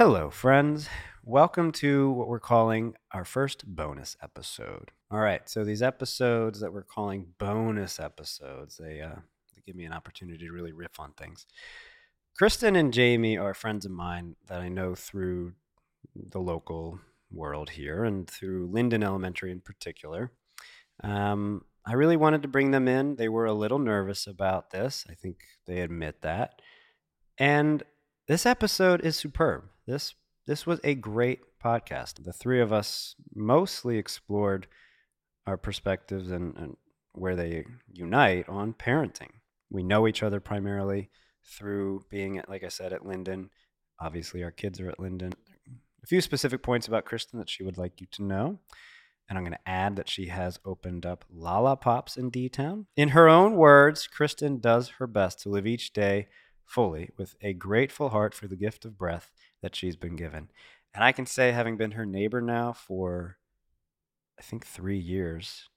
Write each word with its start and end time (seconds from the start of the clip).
Hello, 0.00 0.30
friends. 0.30 0.88
Welcome 1.24 1.72
to 1.72 2.10
what 2.12 2.26
we're 2.26 2.40
calling 2.40 2.94
our 3.12 3.26
first 3.26 3.66
bonus 3.66 4.16
episode. 4.22 4.92
All 5.10 5.20
right, 5.20 5.46
so 5.46 5.62
these 5.62 5.82
episodes 5.82 6.58
that 6.60 6.72
we're 6.72 6.84
calling 6.84 7.34
bonus 7.36 8.00
episodes, 8.00 8.78
they, 8.78 9.02
uh, 9.02 9.16
they 9.54 9.60
give 9.60 9.76
me 9.76 9.84
an 9.84 9.92
opportunity 9.92 10.46
to 10.46 10.52
really 10.52 10.72
riff 10.72 10.98
on 10.98 11.12
things. 11.12 11.44
Kristen 12.34 12.76
and 12.76 12.94
Jamie 12.94 13.36
are 13.36 13.52
friends 13.52 13.84
of 13.84 13.92
mine 13.92 14.36
that 14.48 14.62
I 14.62 14.70
know 14.70 14.94
through 14.94 15.52
the 16.16 16.40
local 16.40 16.98
world 17.30 17.68
here 17.68 18.02
and 18.02 18.26
through 18.26 18.70
Linden 18.72 19.02
Elementary 19.02 19.50
in 19.52 19.60
particular. 19.60 20.32
Um, 21.04 21.66
I 21.84 21.92
really 21.92 22.16
wanted 22.16 22.40
to 22.40 22.48
bring 22.48 22.70
them 22.70 22.88
in. 22.88 23.16
They 23.16 23.28
were 23.28 23.44
a 23.44 23.52
little 23.52 23.78
nervous 23.78 24.26
about 24.26 24.70
this. 24.70 25.04
I 25.10 25.12
think 25.12 25.40
they 25.66 25.80
admit 25.80 26.22
that. 26.22 26.62
And 27.36 27.82
this 28.30 28.46
episode 28.46 29.00
is 29.00 29.16
superb. 29.16 29.64
This 29.88 30.14
this 30.46 30.64
was 30.64 30.78
a 30.84 30.94
great 30.94 31.40
podcast. 31.62 32.22
The 32.22 32.32
three 32.32 32.60
of 32.60 32.72
us 32.72 33.16
mostly 33.34 33.98
explored 33.98 34.68
our 35.48 35.56
perspectives 35.56 36.30
and, 36.30 36.56
and 36.56 36.76
where 37.12 37.34
they 37.34 37.64
unite 37.92 38.48
on 38.48 38.74
parenting. 38.74 39.30
We 39.68 39.82
know 39.82 40.06
each 40.06 40.22
other 40.22 40.38
primarily 40.38 41.10
through 41.44 42.04
being 42.08 42.38
at, 42.38 42.48
like 42.48 42.62
I 42.62 42.68
said, 42.68 42.92
at 42.92 43.04
Linden. 43.04 43.50
Obviously, 43.98 44.44
our 44.44 44.52
kids 44.52 44.78
are 44.78 44.88
at 44.88 45.00
Linden. 45.00 45.32
A 46.04 46.06
few 46.06 46.20
specific 46.20 46.62
points 46.62 46.86
about 46.86 47.06
Kristen 47.06 47.40
that 47.40 47.50
she 47.50 47.64
would 47.64 47.78
like 47.78 48.00
you 48.00 48.06
to 48.12 48.22
know. 48.22 48.60
And 49.28 49.38
I'm 49.38 49.44
going 49.44 49.58
to 49.58 49.68
add 49.68 49.96
that 49.96 50.08
she 50.08 50.26
has 50.26 50.60
opened 50.64 51.04
up 51.04 51.24
Lala 51.28 51.76
Pops 51.76 52.16
in 52.16 52.30
D 52.30 52.48
Town. 52.48 52.86
In 52.96 53.08
her 53.08 53.28
own 53.28 53.56
words, 53.56 54.06
Kristen 54.06 54.60
does 54.60 54.90
her 55.00 55.08
best 55.08 55.40
to 55.40 55.48
live 55.48 55.66
each 55.66 55.92
day 55.92 56.28
fully 56.70 57.10
with 57.18 57.34
a 57.42 57.52
grateful 57.52 58.10
heart 58.10 58.32
for 58.32 58.46
the 58.46 58.56
gift 58.56 58.84
of 58.84 58.96
breath 58.96 59.32
that 59.60 59.74
she's 59.74 59.96
been 59.96 60.14
given. 60.14 60.48
And 60.94 61.02
I 61.02 61.10
can 61.10 61.26
say, 61.26 61.50
having 61.50 61.76
been 61.76 61.92
her 61.92 62.06
neighbor 62.06 62.40
now 62.40 62.72
for, 62.72 63.38
I 64.38 64.42
think, 64.42 64.64
three 64.64 64.98
years, 64.98 65.68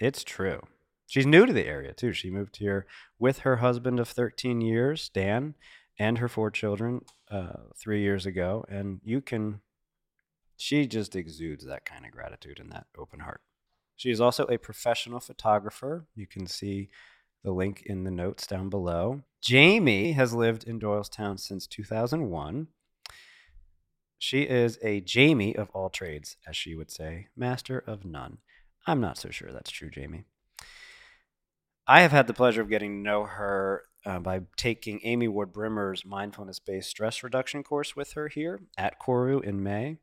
it's 0.00 0.24
true. 0.24 0.62
She's 1.06 1.26
new 1.26 1.44
to 1.44 1.52
the 1.52 1.66
area, 1.66 1.92
too. 1.92 2.14
She 2.14 2.30
moved 2.30 2.56
here 2.56 2.86
with 3.18 3.40
her 3.40 3.56
husband 3.56 4.00
of 4.00 4.08
13 4.08 4.62
years, 4.62 5.10
Dan, 5.10 5.54
and 5.98 6.18
her 6.18 6.28
four 6.28 6.50
children 6.50 7.02
uh, 7.30 7.68
three 7.76 8.00
years 8.00 8.24
ago. 8.24 8.64
And 8.68 9.00
you 9.04 9.20
can, 9.20 9.60
she 10.56 10.86
just 10.86 11.14
exudes 11.14 11.66
that 11.66 11.84
kind 11.84 12.06
of 12.06 12.12
gratitude 12.12 12.58
and 12.58 12.72
that 12.72 12.86
open 12.96 13.20
heart. 13.20 13.42
She 13.96 14.10
is 14.10 14.22
also 14.22 14.44
a 14.46 14.58
professional 14.58 15.20
photographer. 15.20 16.06
You 16.14 16.26
can 16.26 16.46
see 16.46 16.88
the 17.44 17.52
link 17.52 17.82
in 17.86 18.04
the 18.04 18.10
notes 18.10 18.46
down 18.46 18.70
below. 18.70 19.22
Jamie 19.40 20.12
has 20.12 20.32
lived 20.32 20.64
in 20.64 20.80
Doylestown 20.80 21.38
since 21.38 21.66
2001. 21.66 22.68
She 24.18 24.42
is 24.42 24.78
a 24.82 25.02
Jamie 25.02 25.54
of 25.54 25.68
all 25.74 25.90
trades, 25.90 26.38
as 26.48 26.56
she 26.56 26.74
would 26.74 26.90
say, 26.90 27.28
master 27.36 27.78
of 27.78 28.04
none. 28.04 28.38
I'm 28.86 29.00
not 29.00 29.18
so 29.18 29.30
sure 29.30 29.52
that's 29.52 29.70
true, 29.70 29.90
Jamie. 29.90 30.24
I 31.86 32.00
have 32.00 32.12
had 32.12 32.26
the 32.26 32.34
pleasure 32.34 32.62
of 32.62 32.70
getting 32.70 32.96
to 32.96 33.02
know 33.02 33.24
her 33.24 33.82
uh, 34.06 34.18
by 34.18 34.40
taking 34.56 35.00
Amy 35.04 35.28
Ward 35.28 35.52
Brimmer's 35.52 36.04
mindfulness 36.06 36.58
based 36.58 36.88
stress 36.88 37.22
reduction 37.22 37.62
course 37.62 37.94
with 37.94 38.14
her 38.14 38.28
here 38.28 38.60
at 38.78 38.98
Koru 38.98 39.42
in 39.44 39.62
May. 39.62 39.98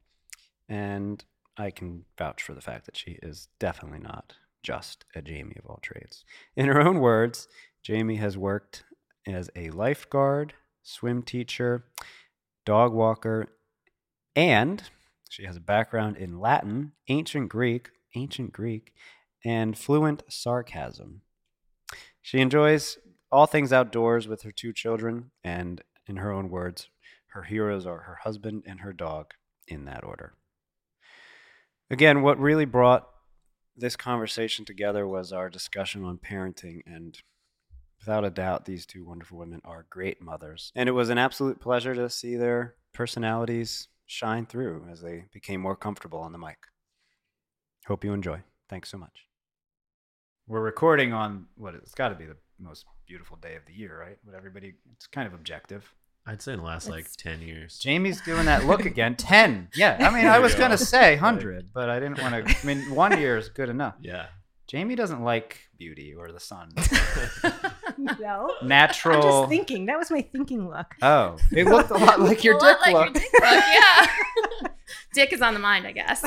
And 0.70 1.24
I 1.58 1.72
can 1.72 2.06
vouch 2.18 2.44
for 2.44 2.54
the 2.54 2.62
fact 2.62 2.86
that 2.86 2.98
she 2.98 3.18
is 3.24 3.48
definitely 3.60 4.00
not 4.00 4.36
just 4.64 5.06
a 5.16 5.22
Jamie 5.22 5.58
of 5.58 5.66
all 5.66 5.80
trades. 5.82 6.24
In 6.56 6.68
her 6.68 6.82
own 6.82 7.00
words, 7.00 7.48
Jamie 7.84 8.18
has 8.18 8.38
worked 8.38 8.84
as 9.28 9.50
a 9.56 9.70
lifeguard, 9.70 10.54
swim 10.84 11.24
teacher, 11.24 11.86
dog 12.66 12.94
walker, 12.94 13.48
and 14.36 14.84
she 15.30 15.46
has 15.46 15.58
a 15.58 15.62
background 15.62 16.18
in 16.18 16.40
Latin, 16.40 16.92
ancient 17.08 17.50
Greek, 17.50 17.90
ancient 18.16 18.52
Greek, 18.52 18.94
and 19.44 19.78
fluent 19.78 20.24
sarcasm. 20.30 21.22
She 22.22 22.40
enjoys 22.40 22.98
all 23.32 23.46
things 23.46 23.72
outdoors 23.72 24.28
with 24.28 24.44
her 24.44 24.52
two 24.52 24.74
children, 24.74 25.32
and 25.44 25.82
in 26.08 26.18
her 26.18 26.32
own 26.32 26.50
words, 26.50 26.90
her 27.28 27.44
heroes 27.44 27.86
are 27.86 28.00
her 28.00 28.20
husband 28.24 28.64
and 28.68 28.82
her 28.82 28.94
dog 28.94 29.34
in 29.68 29.86
that 29.86 30.04
order. 30.04 30.34
Again, 31.90 32.22
what 32.22 32.40
really 32.40 32.66
brought 32.66 33.08
this 33.76 33.96
conversation 33.96 34.66
together 34.66 35.08
was 35.08 35.32
our 35.32 35.50
discussion 35.50 36.04
on 36.04 36.18
parenting, 36.18 36.82
and 36.86 37.18
without 38.00 38.26
a 38.26 38.30
doubt, 38.30 38.66
these 38.66 38.86
two 38.86 39.06
wonderful 39.06 39.38
women 39.38 39.62
are 39.64 39.86
great 39.90 40.22
mothers. 40.22 40.72
And 40.76 40.90
it 40.90 40.94
was 40.94 41.10
an 41.10 41.18
absolute 41.18 41.60
pleasure 41.60 41.96
to 41.96 42.10
see 42.10 42.36
their 42.36 42.76
personalities 42.94 43.88
shine 44.06 44.46
through 44.46 44.86
as 44.92 45.02
they 45.02 45.26
became 45.32 45.62
more 45.62 45.76
comfortable 45.76 46.20
on 46.20 46.32
the 46.32 46.38
mic. 46.38 46.58
Hope 47.88 48.04
you 48.04 48.14
enjoy. 48.14 48.42
Thanks 48.70 48.90
so 48.90 48.98
much. 48.98 49.26
We're 50.48 50.62
recording 50.62 51.14
on 51.14 51.46
what 51.56 51.76
it's 51.76 51.94
got 51.94 52.10
to 52.10 52.16
be 52.16 52.26
the 52.26 52.38
most 52.60 52.86
beautiful 53.08 53.38
day 53.38 53.56
of 53.56 53.66
the 53.66 53.74
year, 53.74 53.98
right? 54.00 54.18
What 54.24 54.36
everybody, 54.36 54.74
it's 54.94 55.08
kind 55.08 55.28
of 55.28 55.34
objective. 55.34 55.94
I'd 56.26 56.42
say 56.42 56.54
in 56.54 56.60
the 56.60 56.66
last 56.66 56.88
like 56.90 57.02
It's- 57.02 57.16
10 57.16 57.42
years. 57.42 57.80
Jamie's 57.80 58.22
doing 58.22 58.46
that 58.46 58.66
look 58.66 58.86
again. 58.86 59.16
10. 59.18 59.70
Yeah. 59.76 59.98
I 60.00 60.14
mean, 60.16 60.28
I 60.28 60.40
was 60.40 60.54
going 60.56 60.72
to 60.72 60.78
say 60.78 61.16
100, 61.16 61.74
but 61.74 61.90
I 61.90 62.00
didn't 62.00 62.22
want 62.22 62.48
to. 62.48 62.56
I 62.56 62.66
mean, 62.66 62.94
one 62.94 63.20
year 63.20 63.38
is 63.38 63.50
good 63.50 63.70
enough. 63.70 63.96
Yeah. 64.02 64.28
Jamie 64.68 64.96
doesn't 64.96 65.22
like 65.24 65.58
beauty 65.78 66.14
or 66.14 66.32
the 66.32 66.40
sun. 66.40 66.70
No. 68.20 68.52
I'm 68.62 68.68
Natural. 68.68 69.22
just 69.22 69.50
thinking. 69.50 69.86
That 69.86 69.98
was 69.98 70.10
my 70.10 70.22
thinking 70.24 70.68
look. 70.68 70.88
Oh, 71.04 71.38
it 71.52 71.66
looked 71.68 71.92
a 71.92 71.98
lot 71.98 72.20
like 72.20 72.44
your 72.44 72.56
A 72.58 72.60
dick 72.60 72.64
lot 72.64 72.82
like 72.82 72.94
look. 72.94 73.06
Your 73.06 73.14
dick 73.14 73.34
look, 73.34 73.44
yeah. 73.44 74.08
dick 75.14 75.34
is 75.34 75.42
on 75.42 75.54
the 75.54 75.60
mind, 75.60 75.86
I 75.86 75.92
guess. 75.92 76.22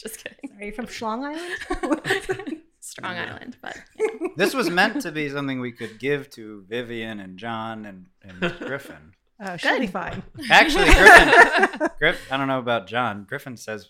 Just 0.00 0.18
kidding. 0.24 0.50
Are 0.58 0.64
you 0.64 0.72
from 0.72 0.86
Schlong 0.86 1.22
Island? 1.24 2.60
Strong 2.90 3.16
Island, 3.16 3.56
but 3.62 3.76
This 4.36 4.52
was 4.54 4.68
meant 4.70 5.00
to 5.02 5.12
be 5.12 5.28
something 5.28 5.60
we 5.60 5.72
could 5.72 5.98
give 5.98 6.28
to 6.30 6.64
Vivian 6.68 7.20
and 7.20 7.38
John 7.38 7.84
and, 7.86 8.06
and 8.22 8.54
Griffin. 8.58 9.12
Oh, 9.40 9.56
she'll 9.56 9.78
be 9.78 9.86
fine. 9.86 10.22
Actually, 10.50 10.84
Griffin, 10.94 11.88
Griff, 11.98 12.32
I 12.32 12.36
don't 12.36 12.48
know 12.48 12.58
about 12.58 12.86
John. 12.86 13.24
Griffin 13.28 13.56
says, 13.56 13.88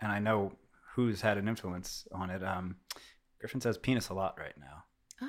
and 0.00 0.12
I 0.12 0.18
know 0.18 0.52
who's 0.94 1.20
had 1.22 1.38
an 1.38 1.48
influence 1.48 2.06
on 2.12 2.30
it. 2.30 2.44
Um, 2.44 2.76
Griffin 3.40 3.60
says 3.60 3.76
penis 3.78 4.08
a 4.10 4.14
lot 4.14 4.38
right 4.38 4.54
now. 4.58 4.84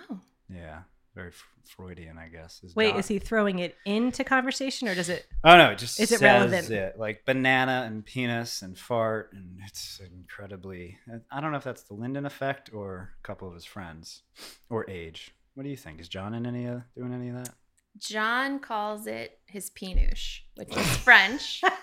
oh, 0.09 0.19
Yeah, 0.53 0.81
very 1.15 1.29
F- 1.29 1.47
Freudian, 1.65 2.17
I 2.19 2.27
guess. 2.27 2.61
Wait, 2.75 2.91
John. 2.91 2.99
is 2.99 3.07
he 3.07 3.17
throwing 3.19 3.59
it 3.59 3.75
into 3.85 4.23
conversation 4.23 4.87
or 4.87 4.93
does 4.95 5.09
it? 5.09 5.25
Oh 5.43 5.57
no, 5.57 5.71
it 5.71 5.77
just 5.79 5.99
Is 5.99 6.11
it 6.11 6.19
says 6.19 6.21
relevant? 6.21 6.69
it 6.69 6.99
like 6.99 7.25
banana 7.25 7.85
and 7.87 8.05
penis 8.05 8.61
and 8.61 8.77
fart, 8.77 9.31
and 9.33 9.59
it's 9.65 9.99
incredibly. 10.13 10.97
I 11.31 11.41
don't 11.41 11.51
know 11.51 11.57
if 11.57 11.63
that's 11.63 11.83
the 11.83 11.93
Linden 11.95 12.25
effect 12.25 12.69
or 12.73 13.13
a 13.23 13.25
couple 13.25 13.47
of 13.47 13.53
his 13.55 13.65
friends, 13.65 14.21
or 14.69 14.87
age. 14.89 15.33
What 15.55 15.63
do 15.63 15.69
you 15.69 15.77
think? 15.77 15.99
Is 16.01 16.09
John 16.09 16.33
in 16.33 16.45
any 16.45 16.65
of 16.65 16.81
doing 16.95 17.13
any 17.13 17.29
of 17.29 17.35
that? 17.35 17.49
John 17.97 18.59
calls 18.59 19.07
it 19.07 19.39
his 19.45 19.69
pinouche, 19.69 20.41
which 20.55 20.75
is 20.75 20.97
French 20.97 21.61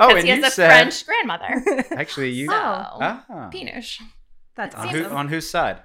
Oh, 0.00 0.08
because 0.08 0.14
and 0.16 0.24
he 0.24 0.28
has 0.30 0.44
a 0.44 0.50
said- 0.54 0.68
French 0.70 1.06
grandmother. 1.06 1.84
Actually, 1.92 2.30
you. 2.30 2.46
So, 2.50 2.54
Ah. 2.56 3.50
pinouche. 3.52 4.00
That's 4.56 4.74
on, 4.74 4.88
Seems- 4.88 5.06
who, 5.06 5.12
on 5.14 5.28
whose 5.28 5.48
side? 5.48 5.82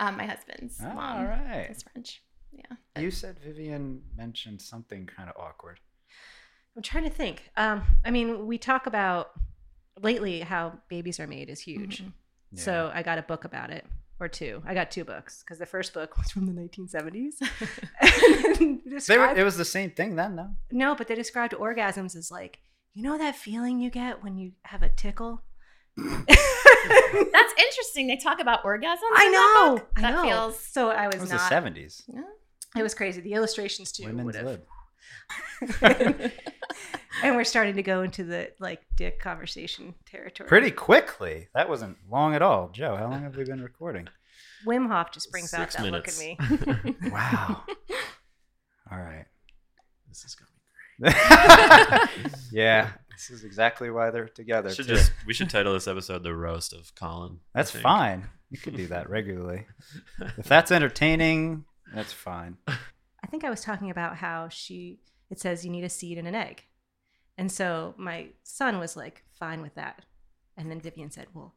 Um, 0.00 0.16
my 0.16 0.26
husband's 0.26 0.78
Ah, 0.82 0.92
mom 0.94 1.16
all 1.18 1.24
right. 1.24 1.68
is 1.70 1.82
French. 1.82 2.22
Yeah. 2.52 3.00
You 3.02 3.10
said 3.10 3.38
Vivian 3.40 4.02
mentioned 4.16 4.60
something 4.62 5.06
kind 5.06 5.28
of 5.28 5.36
awkward. 5.36 5.80
I'm 6.76 6.82
trying 6.82 7.04
to 7.04 7.10
think. 7.10 7.50
Um, 7.56 7.82
I 8.04 8.10
mean, 8.10 8.46
we 8.46 8.58
talk 8.58 8.86
about 8.86 9.30
lately 10.02 10.40
how 10.40 10.78
babies 10.88 11.20
are 11.20 11.26
made 11.26 11.48
is 11.48 11.60
huge. 11.60 12.02
Mhm. 12.02 12.12
So 12.58 12.90
I 12.94 13.02
got 13.02 13.18
a 13.18 13.22
book 13.22 13.44
about 13.44 13.70
it, 13.70 13.84
or 14.20 14.28
two. 14.28 14.62
I 14.66 14.74
got 14.74 14.90
two 14.90 15.04
books 15.04 15.42
because 15.42 15.58
the 15.58 15.66
first 15.66 15.92
book 15.94 16.16
was 16.18 16.30
from 16.30 16.46
the 16.46 16.52
1970s. 16.52 17.34
And 18.60 18.80
They 19.06 19.18
were, 19.18 19.34
it 19.34 19.44
was 19.44 19.56
the 19.56 19.64
same 19.64 19.90
thing 19.90 20.14
then, 20.16 20.36
though. 20.36 20.50
no, 20.70 20.94
but 20.94 21.08
they 21.08 21.14
described 21.14 21.52
orgasms 21.54 22.14
as 22.16 22.30
like, 22.30 22.58
you 22.94 23.02
know 23.02 23.18
that 23.18 23.34
feeling 23.36 23.80
you 23.80 23.90
get 23.90 24.22
when 24.22 24.36
you 24.36 24.52
have 24.64 24.82
a 24.82 24.88
tickle? 24.88 25.42
That's 27.32 27.54
interesting. 27.58 28.06
They 28.06 28.16
talk 28.16 28.40
about 28.40 28.62
orgasms. 28.64 28.98
I 29.14 29.24
in 29.26 29.32
that 29.32 29.64
know. 29.66 29.74
book? 29.76 29.88
I 29.96 30.00
That 30.02 30.12
know. 30.14 30.22
feels. 30.22 30.58
so 30.60 30.90
I 30.90 31.06
was 31.06 31.16
It 31.16 31.20
was 31.22 31.30
not. 31.30 31.38
the 31.40 31.48
seventies. 31.48 32.02
Yeah. 32.06 32.22
It 32.76 32.82
was 32.82 32.94
crazy. 32.94 33.20
The 33.20 33.34
illustrations 33.34 33.92
too 33.92 34.04
Women's 34.06 34.26
would 34.26 34.34
have. 34.34 34.44
lib. 34.46 34.62
and 37.22 37.36
we're 37.36 37.44
starting 37.44 37.76
to 37.76 37.82
go 37.82 38.02
into 38.02 38.24
the 38.24 38.50
like 38.58 38.82
dick 38.96 39.20
conversation 39.20 39.94
territory. 40.06 40.48
Pretty 40.48 40.70
quickly. 40.70 41.48
That 41.54 41.68
wasn't 41.68 41.96
long 42.10 42.34
at 42.34 42.42
all. 42.42 42.68
Joe, 42.70 42.96
how 42.96 43.08
long 43.10 43.22
have 43.22 43.36
we 43.36 43.44
been 43.44 43.62
recording? 43.62 44.08
Wim 44.66 44.88
Hof 44.88 45.12
just 45.12 45.30
brings 45.30 45.52
out 45.54 45.70
that 45.70 45.82
minutes. 45.82 46.18
look 46.20 46.40
at 46.40 46.84
me. 46.84 46.96
Wow. 47.10 47.62
all 48.90 48.98
right. 48.98 49.26
This 50.08 50.24
is 50.24 50.34
going 50.34 50.48
to 50.48 50.54
be 50.54 52.20
great. 52.22 52.32
yeah, 52.52 52.90
this 53.16 53.30
is 53.30 53.44
exactly 53.44 53.90
why 53.90 54.10
they're 54.10 54.28
together. 54.28 54.70
should 54.70 54.86
too. 54.86 54.94
just 54.94 55.12
we 55.26 55.34
should 55.34 55.50
title 55.50 55.72
this 55.72 55.88
episode 55.88 56.22
"The 56.22 56.34
Roast 56.34 56.72
of 56.72 56.94
Colin." 56.94 57.40
That's 57.54 57.70
fine. 57.70 58.28
You 58.50 58.58
could 58.58 58.76
do 58.76 58.86
that 58.88 59.08
regularly. 59.10 59.66
if 60.38 60.46
that's 60.46 60.70
entertaining, 60.70 61.64
that's 61.94 62.12
fine. 62.12 62.56
I 62.68 63.26
think 63.28 63.44
I 63.44 63.50
was 63.50 63.62
talking 63.62 63.90
about 63.90 64.16
how 64.16 64.48
she 64.48 65.00
it 65.30 65.40
says 65.40 65.64
you 65.64 65.70
need 65.70 65.84
a 65.84 65.88
seed 65.88 66.18
and 66.18 66.28
an 66.28 66.34
egg. 66.34 66.62
And 67.36 67.50
so 67.50 67.94
my 67.96 68.28
son 68.44 68.78
was 68.78 68.96
like 68.96 69.24
fine 69.38 69.62
with 69.62 69.74
that. 69.74 70.04
And 70.56 70.70
then 70.70 70.80
Vivian 70.80 71.10
said, 71.10 71.26
Well, 71.34 71.54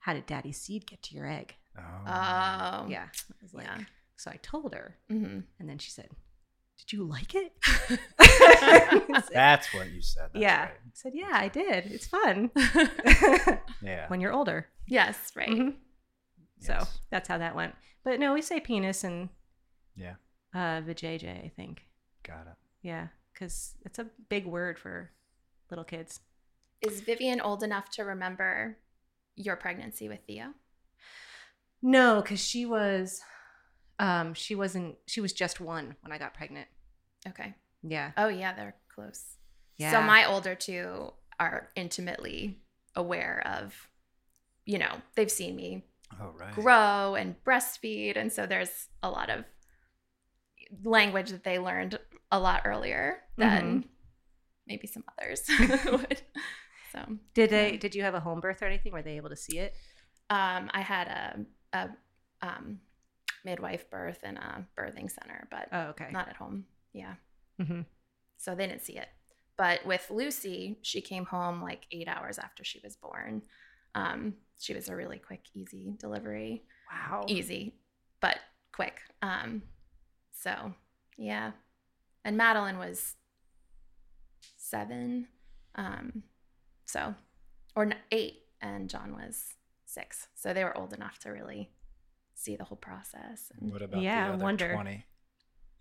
how 0.00 0.14
did 0.14 0.26
daddy's 0.26 0.60
seed 0.60 0.86
get 0.86 1.02
to 1.04 1.14
your 1.14 1.26
egg? 1.26 1.54
Oh. 1.78 1.82
Oh. 2.06 2.86
Yeah. 2.88 3.06
I 3.06 3.34
was 3.42 3.54
like, 3.54 3.66
Yeah. 3.66 3.78
So 4.16 4.30
I 4.30 4.38
told 4.42 4.74
her. 4.74 4.96
hmm 5.08 5.40
And 5.60 5.68
then 5.68 5.78
she 5.78 5.90
said, 5.90 6.08
Did 6.86 6.96
you 6.96 7.04
like 7.04 7.34
it? 7.34 7.52
That's 9.32 9.72
what 9.72 9.90
you 9.90 10.02
said. 10.02 10.30
That's 10.32 10.42
yeah. 10.42 10.60
right. 10.62 10.70
I 10.70 10.90
said, 10.94 11.12
Yeah, 11.14 11.30
I 11.32 11.48
did. 11.48 11.86
It's 11.86 12.06
fun 12.06 12.50
Yeah. 13.82 14.08
when 14.08 14.20
you're 14.20 14.32
older. 14.32 14.68
yes, 14.86 15.32
right. 15.36 15.48
Mhm. 15.48 15.74
So 16.60 16.86
that's 17.10 17.28
how 17.28 17.38
that 17.38 17.56
went. 17.56 17.74
But 18.04 18.20
no, 18.20 18.34
we 18.34 18.42
say 18.42 18.60
penis 18.60 19.02
and 19.04 19.28
Yeah. 19.96 20.14
uh, 20.54 20.80
vajayjay, 20.82 21.44
I 21.44 21.52
think. 21.56 21.82
Got 22.22 22.46
it. 22.46 22.54
Yeah, 22.82 23.08
because 23.32 23.74
it's 23.84 23.98
a 23.98 24.06
big 24.28 24.46
word 24.46 24.78
for 24.78 25.10
little 25.70 25.84
kids. 25.84 26.20
Is 26.80 27.00
Vivian 27.00 27.40
old 27.40 27.62
enough 27.64 27.90
to 27.92 28.04
remember 28.04 28.78
your 29.34 29.56
pregnancy 29.56 30.08
with 30.08 30.20
Theo? 30.26 30.54
No, 31.82 32.20
because 32.22 32.40
she 32.40 32.64
was, 32.64 33.20
um, 34.02 34.34
she 34.34 34.54
wasn't. 34.54 34.96
She 35.06 35.22
was 35.22 35.32
just 35.32 35.60
one 35.60 35.96
when 36.02 36.12
I 36.12 36.18
got 36.18 36.34
pregnant. 36.34 36.68
Okay. 37.26 37.54
Yeah, 37.82 38.10
Oh 38.18 38.28
yeah, 38.28 38.52
they're 38.54 38.76
close. 38.94 39.36
yeah. 39.78 39.92
So 39.92 40.02
my 40.02 40.26
older 40.26 40.54
two 40.54 41.12
are 41.40 41.70
intimately 41.74 42.58
aware 42.94 43.42
of, 43.46 43.88
you 44.66 44.76
know, 44.78 45.00
they've 45.16 45.30
seen 45.30 45.56
me 45.56 45.84
Oh 46.20 46.32
right. 46.38 46.52
grow 46.54 47.14
and 47.14 47.34
breastfeed, 47.44 48.16
and 48.16 48.30
so 48.30 48.44
there's 48.46 48.88
a 49.02 49.10
lot 49.10 49.30
of 49.30 49.44
language 50.84 51.30
that 51.30 51.44
they 51.44 51.58
learned 51.58 51.98
a 52.30 52.38
lot 52.40 52.62
earlier 52.64 53.18
than 53.36 53.84
maybe 54.66 54.86
some 54.86 55.04
others 55.18 55.42
would. 55.90 56.22
So 56.92 57.00
did 57.34 57.50
they? 57.50 57.72
yeah. 57.72 57.78
Did 57.78 57.94
you 57.94 58.02
have 58.02 58.14
a 58.14 58.20
home 58.20 58.40
birth 58.40 58.62
or 58.62 58.66
anything? 58.66 58.92
Were 58.92 59.02
they 59.02 59.16
able 59.16 59.30
to 59.30 59.36
see 59.36 59.58
it? 59.58 59.74
um, 60.30 60.70
I 60.72 60.80
had 60.80 61.08
a, 61.08 61.76
a 61.76 61.90
um, 62.46 62.80
midwife 63.44 63.88
birth 63.90 64.22
in 64.24 64.36
a 64.36 64.66
birthing 64.78 65.10
center, 65.10 65.46
but 65.50 65.68
Oh, 65.72 65.88
okay. 65.90 66.08
not 66.10 66.28
at 66.28 66.36
home. 66.36 66.64
Yeah. 66.92 67.14
hmm 67.60 67.82
so 68.38 68.54
they 68.56 68.66
didn't 68.66 68.82
see 68.84 68.96
it. 68.96 69.08
But 69.56 69.86
with 69.86 70.10
Lucy, 70.10 70.78
she 70.82 71.00
came 71.00 71.24
home 71.24 71.62
like 71.62 71.86
eight 71.92 72.08
hours 72.08 72.38
after 72.38 72.64
she 72.64 72.80
was 72.82 72.96
born. 72.96 73.42
Um, 73.94 74.34
she 74.58 74.74
was 74.74 74.88
a 74.88 74.96
really 74.96 75.18
quick, 75.18 75.44
easy 75.54 75.94
delivery. 76.00 76.64
Wow. 76.90 77.24
Easy, 77.28 77.76
but 78.20 78.38
quick. 78.72 78.94
Um, 79.22 79.62
so 80.32 80.74
yeah. 81.16 81.52
And 82.24 82.36
Madeline 82.36 82.78
was 82.78 83.14
seven. 84.56 85.28
Um, 85.74 86.22
so, 86.86 87.14
or 87.76 87.90
eight, 88.10 88.40
and 88.60 88.88
John 88.90 89.12
was 89.14 89.54
six. 89.86 90.28
So 90.34 90.52
they 90.52 90.64
were 90.64 90.76
old 90.76 90.92
enough 90.92 91.18
to 91.20 91.30
really 91.30 91.70
see 92.42 92.56
the 92.56 92.64
whole 92.64 92.76
process. 92.76 93.50
And 93.60 93.72
What 93.72 93.82
about 93.82 94.02
Yeah, 94.02 94.24
I 94.24 94.28
the 94.28 94.34
other 94.34 94.44
wonder. 94.44 94.72
twenty? 94.74 95.06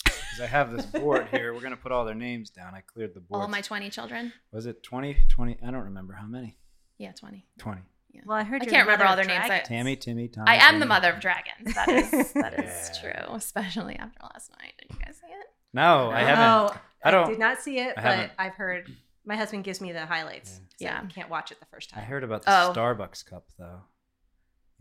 Because 0.04 0.42
I 0.42 0.48
have 0.48 0.72
this 0.72 0.86
board 0.86 1.28
here. 1.32 1.54
We're 1.54 1.62
gonna 1.62 1.76
put 1.78 1.92
all 1.92 2.06
their 2.06 2.16
names 2.16 2.50
down. 2.50 2.74
I 2.76 2.82
cleared 2.82 3.14
the 3.14 3.20
board. 3.20 3.42
all 3.42 3.48
my 3.48 3.62
20 3.62 3.90
children? 3.90 4.32
Was 4.52 4.66
it 4.66 4.82
20? 4.84 5.26
20? 5.30 5.58
I 5.66 5.72
don't 5.72 5.84
remember 5.84 6.14
how 6.14 6.26
many. 6.28 6.58
Yeah, 6.98 7.12
20. 7.12 7.46
20. 7.58 7.82
Well, 8.26 8.38
I 8.38 8.44
heard 8.44 8.62
I 8.62 8.66
can't 8.66 8.86
remember 8.86 9.06
all 9.06 9.14
of 9.14 9.18
their 9.18 9.26
names. 9.26 9.50
I- 9.50 9.60
Tammy, 9.60 9.96
Timmy, 9.96 10.28
Tommy. 10.28 10.50
I 10.50 10.56
am 10.56 10.80
the 10.80 10.86
mother 10.86 11.12
of 11.12 11.20
dragons. 11.22 11.74
That 11.74 11.88
is 11.90 12.12
that 12.34 12.54
is 12.60 12.92
Yeah. 13.04 13.12
true, 13.24 13.36
especially 13.36 13.96
after 13.96 14.20
last 14.24 14.52
night. 14.60 14.74
Did 14.80 14.92
you 14.92 15.06
guys 15.06 15.16
see 15.16 15.32
it? 15.32 15.46
No, 15.74 16.10
I 16.10 16.22
oh, 16.24 16.26
haven't. 16.26 16.44
Oh, 16.78 16.82
I 17.06 17.12
don't- 17.12 17.30
did 17.30 17.40
not 17.40 17.60
see 17.62 17.80
it, 17.80 17.92
I 17.98 18.02
but 18.02 18.04
haven't. 18.04 18.32
I've 18.38 18.54
heard. 18.56 18.94
My 19.26 19.36
husband 19.38 19.64
gives 19.64 19.80
me 19.82 19.92
the 19.94 20.06
highlights. 20.06 20.60
Yeah. 20.80 21.00
so 21.00 21.06
I 21.06 21.10
can't 21.10 21.30
watch 21.30 21.52
it 21.52 21.60
the 21.60 21.66
first 21.68 21.90
time. 21.92 22.02
I 22.02 22.04
heard 22.06 22.24
about 22.24 22.44
the 22.44 22.52
Oh. 22.52 22.74
Starbucks 22.76 23.26
cup 23.26 23.46
though. 23.58 23.82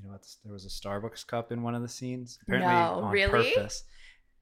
You 0.00 0.06
know 0.06 0.12
what? 0.12 0.26
There 0.44 0.52
was 0.52 0.64
a 0.64 0.69
Starbucks 0.69 1.26
cup 1.26 1.52
in 1.52 1.62
one 1.62 1.75
of 1.75 1.82
the 1.82 1.88
scenes. 1.88 2.38
No, 2.47 2.58
on 2.64 3.12
really? 3.12 3.52
purpose. 3.52 3.85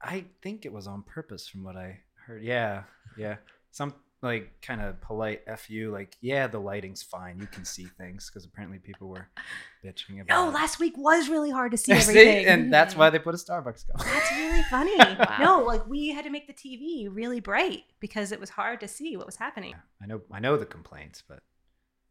I 0.01 0.25
think 0.41 0.65
it 0.65 0.71
was 0.71 0.87
on 0.87 1.03
purpose, 1.03 1.47
from 1.47 1.63
what 1.63 1.75
I 1.75 1.99
heard. 2.25 2.43
Yeah, 2.43 2.83
yeah. 3.17 3.37
Some 3.71 3.93
like 4.21 4.61
kind 4.61 4.81
of 4.81 4.99
polite 5.01 5.41
fu, 5.57 5.91
like 5.91 6.15
yeah, 6.21 6.47
the 6.47 6.59
lighting's 6.59 7.01
fine, 7.01 7.39
you 7.39 7.47
can 7.47 7.63
see 7.65 7.85
things, 7.97 8.29
because 8.29 8.45
apparently 8.45 8.79
people 8.79 9.09
were 9.09 9.27
bitching 9.85 10.21
about. 10.21 10.27
No, 10.29 10.49
it. 10.49 10.53
last 10.53 10.79
week 10.79 10.97
was 10.97 11.29
really 11.29 11.51
hard 11.51 11.71
to 11.71 11.77
see 11.77 11.93
See? 11.99 12.11
everything. 12.11 12.45
and 12.45 12.73
that's 12.73 12.95
why 12.95 13.09
they 13.09 13.19
put 13.19 13.33
a 13.33 13.37
Starbucks 13.37 13.87
cup. 13.87 13.99
That's 14.05 14.31
really 14.31 14.63
funny. 14.63 14.97
Wow. 14.97 15.37
No, 15.39 15.63
like 15.65 15.85
we 15.87 16.09
had 16.09 16.23
to 16.23 16.29
make 16.29 16.47
the 16.47 16.53
TV 16.53 17.07
really 17.11 17.39
bright 17.39 17.83
because 17.99 18.31
it 18.31 18.39
was 18.39 18.49
hard 18.49 18.79
to 18.81 18.87
see 18.87 19.17
what 19.17 19.25
was 19.25 19.35
happening. 19.35 19.75
I 20.01 20.05
know 20.05 20.21
I 20.31 20.39
know 20.39 20.55
the 20.57 20.65
complaints, 20.65 21.21
but 21.27 21.39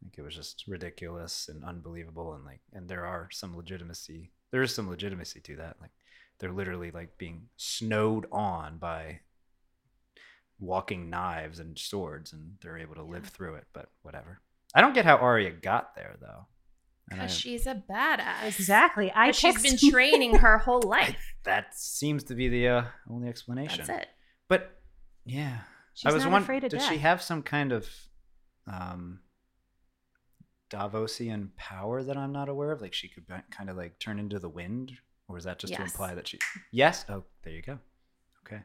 I 0.01 0.05
think 0.05 0.15
it 0.17 0.21
was 0.21 0.35
just 0.35 0.63
ridiculous 0.67 1.49
and 1.49 1.63
unbelievable 1.65 2.33
and 2.33 2.45
like 2.45 2.61
and 2.73 2.87
there 2.87 3.05
are 3.05 3.29
some 3.31 3.55
legitimacy 3.55 4.31
there 4.51 4.61
is 4.63 4.73
some 4.73 4.89
legitimacy 4.89 5.41
to 5.41 5.55
that. 5.57 5.75
Like 5.81 5.91
they're 6.39 6.51
literally 6.53 6.89
like 6.91 7.17
being 7.17 7.43
snowed 7.57 8.25
on 8.31 8.77
by 8.77 9.19
walking 10.59 11.09
knives 11.09 11.59
and 11.59 11.77
swords 11.77 12.33
and 12.33 12.53
they're 12.61 12.77
able 12.77 12.95
to 12.95 13.03
live 13.03 13.25
through 13.25 13.55
it, 13.55 13.65
but 13.73 13.89
whatever. 14.01 14.41
I 14.75 14.81
don't 14.81 14.93
get 14.93 15.05
how 15.05 15.17
Arya 15.17 15.51
got 15.51 15.95
there 15.95 16.15
though. 16.19 16.47
Because 17.09 17.33
she's 17.35 17.65
a 17.65 17.81
badass. 17.89 18.43
Exactly. 18.45 19.11
I 19.11 19.27
But 19.29 19.35
she's 19.35 19.61
picked- 19.61 19.81
been 19.81 19.89
training 19.91 20.35
her 20.35 20.59
whole 20.59 20.81
life. 20.83 21.33
that 21.43 21.73
seems 21.75 22.23
to 22.25 22.35
be 22.35 22.49
the 22.49 22.67
uh, 22.67 22.83
only 23.09 23.29
explanation. 23.29 23.83
That's 23.85 24.03
it. 24.03 24.07
But 24.47 24.79
yeah, 25.25 25.59
She's 25.93 26.11
I 26.11 26.13
was 26.13 26.23
not 26.23 26.31
wondering, 26.31 26.43
afraid 26.59 26.63
of 26.65 26.69
did 26.71 26.79
death. 26.79 26.89
she 26.89 26.97
have 26.99 27.21
some 27.21 27.41
kind 27.43 27.71
of 27.71 27.87
um, 28.67 29.19
Braavosian 30.69 31.49
power 31.55 32.03
that 32.03 32.17
I'm 32.17 32.31
not 32.31 32.49
aware 32.49 32.71
of? 32.71 32.81
Like 32.81 32.93
she 32.93 33.07
could 33.07 33.25
kind 33.51 33.69
of 33.69 33.77
like 33.77 33.99
turn 33.99 34.19
into 34.19 34.39
the 34.39 34.49
wind, 34.49 34.93
or 35.27 35.37
is 35.37 35.43
that 35.43 35.59
just 35.59 35.73
to 35.73 35.81
imply 35.81 36.15
that 36.15 36.27
she? 36.27 36.39
Yes. 36.71 37.05
Oh, 37.09 37.23
there 37.43 37.53
you 37.53 37.61
go. 37.61 37.79
Okay. 38.45 38.61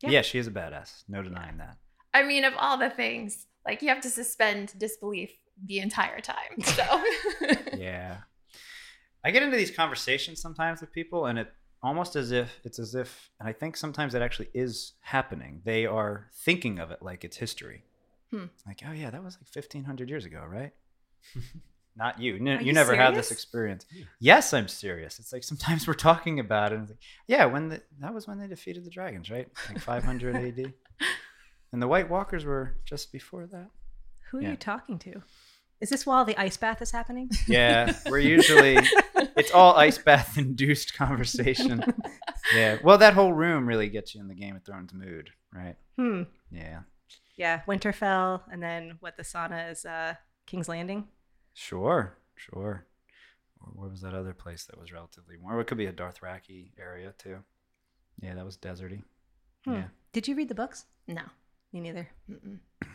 Yeah. 0.00 0.10
Yeah, 0.10 0.22
she 0.22 0.38
is 0.38 0.46
a 0.46 0.50
badass. 0.50 1.04
No 1.08 1.22
denying 1.22 1.58
that. 1.58 1.76
I 2.14 2.22
mean, 2.22 2.44
of 2.44 2.54
all 2.58 2.78
the 2.78 2.90
things, 2.90 3.46
like 3.66 3.82
you 3.82 3.88
have 3.88 4.00
to 4.02 4.10
suspend 4.10 4.74
disbelief 4.78 5.30
the 5.64 5.80
entire 5.80 6.20
time. 6.20 6.60
So 6.62 7.02
Yeah. 7.76 8.18
I 9.24 9.30
get 9.30 9.42
into 9.42 9.56
these 9.56 9.70
conversations 9.70 10.40
sometimes 10.40 10.80
with 10.80 10.92
people, 10.92 11.26
and 11.26 11.38
it 11.38 11.52
almost 11.82 12.16
as 12.16 12.30
if 12.30 12.60
it's 12.64 12.78
as 12.78 12.94
if, 12.94 13.30
and 13.40 13.48
I 13.48 13.52
think 13.52 13.76
sometimes 13.76 14.14
it 14.14 14.22
actually 14.22 14.48
is 14.54 14.92
happening. 15.00 15.62
They 15.64 15.84
are 15.84 16.28
thinking 16.32 16.78
of 16.78 16.90
it 16.90 17.02
like 17.02 17.24
it's 17.24 17.36
history. 17.36 17.84
Hmm. 18.30 18.44
Like, 18.66 18.82
oh 18.88 18.92
yeah, 18.92 19.10
that 19.10 19.22
was 19.22 19.36
like 19.36 19.48
fifteen 19.48 19.84
hundred 19.84 20.08
years 20.08 20.24
ago, 20.24 20.44
right? 20.48 20.72
Not 21.96 22.20
you. 22.20 22.38
No, 22.38 22.58
you, 22.58 22.66
you 22.66 22.72
never 22.74 22.94
had 22.94 23.14
this 23.14 23.28
serious? 23.28 23.30
experience. 23.32 23.86
Yes, 24.20 24.52
I'm 24.52 24.68
serious. 24.68 25.18
It's 25.18 25.32
like 25.32 25.42
sometimes 25.44 25.86
we're 25.86 25.94
talking 25.94 26.38
about 26.40 26.72
it. 26.72 26.76
And 26.76 26.82
it's 26.82 26.90
like, 26.92 27.00
yeah, 27.26 27.46
when 27.46 27.68
the, 27.70 27.82
that 28.00 28.12
was 28.12 28.26
when 28.28 28.38
they 28.38 28.46
defeated 28.46 28.84
the 28.84 28.90
dragons, 28.90 29.30
right? 29.30 29.48
Like 29.68 29.80
500 29.80 30.36
AD. 30.36 30.72
And 31.72 31.82
the 31.82 31.88
White 31.88 32.08
Walkers 32.08 32.44
were 32.44 32.76
just 32.84 33.12
before 33.12 33.46
that. 33.48 33.68
Who 34.30 34.38
are 34.38 34.42
Yeah. 34.42 34.50
you 34.52 34.56
talking 34.56 34.98
to? 35.00 35.20
Is 35.80 35.90
this 35.90 36.06
while 36.06 36.24
the 36.24 36.36
ice 36.40 36.56
bath 36.56 36.80
is 36.80 36.90
happening? 36.92 37.28
Yeah, 37.48 37.92
we're 38.06 38.20
usually 38.20 38.78
it's 39.36 39.50
all 39.50 39.74
ice 39.74 39.98
bath 39.98 40.38
induced 40.38 40.94
conversation. 40.94 41.82
Yeah. 42.54 42.78
Well, 42.84 42.98
that 42.98 43.14
whole 43.14 43.32
room 43.32 43.66
really 43.66 43.88
gets 43.88 44.14
you 44.14 44.20
in 44.20 44.28
the 44.28 44.34
Game 44.34 44.54
of 44.54 44.62
Thrones 44.64 44.94
mood, 44.94 45.30
right? 45.52 45.74
Hmm. 45.98 46.22
Yeah. 46.52 46.82
Yeah, 47.36 47.62
Winterfell, 47.66 48.42
and 48.52 48.62
then 48.62 48.98
what 49.00 49.16
the 49.16 49.24
sauna 49.24 49.72
is 49.72 49.84
uh, 49.84 50.14
King's 50.46 50.68
Landing. 50.68 51.08
Sure. 51.58 52.18
Sure. 52.34 52.84
Or 53.60 53.68
where 53.74 53.88
was 53.88 54.02
that 54.02 54.12
other 54.12 54.34
place 54.34 54.66
that 54.66 54.78
was 54.78 54.92
relatively 54.92 55.38
warm? 55.38 55.58
It 55.58 55.66
could 55.66 55.78
be 55.78 55.86
a 55.86 55.92
Dothraki 55.92 56.72
area 56.78 57.14
too. 57.16 57.38
Yeah, 58.20 58.34
that 58.34 58.44
was 58.44 58.58
deserty. 58.58 59.02
Hmm. 59.64 59.72
Yeah. 59.72 59.84
Did 60.12 60.28
you 60.28 60.36
read 60.36 60.48
the 60.50 60.54
books? 60.54 60.84
no. 61.08 61.22
Me 61.72 61.80
neither. 61.80 62.08
Mm-mm. 62.30 62.58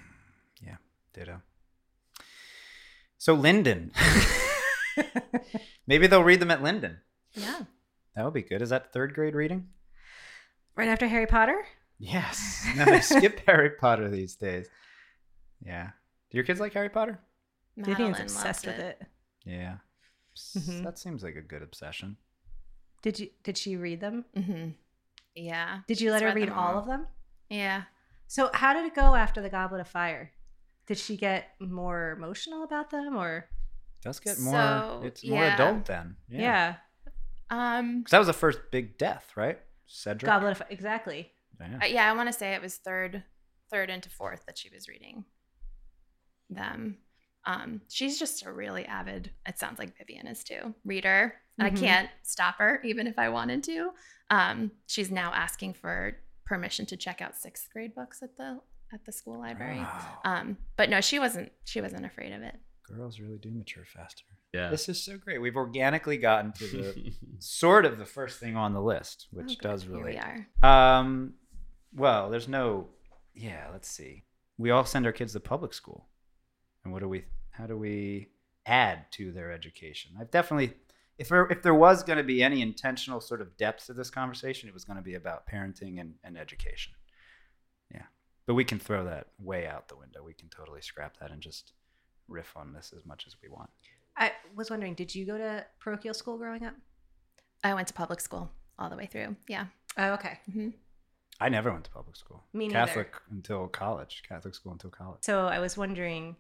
Ditto. 1.14 1.42
So 3.18 3.34
Linden. 3.34 3.92
Maybe 5.88 6.08
they'll 6.08 6.24
read 6.24 6.40
them 6.40 6.52
at 6.52 6.64
Linden. 6.64 7.00
Yeah. 7.34 7.60
That 8.16 8.24
would 8.24 8.34
be 8.34 8.44
good. 8.44 8.62
Is 8.62 8.70
that 8.70 8.94
third 8.94 9.14
grade 9.14 9.36
reading? 9.36 9.68
Right 10.76 10.88
after 10.88 11.08
Harry 11.08 11.28
Potter? 11.28 11.66
Yes. 12.00 12.66
No, 12.78 12.86
they 12.86 13.02
skip 13.02 13.42
Harry 13.46 13.72
Potter 13.72 14.10
these 14.10 14.36
days. 14.36 14.68
Yeah. 15.66 15.90
Do 16.30 16.38
your 16.38 16.46
kids 16.46 16.62
like 16.62 16.74
Harry 16.74 16.90
Potter? 16.90 17.20
Vivian's 17.78 18.20
obsessed 18.20 18.66
loves 18.66 18.78
with 18.78 18.86
it. 18.86 19.02
Yeah. 19.46 19.78
S- 20.36 20.58
Mhm. 20.60 20.84
That 20.84 20.98
seems 21.00 21.24
like 21.24 21.36
a 21.36 21.42
good 21.42 21.62
obsession. 21.62 22.18
Did 23.02 23.20
you? 23.20 23.30
Did 23.44 23.58
she 23.58 23.76
read 23.76 24.00
them? 24.02 24.26
hmm 24.36 24.70
Yeah. 25.36 25.82
Did 25.88 26.00
you 26.02 26.12
let 26.12 26.22
her 26.22 26.28
read 26.30 26.36
read 26.36 26.50
all 26.50 26.74
all. 26.74 26.80
of 26.80 26.86
them? 26.88 27.08
Yeah. 27.50 27.84
So 28.28 28.50
how 28.54 28.74
did 28.74 28.86
it 28.86 28.96
go 28.96 29.16
after 29.16 29.42
the 29.42 29.50
Goblet 29.50 29.82
of 29.82 29.88
Fire? 29.88 30.32
Did 30.88 30.98
she 30.98 31.18
get 31.18 31.56
more 31.60 32.12
emotional 32.12 32.64
about 32.64 32.90
them, 32.90 33.16
or 33.18 33.50
does 34.02 34.20
get 34.20 34.40
more 34.40 34.54
So, 34.54 35.02
it's 35.04 35.24
more 35.26 35.44
yeah. 35.44 35.54
adult 35.56 35.86
then. 35.86 36.18
yeah, 36.28 36.78
Um. 37.50 38.04
'Cause 38.04 38.12
that 38.12 38.18
was 38.20 38.28
the 38.28 38.34
first 38.34 38.60
big 38.72 38.98
death, 38.98 39.36
right? 39.36 39.60
Cedric. 39.86 40.28
Goblet 40.30 40.52
of 40.54 40.58
Fire 40.60 40.68
exactly? 40.70 41.32
Yeah. 41.60 41.80
uh, 41.84 41.86
yeah, 41.86 42.10
I 42.12 42.16
want 42.16 42.28
to 42.28 42.34
say 42.34 42.54
it 42.54 42.62
was 42.62 42.78
third, 42.78 43.24
third 43.70 43.90
into 43.90 44.10
fourth 44.10 44.46
that 44.48 44.58
she 44.58 44.70
was 44.70 44.88
reading 44.88 45.26
them. 46.50 46.98
Um, 47.46 47.82
she's 47.90 48.20
just 48.20 48.46
a 48.46 48.52
really 48.52 48.86
avid, 48.86 49.32
it 49.48 49.58
sounds 49.58 49.80
like 49.80 49.98
Vivian 49.98 50.28
is 50.28 50.44
too, 50.44 50.76
reader. 50.86 51.34
And 51.58 51.68
Mhm. 51.74 51.78
I 51.78 51.80
can't 51.82 52.10
stop 52.24 52.58
her 52.60 52.82
even 52.84 53.08
if 53.08 53.18
I 53.20 53.30
wanted 53.30 53.64
to. 53.66 53.92
Um, 54.30 54.72
she's 54.88 55.12
now 55.12 55.34
asking 55.34 55.74
for 55.74 56.18
permission 56.46 56.86
to 56.88 56.98
check 56.98 57.22
out 57.22 57.36
sixth 57.36 57.70
grade 57.72 57.96
books 57.96 58.22
at 58.22 58.38
the 58.38 58.62
at 58.94 59.06
the 59.06 59.12
school 59.12 59.40
library. 59.40 59.78
Wow. 59.78 60.20
Um, 60.26 60.58
but 60.76 60.90
no, 60.90 61.00
she 61.02 61.18
wasn't 61.20 61.52
she 61.66 61.82
wasn't 61.82 62.06
afraid 62.06 62.34
of 62.34 62.42
it. 62.42 62.56
Girls 62.84 63.20
really 63.20 63.38
do 63.38 63.50
mature 63.52 63.86
faster. 63.86 64.26
Yeah. 64.54 64.70
This 64.70 64.90
is 64.90 65.02
so 65.02 65.18
great. 65.18 65.38
We've 65.40 65.56
organically 65.56 66.18
gotten 66.18 66.52
to 66.54 66.68
the 66.68 67.14
sort 67.40 67.86
of 67.86 67.98
the 68.00 68.06
first 68.06 68.40
thing 68.40 68.58
on 68.58 68.74
the 68.74 68.82
list, 68.82 69.28
which 69.32 69.46
Oh, 69.46 69.56
good. 69.56 69.62
does 69.62 69.84
Here 69.84 70.04
we 70.06 70.18
are. 70.18 70.48
Um, 70.62 71.36
well, 71.94 72.30
there's 72.30 72.48
no. 72.50 72.90
Yeah, 73.34 73.70
let's 73.72 73.88
see. 73.90 74.26
We 74.58 74.72
all 74.72 74.84
send 74.86 75.06
our 75.06 75.14
kids 75.14 75.32
to 75.34 75.40
public 75.40 75.74
school, 75.74 76.10
and 76.84 76.94
what 76.94 77.02
do 77.02 77.10
we? 77.10 77.26
How 77.52 77.68
do 77.68 77.78
we 77.78 78.30
add 78.66 79.12
to 79.12 79.32
their 79.32 79.52
education? 79.52 80.12
I've 80.20 80.32
definitely, 80.32 80.74
if 81.18 81.30
there, 81.30 81.48
if 81.48 81.62
there 81.62 81.74
was 81.74 82.04
going 82.04 82.18
to 82.18 82.24
be 82.24 82.42
any 82.42 82.62
intentional 82.62 83.20
sort 83.20 83.42
of 83.42 83.58
depth 83.58 83.88
to 83.88 83.94
this 83.94 84.10
conversation, 84.10 84.70
it 84.70 84.74
was 84.74 84.86
going 84.86 84.98
to 84.98 85.04
be 85.04 85.16
about 85.16 85.48
parenting 85.48 86.00
and, 86.00 86.16
and 86.24 86.38
education. 86.38 86.94
Yeah, 87.94 88.04
but 88.46 88.54
we 88.54 88.64
can 88.64 88.80
throw 88.80 89.04
that 89.06 89.28
way 89.40 89.68
out 89.68 89.88
the 89.88 89.98
window. 89.98 90.24
We 90.24 90.34
can 90.34 90.50
totally 90.50 90.82
scrap 90.82 91.18
that 91.20 91.32
and 91.32 91.42
just 91.42 91.74
riff 92.28 92.56
on 92.56 92.74
this 92.74 92.94
as 92.96 93.06
much 93.06 93.28
as 93.28 93.36
we 93.42 93.50
want. 93.50 93.70
I 94.18 94.32
was 94.56 94.70
wondering, 94.70 94.94
did 94.94 95.14
you 95.14 95.26
go 95.26 95.38
to 95.38 95.66
parochial 95.80 96.14
school 96.14 96.38
growing 96.38 96.66
up? 96.66 96.76
I 97.64 97.74
went 97.74 97.88
to 97.90 97.94
public 97.94 98.22
school 98.22 98.52
all 98.80 98.90
the 98.90 98.96
way 98.96 99.06
through. 99.06 99.36
Yeah. 99.48 99.66
Oh, 99.98 100.14
okay. 100.14 100.40
hmm 100.52 100.70
I 101.40 101.50
never 101.50 101.72
went 101.72 101.86
to 101.86 101.92
public 101.92 102.16
school. 102.16 102.44
Me 102.54 102.68
neither. 102.68 102.86
Catholic 102.86 103.16
until 103.32 103.68
college. 103.68 104.22
Catholic 104.28 104.54
school 104.54 104.74
until 104.74 104.92
college. 104.92 105.20
So 105.22 105.48
I 105.48 105.58
was 105.58 105.76
wondering, 105.76 106.36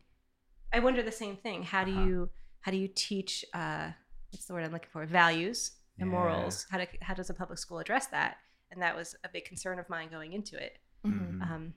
I 0.73 0.79
wonder 0.79 1.03
the 1.03 1.11
same 1.11 1.37
thing. 1.37 1.63
How 1.63 1.83
do 1.83 1.91
Uh-huh. 1.91 2.01
you 2.05 2.29
how 2.61 2.71
do 2.71 2.77
you 2.77 2.87
teach? 2.93 3.43
Uh, 3.53 3.91
what's 4.31 4.45
the 4.45 4.53
word 4.53 4.63
I'm 4.63 4.71
looking 4.71 4.89
for? 4.91 5.05
Values 5.05 5.71
and 5.99 6.07
Yeah. 6.09 6.15
morals. 6.15 6.65
How 6.69 6.77
do 6.77 6.85
how 7.01 7.13
does 7.13 7.29
a 7.29 7.33
public 7.33 7.57
school 7.59 7.79
address 7.79 8.07
that? 8.07 8.37
And 8.69 8.81
that 8.81 8.95
was 8.95 9.15
a 9.23 9.29
big 9.29 9.45
concern 9.45 9.79
of 9.79 9.89
mine 9.89 10.09
going 10.09 10.33
into 10.33 10.57
it. 10.63 10.79
hmm 11.03 11.11
Mhm. 11.11 11.41
Um, 11.51 11.73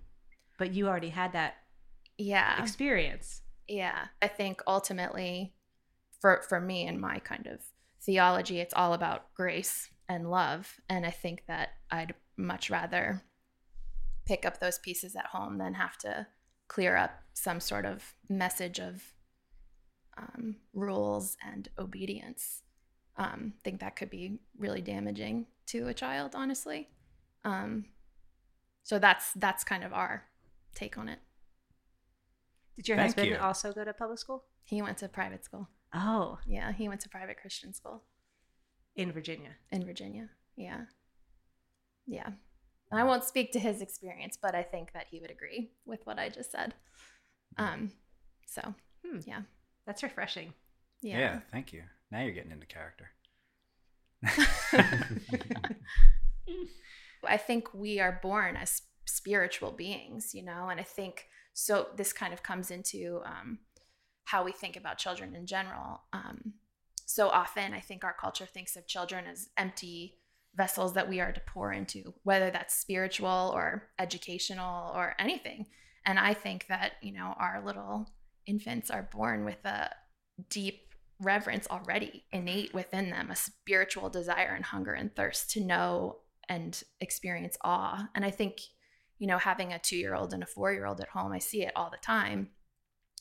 but 0.59 0.73
you 0.73 0.87
already 0.89 1.09
had 1.11 1.33
that 1.33 1.65
Yeah. 2.19 2.61
experience. 2.63 3.43
Yeah, 3.67 4.09
I 4.23 4.29
think 4.29 4.61
ultimately, 4.67 5.55
for 6.21 6.43
for 6.43 6.61
me 6.61 6.87
and 6.87 7.01
my 7.01 7.19
kind 7.19 7.47
of 7.47 7.65
theology, 8.03 8.61
it's 8.61 8.75
all 8.75 8.93
about 8.93 9.33
grace 9.35 9.91
and 10.09 10.31
love, 10.31 10.81
and 10.89 11.07
I 11.07 11.11
think 11.11 11.47
that 11.47 11.71
I'd 11.91 12.15
much 12.37 12.69
rather 12.71 13.23
pick 14.27 14.45
up 14.45 14.61
those 14.61 14.79
pieces 14.79 15.17
at 15.17 15.27
home 15.27 15.59
than 15.59 15.75
have 15.75 15.97
to 15.99 16.27
clear 16.69 16.97
up 16.97 17.23
some 17.35 17.61
sort 17.61 17.85
of 17.85 18.15
message 18.29 18.79
of 18.81 19.03
um, 20.17 20.57
rules 20.73 21.37
and 21.45 21.69
obedience. 21.79 22.63
Um, 23.17 23.55
I 23.59 23.61
think 23.63 23.81
that 23.81 23.97
could 23.97 24.11
be 24.11 24.39
really 24.59 24.81
damaging 24.81 25.47
to 25.67 25.89
a 25.89 25.95
child, 25.95 26.35
honestly. 26.35 26.89
Um, 27.45 27.87
so 28.83 28.99
that's 28.99 29.33
that's 29.33 29.65
kind 29.65 29.85
of 29.85 29.93
our 29.93 30.25
take 30.75 30.99
on 30.99 31.09
it. 31.09 31.19
Did 32.77 32.89
your 32.89 32.97
Thank 32.97 33.11
husband 33.11 33.29
you. 33.31 33.37
also 33.39 33.73
go 33.73 33.85
to 33.85 33.93
public 33.93 34.19
school? 34.19 34.45
He 34.65 34.83
went 34.83 34.99
to 34.99 35.09
private 35.09 35.45
school. 35.45 35.69
Oh, 35.95 36.39
Yeah, 36.47 36.73
he 36.73 36.89
went 36.89 37.01
to 37.03 37.09
private 37.09 37.37
Christian 37.41 37.73
school 37.73 38.03
in 38.97 39.13
Virginia. 39.13 39.51
in 39.71 39.85
Virginia. 39.85 40.29
Yeah. 40.57 40.83
Yeah. 42.07 42.31
And 42.95 43.01
I 43.01 43.05
won't 43.05 43.25
speak 43.25 43.51
to 43.53 43.59
his 43.59 43.81
experience, 43.83 44.39
but 44.41 44.55
I 44.55 44.63
think 44.63 44.93
that 44.93 45.09
he 45.11 45.19
would 45.19 45.33
agree 45.33 45.73
with 45.85 46.07
what 46.07 46.17
I 46.17 46.29
just 46.29 46.53
said. 46.53 46.75
Um 47.57 47.91
so, 48.47 48.75
Hmm. 49.05 49.19
yeah. 49.27 49.41
That's 49.85 50.05
refreshing. 50.05 50.55
Yeah. 51.03 51.19
Yeah. 51.19 51.41
thank 51.51 51.73
you. 51.73 51.83
Now 52.13 52.21
you're 52.23 52.31
getting 52.31 52.53
into 52.53 52.67
character. 52.67 53.11
I 57.27 57.37
think 57.37 57.75
we 57.75 57.99
are 57.99 58.21
born 58.23 58.55
as 58.57 58.83
spiritual 59.07 59.73
beings, 59.73 60.33
you 60.33 60.45
know, 60.45 60.69
and 60.69 60.79
I 60.79 60.85
think 60.85 61.27
so. 61.53 61.89
This 61.97 62.13
kind 62.13 62.33
of 62.33 62.45
comes 62.45 62.71
into 62.71 63.23
um, 63.25 63.59
how 64.25 64.45
we 64.45 64.53
think 64.53 64.77
about 64.77 64.99
children 64.99 65.35
in 65.35 65.47
general. 65.47 66.03
Um, 66.13 66.55
so 67.07 67.29
often, 67.29 67.75
I 67.75 67.81
think 67.81 68.05
our 68.05 68.13
culture 68.15 68.47
thinks 68.47 68.77
of 68.77 68.87
children 68.87 69.25
as 69.27 69.49
empty 69.57 70.19
vessels 70.57 70.95
that 70.95 71.09
we 71.09 71.21
are 71.21 71.33
to 71.33 71.41
pour 71.47 71.73
into, 71.73 72.15
whether 72.23 72.51
that's 72.51 72.75
spiritual 72.75 73.53
or 73.55 73.89
educational 73.99 74.93
or 74.95 75.15
anything. 75.19 75.67
And 76.07 76.19
I 76.19 76.35
think 76.35 76.67
that, 76.69 76.93
you 77.03 77.13
know, 77.13 77.35
our 77.39 77.63
little 77.65 78.11
infants 78.47 78.91
are 78.91 79.09
born 79.11 79.45
with 79.45 79.65
a 79.65 79.91
deep 80.51 80.81
reverence 81.21 81.67
already 81.71 82.25
innate 82.33 82.75
within 82.75 83.11
them, 83.11 83.31
a 83.31 83.37
spiritual 83.37 84.11
desire 84.11 84.53
and 84.55 84.65
hunger 84.65 84.93
and 84.93 85.15
thirst 85.15 85.51
to 85.53 85.61
know 85.61 86.19
and 86.49 86.83
experience 87.01 87.57
awe. 87.63 88.09
And 88.15 88.25
I 88.25 88.31
think, 88.31 88.59
you 89.19 89.27
know, 89.27 89.39
having 89.39 89.73
a 89.73 89.79
two 89.79 89.97
year 89.97 90.15
old 90.15 90.35
and 90.35 90.43
a 90.43 90.47
four 90.47 90.73
year 90.73 90.87
old 90.87 91.01
at 91.01 91.09
home, 91.09 91.33
I 91.33 91.39
see 91.39 91.63
it 91.63 91.73
all 91.75 91.91
the 91.91 91.97
time. 92.05 92.51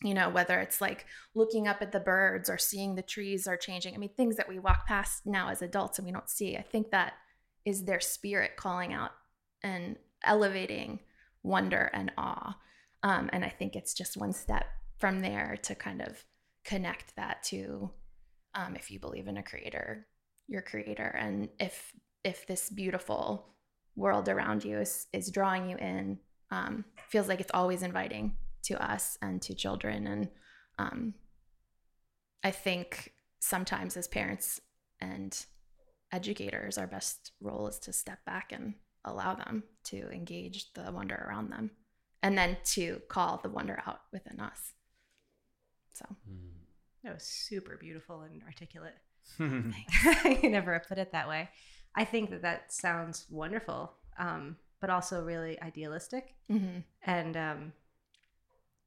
You 0.03 0.13
know, 0.13 0.29
whether 0.29 0.59
it's 0.59 0.81
like 0.81 1.05
looking 1.33 1.67
up 1.67 1.81
at 1.81 1.91
the 1.91 1.99
birds 1.99 2.49
or 2.49 2.57
seeing 2.57 2.95
the 2.95 3.01
trees 3.01 3.47
are 3.47 3.57
changing. 3.57 3.95
I 3.95 3.97
mean, 3.97 4.13
things 4.15 4.35
that 4.35 4.49
we 4.49 4.59
walk 4.59 4.85
past 4.85 5.25
now 5.25 5.49
as 5.49 5.61
adults 5.61 5.97
and 5.97 6.05
we 6.05 6.11
don't 6.11 6.29
see. 6.29 6.57
I 6.57 6.61
think 6.61 6.91
that 6.91 7.13
is 7.65 7.85
their 7.85 8.01
spirit 8.01 8.57
calling 8.57 8.93
out 8.93 9.11
and 9.63 9.95
elevating 10.23 10.99
wonder 11.41 11.89
and 11.93 12.11
awe. 12.17 12.57
Um, 13.01 13.29
and 13.33 13.43
I 13.43 13.49
think 13.49 13.75
it's 13.75 13.93
just 13.93 14.17
one 14.17 14.33
step 14.33 14.65
from 14.97 15.21
there 15.21 15.57
to 15.63 15.75
kind 15.75 16.01
of 16.01 16.23
connect 16.63 17.15
that 17.15 17.43
to 17.43 17.91
um, 18.55 18.75
if 18.75 18.91
you 18.91 18.99
believe 18.99 19.27
in 19.27 19.37
a 19.37 19.43
creator, 19.43 20.07
your 20.47 20.61
creator, 20.61 21.15
and 21.19 21.49
if 21.59 21.91
if 22.23 22.47
this 22.47 22.69
beautiful 22.69 23.49
world 23.95 24.29
around 24.29 24.63
you 24.63 24.79
is 24.79 25.07
is 25.11 25.31
drawing 25.31 25.69
you 25.69 25.77
in, 25.77 26.19
um, 26.51 26.85
feels 27.09 27.27
like 27.27 27.41
it's 27.41 27.51
always 27.53 27.83
inviting 27.83 28.37
to 28.63 28.83
us 28.83 29.17
and 29.21 29.41
to 29.43 29.53
children. 29.53 30.07
And 30.07 30.29
um, 30.79 31.13
I 32.43 32.51
think 32.51 33.13
sometimes 33.39 33.97
as 33.97 34.07
parents 34.07 34.61
and 34.99 35.45
educators, 36.11 36.77
our 36.77 36.87
best 36.87 37.31
role 37.41 37.67
is 37.67 37.79
to 37.79 37.93
step 37.93 38.23
back 38.25 38.51
and 38.51 38.75
allow 39.05 39.35
them 39.35 39.63
to 39.85 40.09
engage 40.11 40.73
the 40.73 40.91
wonder 40.91 41.25
around 41.27 41.49
them, 41.51 41.71
and 42.21 42.37
then 42.37 42.57
to 42.63 43.01
call 43.09 43.39
the 43.43 43.49
wonder 43.49 43.81
out 43.85 44.01
within 44.11 44.39
us. 44.39 44.73
So. 45.93 46.05
That 47.03 47.15
was 47.15 47.23
super 47.23 47.77
beautiful 47.77 48.21
and 48.21 48.41
articulate. 48.43 48.93
I 49.39 50.39
never 50.43 50.81
put 50.87 50.97
it 50.97 51.11
that 51.11 51.27
way. 51.27 51.49
I 51.95 52.05
think 52.05 52.29
that 52.29 52.41
that 52.43 52.71
sounds 52.71 53.25
wonderful, 53.29 53.93
um, 54.17 54.55
but 54.79 54.89
also 54.89 55.23
really 55.23 55.61
idealistic, 55.61 56.35
hmm 56.47 56.79
and 57.05 57.37
um, 57.37 57.73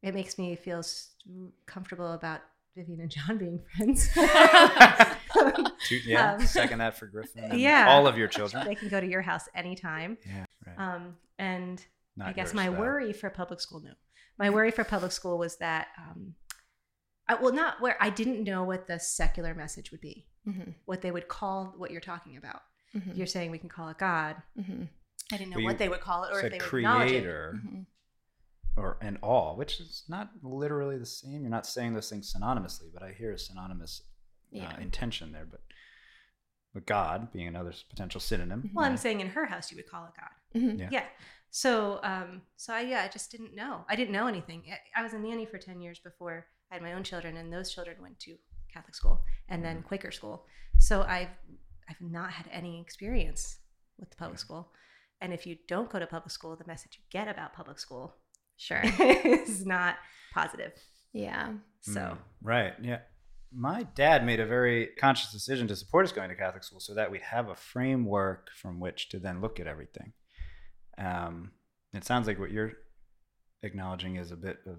it 0.02 0.14
makes 0.14 0.38
me 0.38 0.54
feel 0.56 0.82
comfortable 1.66 2.12
about 2.12 2.40
Vivian 2.76 3.00
and 3.00 3.10
John 3.10 3.38
being 3.38 3.62
friends. 3.76 4.08
Yeah, 6.04 6.34
Um, 6.34 6.40
second 6.46 6.78
that 6.78 6.98
for 6.98 7.06
Griffin. 7.06 7.44
and 7.44 7.60
Yeah. 7.60 7.86
all 7.88 8.06
of 8.06 8.18
your 8.18 8.28
children. 8.28 8.64
they 8.66 8.74
can 8.74 8.88
go 8.88 9.00
to 9.00 9.06
your 9.06 9.22
house 9.22 9.48
anytime. 9.54 10.18
Yeah, 10.26 10.44
right. 10.66 10.78
Um, 10.78 11.16
and 11.38 11.84
Not 12.16 12.28
I 12.28 12.32
guess 12.32 12.48
yours, 12.48 12.54
my 12.54 12.68
though. 12.68 12.80
worry 12.80 13.12
for 13.12 13.30
public 13.30 13.60
school, 13.60 13.80
no, 13.80 13.92
my 14.38 14.50
worry 14.50 14.70
for 14.70 14.82
public 14.84 15.12
school 15.12 15.38
was 15.38 15.56
that, 15.58 15.88
um, 15.98 16.34
I, 17.28 17.34
well, 17.36 17.52
not 17.52 17.80
where 17.80 17.96
I 18.00 18.10
didn't 18.10 18.42
know 18.44 18.64
what 18.64 18.86
the 18.86 18.98
secular 18.98 19.54
message 19.54 19.90
would 19.90 20.00
be, 20.00 20.26
hmm 20.44 20.70
what 20.86 21.02
they 21.02 21.10
would 21.10 21.28
call 21.28 21.74
what 21.76 21.90
you're 21.90 22.00
talking 22.00 22.36
about. 22.36 22.62
hmm 22.92 23.12
You're 23.14 23.26
saying 23.26 23.50
we 23.50 23.58
can 23.58 23.68
call 23.68 23.88
it 23.88 23.98
God. 23.98 24.36
hmm 24.60 24.84
I 25.32 25.36
didn't 25.36 25.50
know 25.50 25.56
Well, 25.56 25.66
what 25.66 25.78
they 25.78 25.88
would 25.88 26.00
call 26.00 26.24
it 26.24 26.30
or 26.32 26.36
if 26.38 26.42
said 26.42 26.52
they 26.52 26.58
would 26.58 26.74
acknowledge 26.78 27.12
it. 27.12 27.24
Creator 28.76 28.88
or 28.90 28.98
and 29.00 29.18
all, 29.22 29.56
which 29.56 29.80
is 29.80 30.04
not 30.08 30.30
literally 30.42 30.98
the 30.98 31.06
same. 31.06 31.40
You're 31.42 31.50
not 31.50 31.66
saying 31.66 31.94
those 31.94 32.08
things 32.10 32.32
synonymously, 32.34 32.92
but 32.92 33.02
I 33.02 33.12
hear 33.12 33.32
a 33.32 33.38
synonymous 33.38 34.02
Yeah. 34.50 34.72
uh, 34.76 34.80
intention 34.80 35.32
there. 35.32 35.46
But 35.50 35.60
but 36.74 36.86
God 36.86 37.32
being 37.32 37.48
another 37.48 37.72
potential 37.88 38.20
synonym. 38.20 38.70
Well, 38.74 38.84
I'm 38.84 38.94
uh, 38.94 38.96
saying 38.96 39.20
in 39.20 39.28
her 39.28 39.46
house 39.46 39.70
you 39.70 39.76
would 39.78 39.88
call 39.90 40.04
it 40.06 40.12
God. 40.16 40.60
hmm 40.60 40.78
Yeah. 40.80 40.88
Yeah. 40.92 41.04
So, 41.50 42.00
um, 42.02 42.42
so 42.56 42.74
I, 42.74 42.80
yeah, 42.82 43.02
I 43.02 43.08
just 43.08 43.30
didn't 43.30 43.54
know. 43.54 43.84
I 43.88 43.96
didn't 43.96 44.12
know 44.12 44.26
anything. 44.26 44.64
I- 44.70 45.00
I 45.00 45.02
was 45.02 45.14
a 45.14 45.18
nanny 45.18 45.46
for 45.46 45.56
10 45.58 45.80
years 45.80 45.98
before 45.98 46.46
I 46.70 46.74
had 46.74 46.82
my 46.82 46.92
own 46.92 47.02
children 47.02 47.36
and 47.38 47.50
those 47.50 47.72
children 47.72 47.96
went 48.02 48.18
to 48.20 48.36
Catholic 48.70 48.94
school 48.94 49.24
and 49.48 49.64
then 49.64 49.76
Mm-hmm. 49.78 49.88
Quaker 49.88 50.10
school. 50.10 50.44
So 50.78 51.02
I've, 51.02 51.30
I've 51.88 52.00
not 52.02 52.30
had 52.32 52.46
any 52.52 52.78
experience 52.80 53.56
with 53.98 54.10
the 54.10 54.16
public 54.16 54.38
school. 54.38 54.70
And 55.22 55.32
if 55.32 55.46
you 55.46 55.56
don't 55.66 55.88
go 55.88 55.98
to 55.98 56.06
public 56.06 56.30
school, 56.30 56.56
the 56.56 56.66
message 56.66 56.98
you 56.98 57.04
get 57.10 57.26
about 57.26 57.54
public 57.54 57.78
school 57.78 58.16
Sure. 58.56 58.80
is 59.00 59.66
not 59.66 59.96
positive. 60.32 60.72
Yeah. 61.12 61.54
So, 61.80 62.00
Mm, 62.00 62.18
right. 62.42 62.72
Yeah. 62.82 62.98
My 63.52 63.84
dad 63.94 64.26
made 64.26 64.40
a 64.40 64.46
very 64.46 64.88
conscious 64.98 65.32
decision 65.32 65.68
to 65.68 65.76
support 65.76 66.04
us 66.04 66.12
going 66.12 66.28
to 66.30 66.34
Catholic 66.34 66.64
school 66.64 66.80
so 66.80 66.94
that 66.94 67.10
we'd 67.10 67.22
have 67.22 67.48
a 67.48 67.54
framework 67.54 68.48
from 68.60 68.80
which 68.80 69.08
to 69.10 69.18
then 69.18 69.40
look 69.40 69.60
at 69.60 69.66
everything. 69.66 70.12
Um, 70.98 71.52
it 71.94 72.04
sounds 72.04 72.26
like 72.26 72.38
what 72.38 72.50
you're 72.50 72.72
acknowledging 73.62 74.16
is 74.16 74.30
a 74.32 74.36
bit 74.36 74.58
of 74.66 74.78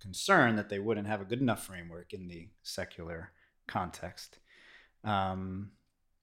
concern 0.00 0.56
that 0.56 0.68
they 0.68 0.78
wouldn't 0.78 1.06
have 1.06 1.20
a 1.20 1.24
good 1.24 1.40
enough 1.40 1.64
framework 1.64 2.12
in 2.12 2.28
the 2.28 2.48
secular 2.62 3.32
context, 3.66 4.38
um, 5.04 5.70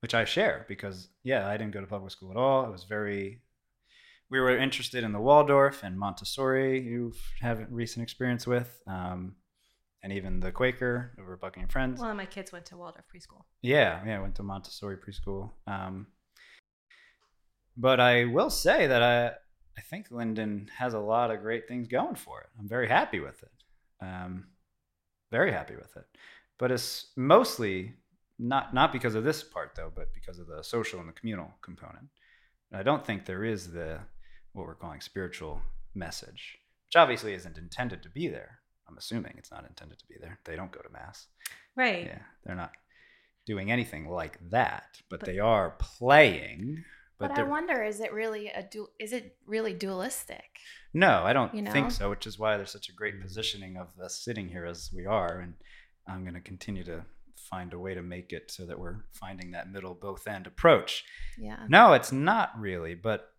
which 0.00 0.14
I 0.14 0.24
share 0.24 0.64
because, 0.68 1.08
yeah, 1.24 1.48
I 1.48 1.56
didn't 1.56 1.72
go 1.72 1.80
to 1.80 1.86
public 1.86 2.12
school 2.12 2.30
at 2.30 2.36
all. 2.36 2.64
I 2.64 2.68
was 2.68 2.84
very, 2.84 3.40
we 4.30 4.40
were 4.40 4.56
interested 4.56 5.04
in 5.04 5.12
the 5.12 5.20
Waldorf 5.20 5.82
and 5.82 5.98
Montessori, 5.98 6.80
you 6.80 7.12
have 7.40 7.66
recent 7.70 8.02
experience 8.02 8.46
with, 8.46 8.80
um, 8.86 9.36
and 10.02 10.12
even 10.12 10.40
the 10.40 10.52
Quaker 10.52 11.12
over 11.20 11.36
Buckingham 11.36 11.68
Friends. 11.68 12.00
Well, 12.00 12.14
my 12.14 12.26
kids 12.26 12.52
went 12.52 12.66
to 12.66 12.76
Waldorf 12.76 13.04
preschool. 13.14 13.44
Yeah, 13.62 14.02
yeah, 14.06 14.18
I 14.18 14.20
went 14.20 14.34
to 14.36 14.42
Montessori 14.42 14.96
preschool. 14.96 15.50
Um, 15.66 16.06
but 17.76 18.00
I 18.00 18.24
will 18.24 18.50
say 18.50 18.86
that 18.86 19.02
I 19.02 19.32
I 19.78 19.82
think 19.82 20.10
Linden 20.10 20.70
has 20.78 20.94
a 20.94 20.98
lot 20.98 21.30
of 21.30 21.42
great 21.42 21.68
things 21.68 21.86
going 21.86 22.14
for 22.14 22.40
it. 22.40 22.48
I'm 22.58 22.68
very 22.68 22.88
happy 22.88 23.20
with 23.20 23.42
it. 23.42 24.04
Um, 24.04 24.46
very 25.30 25.52
happy 25.52 25.76
with 25.76 25.94
it. 25.96 26.06
But 26.58 26.70
it's 26.70 27.08
mostly 27.16 27.94
not 28.38 28.72
not 28.74 28.92
because 28.92 29.14
of 29.14 29.24
this 29.24 29.42
part 29.42 29.74
though, 29.74 29.92
but 29.94 30.14
because 30.14 30.38
of 30.38 30.46
the 30.46 30.62
social 30.62 31.00
and 31.00 31.08
the 31.08 31.12
communal 31.12 31.50
component. 31.62 32.08
I 32.72 32.82
don't 32.82 33.04
think 33.04 33.24
there 33.24 33.44
is 33.44 33.70
the 33.70 34.00
what 34.56 34.66
we're 34.66 34.74
calling 34.74 35.00
spiritual 35.00 35.60
message, 35.94 36.58
which 36.86 36.96
obviously 36.96 37.34
isn't 37.34 37.58
intended 37.58 38.02
to 38.02 38.08
be 38.08 38.28
there. 38.28 38.58
I'm 38.88 38.96
assuming 38.96 39.34
it's 39.36 39.50
not 39.50 39.66
intended 39.68 39.98
to 39.98 40.06
be 40.08 40.16
there. 40.20 40.38
They 40.44 40.56
don't 40.56 40.72
go 40.72 40.80
to 40.80 40.92
mass. 40.92 41.26
Right. 41.76 42.06
Yeah, 42.06 42.18
they're 42.44 42.56
not 42.56 42.72
doing 43.46 43.70
anything 43.70 44.08
like 44.08 44.38
that, 44.50 45.00
but, 45.10 45.20
But- 45.20 45.26
they 45.26 45.38
are 45.38 45.76
playing. 45.78 46.84
But, 47.18 47.30
But, 47.30 47.38
I 47.38 47.42
wonder, 47.44 47.82
is 47.82 48.00
it 48.00 48.12
really 48.12 48.48
a 48.48 48.62
du- 48.62 48.90
is 48.98 49.14
it 49.14 49.38
really 49.46 49.72
dualistic? 49.72 50.60
no, 50.92 51.22
I 51.24 51.32
don't 51.32 51.54
you 51.54 51.62
know? 51.62 51.72
think 51.72 51.90
so. 51.90 52.10
Which 52.10 52.26
is 52.26 52.38
why 52.38 52.58
there's 52.58 52.70
such 52.70 52.90
a 52.90 52.92
great 52.92 53.14
hmm. 53.14 53.22
positioning 53.22 53.78
of 53.78 53.88
us 54.02 54.22
sitting 54.22 54.48
here 54.48 54.66
as 54.66 54.90
we 54.94 55.06
are, 55.06 55.40
and 55.40 55.54
I'm 56.06 56.24
going 56.24 56.34
to 56.34 56.40
continue 56.42 56.84
to 56.84 57.06
find 57.34 57.72
a 57.72 57.78
way 57.78 57.94
to 57.94 58.02
make 58.02 58.32
it 58.32 58.50
so 58.50 58.66
that 58.66 58.78
we're 58.78 59.04
finding 59.12 59.52
that 59.52 59.70
middle 59.70 59.94
both 59.94 60.26
end 60.26 60.46
approach. 60.46 61.04
Yeah. 61.38 61.64
No, 61.68 61.94
it's 61.94 62.12
not 62.12 62.58
really, 62.58 62.94
but 62.94 63.30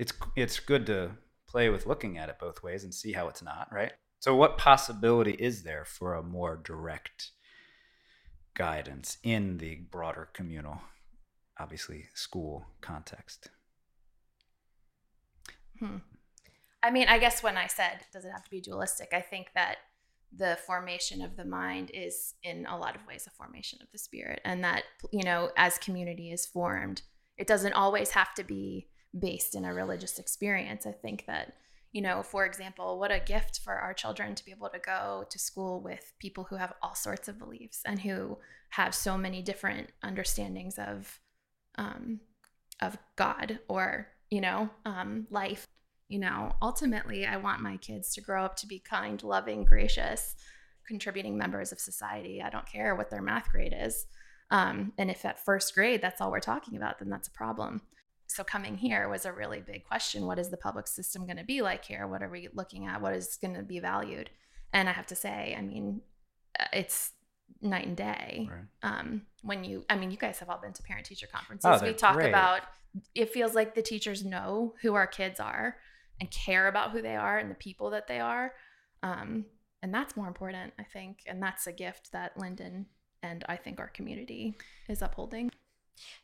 it's 0.00 0.14
it's 0.34 0.58
good 0.58 0.86
to 0.86 1.10
play 1.46 1.68
with 1.68 1.86
looking 1.86 2.16
at 2.16 2.30
it 2.30 2.38
both 2.40 2.62
ways 2.62 2.84
and 2.84 2.94
see 2.94 3.12
how 3.12 3.28
it's 3.28 3.42
not, 3.42 3.68
right? 3.70 3.92
So 4.18 4.34
what 4.34 4.56
possibility 4.56 5.32
is 5.32 5.62
there 5.62 5.84
for 5.84 6.14
a 6.14 6.22
more 6.22 6.56
direct 6.56 7.30
guidance 8.54 9.18
in 9.22 9.58
the 9.58 9.76
broader 9.90 10.30
communal 10.32 10.80
obviously 11.58 12.06
school 12.14 12.64
context? 12.80 13.50
Hmm. 15.78 15.96
I 16.82 16.90
mean, 16.90 17.08
I 17.08 17.18
guess 17.18 17.42
when 17.42 17.58
I 17.58 17.66
said, 17.66 18.00
does 18.10 18.24
it 18.24 18.30
have 18.30 18.44
to 18.44 18.50
be 18.50 18.62
dualistic? 18.62 19.10
I 19.12 19.20
think 19.20 19.48
that 19.54 19.76
the 20.34 20.58
formation 20.66 21.20
of 21.20 21.36
the 21.36 21.44
mind 21.44 21.90
is, 21.92 22.34
in 22.42 22.64
a 22.64 22.78
lot 22.78 22.96
of 22.96 23.06
ways, 23.06 23.26
a 23.26 23.30
formation 23.30 23.80
of 23.82 23.88
the 23.92 23.98
spirit. 23.98 24.40
And 24.46 24.64
that, 24.64 24.84
you 25.12 25.24
know, 25.24 25.50
as 25.58 25.76
community 25.76 26.30
is 26.30 26.46
formed, 26.46 27.02
it 27.36 27.46
doesn't 27.46 27.74
always 27.74 28.10
have 28.10 28.32
to 28.34 28.44
be 28.44 28.88
based 29.18 29.54
in 29.54 29.64
a 29.64 29.74
religious 29.74 30.18
experience. 30.18 30.86
I 30.86 30.92
think 30.92 31.26
that, 31.26 31.54
you 31.92 32.02
know, 32.02 32.22
for 32.22 32.44
example, 32.44 32.98
what 32.98 33.10
a 33.10 33.20
gift 33.20 33.60
for 33.64 33.74
our 33.74 33.94
children 33.94 34.34
to 34.34 34.44
be 34.44 34.52
able 34.52 34.68
to 34.68 34.78
go 34.78 35.24
to 35.28 35.38
school 35.38 35.80
with 35.80 36.12
people 36.18 36.44
who 36.44 36.56
have 36.56 36.74
all 36.82 36.94
sorts 36.94 37.28
of 37.28 37.38
beliefs 37.38 37.82
and 37.84 38.00
who 38.00 38.38
have 38.70 38.94
so 38.94 39.18
many 39.18 39.42
different 39.42 39.88
understandings 40.02 40.78
of, 40.78 41.18
um, 41.76 42.20
of 42.80 42.96
God 43.16 43.58
or, 43.68 44.08
you 44.30 44.40
know, 44.40 44.70
um, 44.84 45.26
life 45.30 45.66
you 46.10 46.18
know, 46.18 46.52
ultimately, 46.60 47.24
I 47.24 47.36
want 47.36 47.62
my 47.62 47.76
kids 47.76 48.12
to 48.14 48.20
grow 48.20 48.44
up 48.44 48.56
to 48.56 48.66
be 48.66 48.80
kind, 48.80 49.22
loving, 49.22 49.64
gracious, 49.64 50.34
contributing 50.84 51.38
members 51.38 51.70
of 51.70 51.78
society. 51.78 52.42
I 52.42 52.50
don't 52.50 52.66
care 52.66 52.96
what 52.96 53.10
their 53.10 53.22
math 53.22 53.48
grade 53.48 53.72
is. 53.74 54.06
Um, 54.50 54.92
and 54.98 55.08
if 55.08 55.24
at 55.24 55.44
first 55.44 55.72
grade 55.72 56.02
that's 56.02 56.20
all 56.20 56.32
we're 56.32 56.40
talking 56.40 56.76
about, 56.76 56.98
then 56.98 57.08
that's 57.08 57.28
a 57.28 57.32
problem. 57.32 57.82
So 58.30 58.44
coming 58.44 58.76
here 58.76 59.08
was 59.08 59.24
a 59.26 59.32
really 59.32 59.60
big 59.60 59.84
question. 59.84 60.26
What 60.26 60.38
is 60.38 60.50
the 60.50 60.56
public 60.56 60.86
system 60.86 61.26
going 61.26 61.36
to 61.38 61.44
be 61.44 61.62
like 61.62 61.84
here? 61.84 62.06
What 62.06 62.22
are 62.22 62.28
we 62.28 62.48
looking 62.52 62.86
at? 62.86 63.00
What 63.02 63.14
is 63.14 63.36
going 63.36 63.54
to 63.54 63.62
be 63.62 63.80
valued? 63.80 64.30
And 64.72 64.88
I 64.88 64.92
have 64.92 65.06
to 65.08 65.16
say, 65.16 65.54
I 65.58 65.62
mean, 65.62 66.00
uh, 66.58 66.64
it's 66.72 67.12
night 67.60 67.86
and 67.86 67.96
day 67.96 68.48
Right. 68.50 68.64
um, 68.84 69.22
when 69.42 69.64
you 69.64 69.84
i 69.90 69.96
mean 69.96 70.10
you 70.12 70.16
guys 70.16 70.38
have 70.38 70.48
all 70.48 70.58
been 70.58 70.72
to 70.72 70.82
parent 70.84 71.04
teacher 71.04 71.26
conferences 71.26 71.80
Oh, 71.82 71.84
we 71.84 71.92
talk 71.92 72.14
great. 72.14 72.28
about 72.28 72.60
it 73.14 73.32
feels 73.32 73.54
like 73.56 73.74
the 73.74 73.82
teachers 73.82 74.24
know 74.24 74.74
who 74.80 74.94
our 74.94 75.06
kids 75.06 75.40
are 75.40 75.76
and 76.20 76.30
care 76.30 76.68
about 76.68 76.92
who 76.92 77.02
they 77.02 77.16
are 77.16 77.38
and 77.38 77.50
the 77.50 77.56
people 77.56 77.90
that 77.90 78.06
they 78.06 78.20
are 78.20 78.54
um, 79.02 79.44
and 79.82 79.92
that's 79.92 80.16
more 80.16 80.28
important 80.28 80.72
i 80.78 80.84
think 80.84 81.18
and 81.26 81.42
that's 81.42 81.66
a 81.66 81.72
gift 81.72 82.12
that 82.12 82.38
linden 82.38 82.86
and 83.22 83.44
i 83.48 83.56
think 83.56 83.80
our 83.80 83.88
community 83.88 84.56
is 84.88 85.02
upholding 85.02 85.50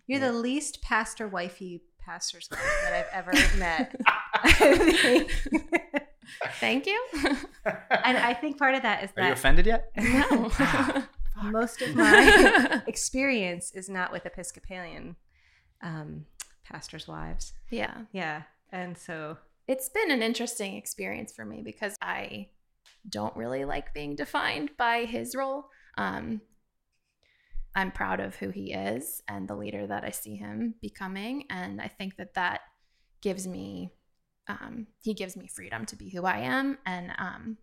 You're 0.07 0.21
Yeah. 0.21 0.29
the 0.29 0.39
least 0.39 0.81
pastor 0.81 1.27
wifey 1.27 1.83
pastor's 2.07 2.49
wife 2.51 2.61
that 2.85 2.93
I've 2.95 3.13
ever 3.13 3.33
met. 3.59 3.95
Thank 6.61 6.87
you 6.87 7.05
and 7.65 8.17
I 8.19 8.35
think 8.35 8.59
part 8.59 8.75
of 8.75 8.83
that 8.83 9.05
is 9.05 9.11
that 9.13 9.23
Are 9.23 9.27
you 9.29 9.33
offended 9.33 9.67
yet? 9.67 9.91
no 9.97 10.51
most 11.45 11.83
of 11.83 11.95
my 11.95 12.83
experience 12.87 13.73
is 13.73 13.89
not 13.89 14.11
with 14.13 14.25
Episcopalian 14.27 15.17
um, 15.83 16.25
pastors' 16.65 17.07
wives. 17.07 17.53
yeah 17.71 18.03
Yeah. 18.13 18.43
And 18.73 18.99
so, 18.99 19.39
it's 19.69 19.89
been 19.89 20.11
an 20.11 20.23
interesting 20.23 20.77
experience 20.77 21.33
for 21.33 21.45
me 21.45 21.63
because 21.63 21.97
I 22.03 22.49
don't 23.09 23.35
really 23.37 23.65
like 23.65 23.95
being 23.95 24.17
defined 24.17 24.71
by 24.77 25.05
his 25.05 25.35
role. 25.37 25.69
Um, 25.99 26.41
I'm 27.77 27.93
proud 27.93 28.21
of 28.21 28.35
who 28.35 28.51
he 28.51 28.73
is 28.73 29.23
and 29.29 29.47
the 29.47 29.55
leader 29.55 29.87
that 29.87 30.03
I 30.03 30.11
see 30.11 30.35
him 30.35 30.75
becoming, 30.81 31.45
and 31.51 31.81
I 31.81 31.89
think 31.89 32.17
that 32.17 32.35
that 32.35 32.63
gives 33.21 33.47
me, 33.47 33.91
um, 34.49 34.89
he 35.03 35.15
gives 35.15 35.37
me 35.37 35.47
freedom 35.47 35.87
to 35.87 35.97
be 35.97 36.11
who 36.11 36.25
I 36.25 36.39
am, 36.39 36.79
and 36.85 37.13
um, 37.19 37.59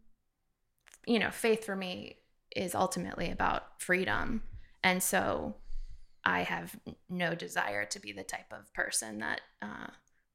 you 1.06 1.20
know, 1.20 1.32
faith 1.32 1.66
for 1.66 1.76
me 1.76 2.18
is 2.56 2.76
ultimately 2.76 3.32
about 3.32 3.82
freedom, 3.82 4.44
and 4.84 5.04
so 5.04 5.56
I 6.24 6.44
have 6.44 6.80
no 7.10 7.36
desire 7.36 7.86
to 7.86 8.00
be 8.00 8.14
the 8.14 8.24
type 8.24 8.54
of 8.54 8.74
person 8.74 9.20
that 9.20 9.42
uh, 9.62 9.88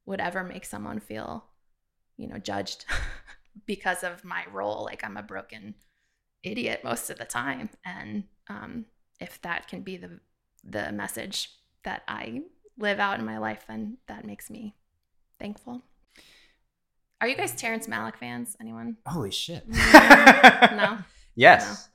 would 0.05 0.19
ever 0.19 0.43
make 0.43 0.65
someone 0.65 0.99
feel 0.99 1.45
you 2.19 2.27
know 2.27 2.37
judged 2.37 2.85
because 3.65 4.03
of 4.03 4.23
my 4.23 4.43
role 4.51 4.83
like 4.83 5.03
i'm 5.03 5.17
a 5.17 5.23
broken 5.23 5.73
idiot 6.43 6.81
most 6.83 7.09
of 7.09 7.17
the 7.17 7.25
time 7.25 7.69
and 7.85 8.25
um, 8.49 8.85
if 9.19 9.41
that 9.41 9.67
can 9.67 9.81
be 9.81 9.97
the 9.97 10.19
the 10.63 10.91
message 10.91 11.49
that 11.83 12.03
i 12.07 12.41
live 12.77 12.99
out 12.99 13.19
in 13.19 13.25
my 13.25 13.37
life 13.37 13.65
then 13.67 13.97
that 14.07 14.25
makes 14.25 14.49
me 14.49 14.75
thankful 15.39 15.81
are 17.21 17.27
you 17.27 17.35
guys 17.35 17.53
terrence 17.55 17.87
malick 17.87 18.15
fans 18.17 18.55
anyone 18.61 18.97
Holy 19.05 19.31
shit. 19.31 19.67
no 19.69 20.97
Yes. 21.39 21.87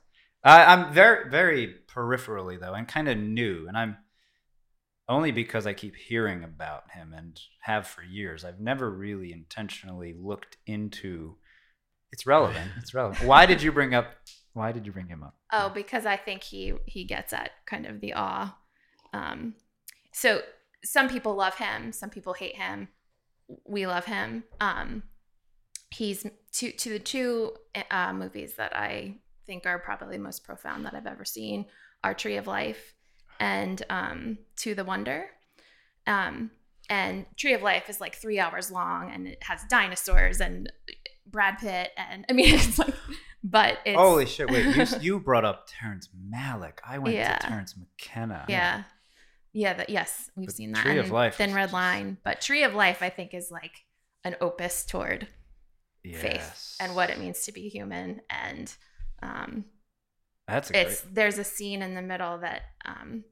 I 0.43 0.65
I'm 0.65 0.91
very, 0.91 1.29
very 1.29 1.75
peripherally, 1.87 2.59
though, 2.59 2.73
and 2.73 2.87
kind 2.87 3.07
of 3.07 3.15
new. 3.17 3.67
And 3.67 3.77
I'm 3.77 3.97
only 5.07 5.31
because 5.31 5.67
I 5.67 5.73
keep 5.73 5.95
hearing 5.95 6.43
about 6.43 6.91
him 6.91 7.13
and 7.15 7.39
have 7.61 7.85
for 7.85 8.01
years. 8.01 8.43
I've 8.43 8.59
never 8.59 8.89
really 8.89 9.31
intentionally 9.31 10.15
looked 10.19 10.57
into 10.65 11.35
it's 12.11 12.25
relevant. 12.25 12.71
It's 12.77 12.93
relevant. 12.93 13.23
Why 13.27 13.45
did 13.45 13.61
you 13.61 13.71
bring 13.71 13.93
up 13.93 14.07
why 14.55 14.71
did 14.71 14.85
you 14.85 14.91
bring 14.91 15.07
him 15.07 15.21
up? 15.21 15.35
Oh, 15.51 15.69
because 15.69 16.05
I 16.05 16.15
think 16.15 16.41
he 16.41 16.73
he 16.85 17.03
gets 17.03 17.33
at 17.33 17.51
kind 17.65 17.85
of 17.85 17.99
the 17.99 18.13
awe. 18.13 18.57
Um, 19.13 19.55
so 20.11 20.41
some 20.83 21.09
people 21.09 21.35
love 21.35 21.55
him, 21.55 21.91
some 21.91 22.09
people 22.09 22.33
hate 22.33 22.55
him. 22.55 22.87
We 23.65 23.85
love 23.85 24.05
him. 24.05 24.45
Um, 24.59 25.03
he's 25.91 26.25
to 26.53 26.71
to 26.71 26.89
the 26.89 26.99
two 26.99 27.53
uh, 27.91 28.13
movies 28.13 28.55
that 28.55 28.75
I 28.75 29.17
think 29.45 29.65
are 29.65 29.77
probably 29.77 30.17
most 30.17 30.45
profound 30.45 30.85
that 30.85 30.95
I've 30.95 31.05
ever 31.05 31.25
seen 31.25 31.65
are 32.03 32.13
Tree 32.13 32.37
of 32.37 32.47
Life 32.47 32.93
and 33.39 33.83
um, 33.89 34.37
To 34.57 34.73
the 34.73 34.85
Wonder. 34.85 35.25
Um, 36.07 36.51
and 36.89 37.25
Tree 37.35 37.53
of 37.53 37.61
Life 37.61 37.89
is 37.89 37.99
like 37.99 38.15
three 38.15 38.39
hours 38.39 38.71
long 38.71 39.11
and 39.11 39.27
it 39.27 39.43
has 39.43 39.61
dinosaurs 39.69 40.39
and 40.39 40.71
Brad 41.25 41.57
Pitt 41.57 41.91
and 41.97 42.25
I 42.29 42.33
mean 42.33 42.53
it's 42.55 42.79
like, 42.79 42.93
but 43.45 43.77
it's 43.85 43.95
Holy 43.97 44.25
shit! 44.25 44.49
Wait, 44.49 44.75
you, 44.75 44.85
you 45.01 45.19
brought 45.19 45.45
up 45.45 45.67
Terrence 45.69 46.09
Malick. 46.33 46.79
I 46.85 46.97
went 46.97 47.15
Yeah. 47.15 47.37
to 47.37 47.47
Terrence 47.47 47.75
McKenna. 47.77 48.45
Yeah. 48.49 48.83
Yeah, 49.53 49.73
that 49.75 49.89
yes, 49.89 50.29
we've 50.35 50.47
But 50.47 50.55
seen 50.55 50.71
that. 50.73 50.81
Tree 50.83 50.97
of 50.97 51.11
Life 51.11 51.35
Thin 51.35 51.53
Red 51.53 51.71
Line. 51.71 52.17
But 52.25 52.41
Tree 52.41 52.63
of 52.63 52.73
Life, 52.73 53.01
I 53.01 53.09
think, 53.09 53.33
is 53.33 53.51
like 53.51 53.85
an 54.25 54.35
opus 54.41 54.83
toward 54.85 55.27
Yes. 56.03 56.21
faith 56.21 56.75
and 56.81 56.93
what 56.95 57.09
it 57.09 57.19
means 57.19 57.43
to 57.45 57.51
be 57.53 57.69
human. 57.69 58.19
And 58.29 58.73
um, 59.23 59.65
That's 60.47 60.69
a 60.69 60.73
great. 60.73 60.87
it's 60.87 61.01
there's 61.01 61.37
a 61.37 61.43
scene 61.43 61.81
in 61.81 61.95
the 61.95 62.01
middle 62.01 62.37
that 62.39 62.61
um, 62.83 63.23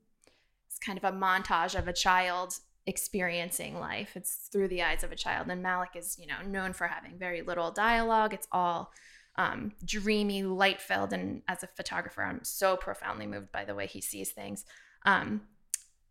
it's 0.67 0.79
kind 0.79 0.97
of 0.97 1.03
a 1.03 1.11
montage 1.11 1.77
of 1.77 1.87
a 1.87 1.93
child 1.93 2.53
experiencing 2.87 3.79
life. 3.79 4.11
It's 4.15 4.47
through 4.51 4.69
the 4.69 4.81
eyes 4.83 5.03
of 5.03 5.11
a 5.11 5.15
child. 5.15 5.47
And 5.49 5.63
Malick 5.63 5.95
is, 5.95 6.17
you 6.19 6.25
know, 6.27 6.41
known 6.47 6.73
for 6.73 6.87
having 6.87 7.17
very 7.19 7.41
little 7.41 7.69
dialogue. 7.71 8.33
It's 8.33 8.47
all 8.51 8.91
um, 9.35 9.73
dreamy, 9.83 10.43
light 10.43 10.81
filled. 10.81 11.13
And 11.13 11.41
as 11.47 11.63
a 11.63 11.67
photographer, 11.67 12.23
I'm 12.23 12.43
so 12.43 12.77
profoundly 12.77 13.27
moved 13.27 13.51
by 13.51 13.65
the 13.65 13.75
way 13.75 13.87
he 13.87 14.01
sees 14.01 14.31
things. 14.31 14.65
Um, 15.05 15.41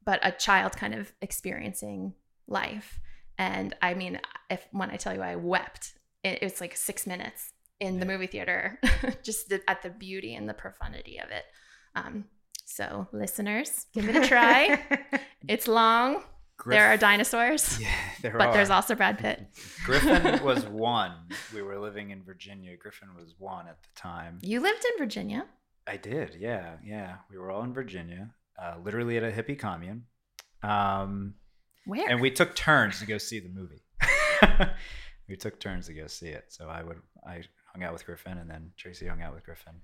but 0.04 0.20
a 0.22 0.32
child 0.32 0.76
kind 0.76 0.94
of 0.94 1.12
experiencing 1.20 2.14
life. 2.48 3.00
And 3.38 3.74
I 3.80 3.94
mean, 3.94 4.20
if 4.50 4.66
when 4.72 4.90
I 4.90 4.96
tell 4.96 5.14
you 5.14 5.22
I 5.22 5.36
wept, 5.36 5.94
it, 6.24 6.42
was 6.42 6.60
like 6.60 6.76
six 6.76 7.06
minutes 7.06 7.52
in 7.80 7.98
the 7.98 8.06
movie 8.06 8.26
theater, 8.26 8.78
just 9.22 9.48
the, 9.48 9.60
at 9.68 9.82
the 9.82 9.90
beauty 9.90 10.34
and 10.34 10.48
the 10.48 10.54
profundity 10.54 11.18
of 11.18 11.30
it. 11.30 11.44
Um, 11.94 12.26
so, 12.64 13.08
listeners, 13.12 13.86
give 13.92 14.08
it 14.08 14.16
a 14.16 14.26
try. 14.26 14.82
it's 15.48 15.68
long. 15.68 16.22
There 16.66 16.86
are 16.92 16.96
dinosaurs, 16.96 17.78
Yeah, 17.80 17.88
there 18.22 18.32
but 18.38 18.48
are. 18.48 18.52
there's 18.52 18.70
also 18.70 18.94
Brad 18.94 19.18
Pitt. 19.18 19.46
Griffin 19.84 20.42
was 20.44 20.64
one. 20.66 21.12
We 21.54 21.62
were 21.62 21.78
living 21.78 22.10
in 22.10 22.22
Virginia. 22.22 22.76
Griffin 22.76 23.08
was 23.16 23.34
one 23.38 23.66
at 23.68 23.82
the 23.82 23.88
time. 23.96 24.38
You 24.42 24.60
lived 24.60 24.84
in 24.84 24.98
Virginia. 24.98 25.46
I 25.86 25.96
did, 25.96 26.36
yeah, 26.38 26.76
yeah. 26.84 27.16
We 27.30 27.38
were 27.38 27.50
all 27.50 27.62
in 27.64 27.72
Virginia, 27.74 28.30
uh, 28.60 28.76
literally 28.82 29.16
at 29.16 29.24
a 29.24 29.30
hippie 29.32 29.58
commune, 29.58 30.04
um, 30.62 31.34
Where? 31.86 32.08
and 32.08 32.20
we 32.20 32.30
took 32.30 32.54
turns 32.54 33.00
to 33.00 33.06
go 33.06 33.18
see 33.18 33.40
the 33.40 33.48
movie. 33.48 33.82
we 35.28 35.36
took 35.36 35.58
turns 35.58 35.86
to 35.86 35.94
go 35.94 36.06
see 36.06 36.28
it. 36.28 36.46
So 36.50 36.68
I 36.68 36.82
would, 36.82 37.00
I 37.26 37.42
hung 37.72 37.82
out 37.82 37.92
with 37.92 38.04
Griffin, 38.06 38.38
and 38.38 38.48
then 38.48 38.70
Tracy 38.76 39.06
hung 39.06 39.22
out 39.22 39.34
with 39.34 39.44
Griffin 39.44 39.74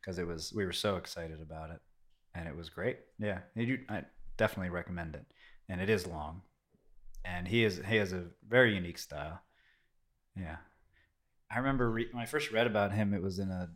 because 0.00 0.18
it 0.18 0.26
was 0.26 0.52
we 0.54 0.64
were 0.64 0.72
so 0.72 0.96
excited 0.96 1.40
about 1.42 1.70
it, 1.70 1.80
and 2.34 2.48
it 2.48 2.56
was 2.56 2.68
great. 2.70 2.98
Yeah, 3.18 3.40
you, 3.54 3.80
I 3.88 4.02
definitely 4.38 4.70
recommend 4.70 5.14
it, 5.14 5.24
and 5.68 5.80
it 5.80 5.88
is 5.88 6.06
long, 6.06 6.42
and 7.24 7.48
he 7.48 7.64
is 7.64 7.80
he 7.88 7.96
has 7.96 8.12
a 8.12 8.24
very 8.48 8.74
unique 8.74 8.98
style. 8.98 9.40
Yeah, 10.36 10.56
I 11.50 11.58
remember 11.58 11.90
re- 11.90 12.08
when 12.12 12.22
I 12.22 12.26
first 12.26 12.50
read 12.50 12.66
about 12.66 12.92
him, 12.92 13.14
it 13.14 13.22
was 13.22 13.38
in 13.38 13.50
a 13.50 13.68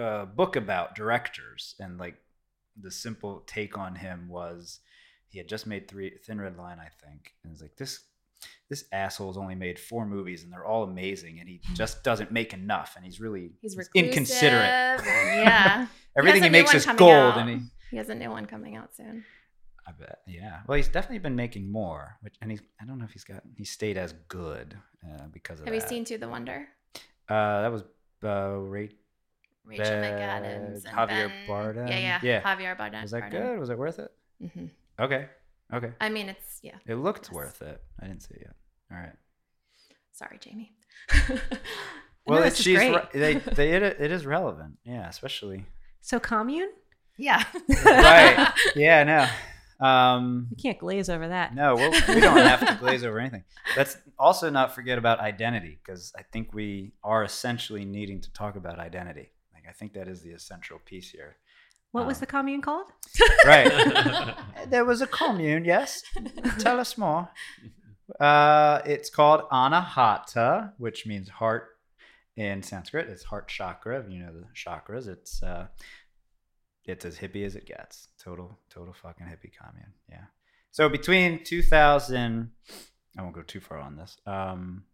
uh, 0.00 0.24
book 0.26 0.56
about 0.56 0.94
directors, 0.94 1.74
and 1.78 1.98
like 1.98 2.16
the 2.80 2.90
simple 2.90 3.42
take 3.46 3.76
on 3.76 3.94
him 3.94 4.28
was 4.28 4.80
he 5.28 5.38
had 5.38 5.48
just 5.48 5.66
made 5.66 5.88
three 5.88 6.12
Thin 6.24 6.40
Red 6.40 6.56
Line, 6.56 6.78
I 6.78 6.88
think, 7.04 7.32
and 7.44 7.52
it's 7.52 7.62
like 7.62 7.76
this 7.76 8.00
this 8.68 8.84
asshole's 8.90 9.36
only 9.36 9.54
made 9.54 9.78
four 9.78 10.04
movies 10.06 10.42
and 10.42 10.52
they're 10.52 10.64
all 10.64 10.82
amazing, 10.84 11.38
and 11.40 11.48
he 11.48 11.60
just 11.74 12.02
doesn't 12.02 12.32
make 12.32 12.52
enough, 12.52 12.94
and 12.96 13.04
he's 13.04 13.20
really 13.20 13.52
He's 13.60 13.74
he's 13.74 13.88
inconsiderate. 13.94 15.00
yeah. 15.04 15.86
Everything 16.16 16.42
has 16.42 16.46
he, 16.48 16.50
makes 16.52 16.74
is 16.74 16.86
gold, 16.86 17.10
out. 17.10 17.38
and 17.38 17.48
he. 17.50 17.60
He 17.90 17.96
has 17.98 18.08
a 18.08 18.14
new 18.14 18.30
one 18.30 18.46
coming 18.46 18.76
out 18.76 18.94
soon. 18.94 19.24
I 19.86 19.92
bet. 19.92 20.20
Yeah. 20.26 20.60
Well, 20.66 20.76
he's 20.76 20.88
definitely 20.88 21.18
been 21.18 21.34
making 21.36 21.70
more, 21.70 22.16
which, 22.20 22.34
and 22.40 22.50
he's. 22.50 22.60
I 22.80 22.84
don't 22.84 22.98
know 22.98 23.04
if 23.04 23.10
he's 23.12 23.24
got. 23.24 23.42
He 23.56 23.64
stayed 23.64 23.96
as 23.98 24.12
good 24.28 24.76
uh, 25.04 25.26
because 25.32 25.58
of 25.60 25.66
Have 25.66 25.74
you 25.74 25.80
seen 25.80 26.04
To 26.06 26.18
the 26.18 26.28
Wonder? 26.28 26.68
Uh, 27.28 27.62
that 27.62 27.72
was 27.72 27.82
uh, 28.24 28.56
Rate. 28.58 28.96
Rachel 29.64 29.86
McAdams 29.86 30.84
and 30.84 30.84
Javier 30.84 31.28
Ben- 31.28 31.48
Bardem? 31.48 31.88
Yeah, 31.88 31.98
yeah, 31.98 32.20
Yeah. 32.22 32.40
Javier 32.42 32.76
Bardem. 32.76 33.02
Was 33.02 33.12
that 33.12 33.24
Bardem. 33.24 33.30
good? 33.30 33.58
Was 33.60 33.70
it 33.70 33.78
worth 33.78 33.98
it? 34.00 34.10
hmm 34.40 34.66
Okay. 35.00 35.26
Okay. 35.72 35.92
I 36.00 36.08
mean, 36.10 36.28
it's 36.28 36.58
yeah. 36.62 36.74
It 36.86 36.96
looked 36.96 37.26
Yes. 37.28 37.32
worth 37.32 37.62
it. 37.62 37.80
I 38.00 38.06
didn't 38.06 38.22
see 38.22 38.34
it 38.34 38.42
yet. 38.42 38.54
All 38.90 38.98
right. 38.98 39.12
Sorry, 40.12 40.38
Jamie. 40.40 40.72
Well, 42.24 42.38
No, 42.40 42.46
it, 42.46 42.54
she's 42.56 42.76
great. 42.78 42.94
re- 42.94 43.08
they, 43.12 43.34
they 43.54 43.72
it, 43.72 43.82
it 43.82 44.12
is 44.12 44.24
relevant. 44.24 44.78
Yeah, 44.84 45.08
especially. 45.08 45.66
so 46.02 46.20
commune? 46.20 46.70
yeah. 47.16 47.42
Right. 47.84 48.48
Yeah. 48.76 49.02
No. 49.04 49.28
Um. 49.82 50.46
You 50.50 50.56
can't 50.56 50.78
glaze 50.78 51.08
over 51.10 51.28
that. 51.28 51.54
No, 51.54 51.74
we'll, 51.74 51.90
we 51.90 52.20
don't 52.20 52.36
have 52.36 52.60
to 52.66 52.76
glaze 52.80 53.02
over 53.04 53.18
anything. 53.18 53.44
Let's 53.76 53.96
also 54.18 54.48
not 54.50 54.74
forget 54.74 54.96
about 54.98 55.18
identity 55.20 55.78
because 55.82 56.12
I 56.16 56.22
think 56.22 56.54
we 56.54 56.92
are 57.02 57.24
essentially 57.24 57.84
needing 57.84 58.20
to 58.20 58.32
talk 58.32 58.56
about 58.56 58.78
identity. 58.78 59.30
Like 59.52 59.64
I 59.68 59.72
think 59.72 59.94
that 59.94 60.06
is 60.08 60.22
the 60.22 60.30
essential 60.30 60.78
piece 60.84 61.10
here. 61.10 61.36
What 61.90 62.06
was 62.06 62.18
Um, 62.18 62.20
the 62.20 62.26
commune 62.26 62.62
called? 62.62 62.86
Right. 63.44 64.34
there 64.68 64.84
was 64.84 65.02
a 65.02 65.06
commune. 65.06 65.64
Yes. 65.64 66.02
Tell 66.58 66.80
us 66.80 66.96
more. 66.96 67.28
Uh, 68.20 68.80
it's 68.86 69.10
called 69.10 69.42
Anahata, 69.50 70.72
which 70.78 71.06
means 71.06 71.28
heart 71.28 71.68
in 72.36 72.62
Sanskrit. 72.62 73.08
It's 73.08 73.24
heart 73.24 73.48
chakra. 73.48 74.04
You 74.08 74.20
know 74.20 74.32
the 74.32 74.46
chakras. 74.54 75.06
It's 75.08 75.42
uh, 75.42 75.66
it's 76.84 77.04
as 77.04 77.16
hippie 77.16 77.44
as 77.46 77.54
it 77.54 77.66
gets. 77.66 78.08
Total, 78.22 78.58
total 78.70 78.92
fucking 78.92 79.26
hippie 79.26 79.52
commune. 79.56 79.92
Yeah. 80.08 80.24
So 80.70 80.88
between 80.88 81.44
2000, 81.44 82.50
I 83.18 83.22
won't 83.22 83.34
go 83.34 83.42
too 83.42 83.60
far 83.60 83.78
on 83.78 83.96
this. 83.96 84.16
Um, 84.26 84.84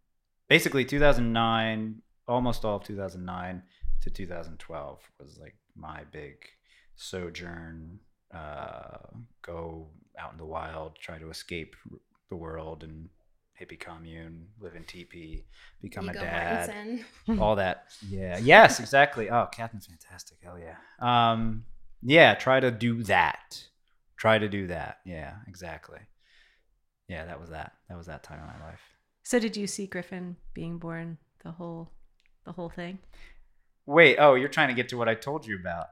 basically 0.47 0.85
2009, 0.85 2.01
almost 2.27 2.65
all 2.65 2.77
of 2.77 2.83
2009 2.83 3.63
to 4.01 4.09
2012 4.09 5.11
was 5.19 5.39
like 5.39 5.55
my 5.75 6.03
big 6.11 6.35
sojourn. 6.95 7.99
Uh, 8.33 8.97
go 9.41 9.87
out 10.17 10.33
in 10.33 10.37
the 10.37 10.45
wild, 10.45 10.95
try 10.99 11.17
to 11.17 11.29
escape 11.29 11.75
the 12.29 12.35
world 12.35 12.83
and 12.83 13.09
hippie 13.59 13.79
commune, 13.79 14.47
live 14.59 14.75
in 14.75 14.83
teepee, 14.83 15.43
become 15.81 16.05
Viggo 16.05 16.19
a 16.19 16.23
dad 16.23 16.99
all 17.39 17.55
that. 17.55 17.85
Yeah. 18.07 18.37
Yes, 18.37 18.79
exactly. 18.79 19.29
Oh, 19.29 19.47
Captain 19.51 19.79
Fantastic. 19.79 20.37
Hell 20.43 20.59
yeah. 20.59 20.75
Um, 20.99 21.65
yeah, 22.01 22.35
try 22.35 22.59
to 22.59 22.71
do 22.71 23.03
that. 23.03 23.65
Try 24.17 24.37
to 24.37 24.49
do 24.49 24.67
that. 24.67 24.99
Yeah, 25.05 25.35
exactly. 25.47 25.99
Yeah, 27.07 27.25
that 27.25 27.39
was 27.39 27.49
that. 27.49 27.73
That 27.89 27.97
was 27.97 28.07
that 28.07 28.23
time 28.23 28.39
in 28.39 28.45
my 28.45 28.67
life. 28.67 28.81
So 29.23 29.39
did 29.39 29.55
you 29.55 29.67
see 29.67 29.87
Griffin 29.87 30.35
being 30.53 30.77
born 30.77 31.17
the 31.43 31.51
whole 31.51 31.91
the 32.45 32.51
whole 32.51 32.69
thing? 32.69 32.99
Wait, 33.85 34.17
oh, 34.17 34.35
you're 34.35 34.49
trying 34.49 34.69
to 34.69 34.73
get 34.73 34.89
to 34.89 34.97
what 34.97 35.09
I 35.09 35.15
told 35.15 35.45
you 35.45 35.55
about. 35.55 35.87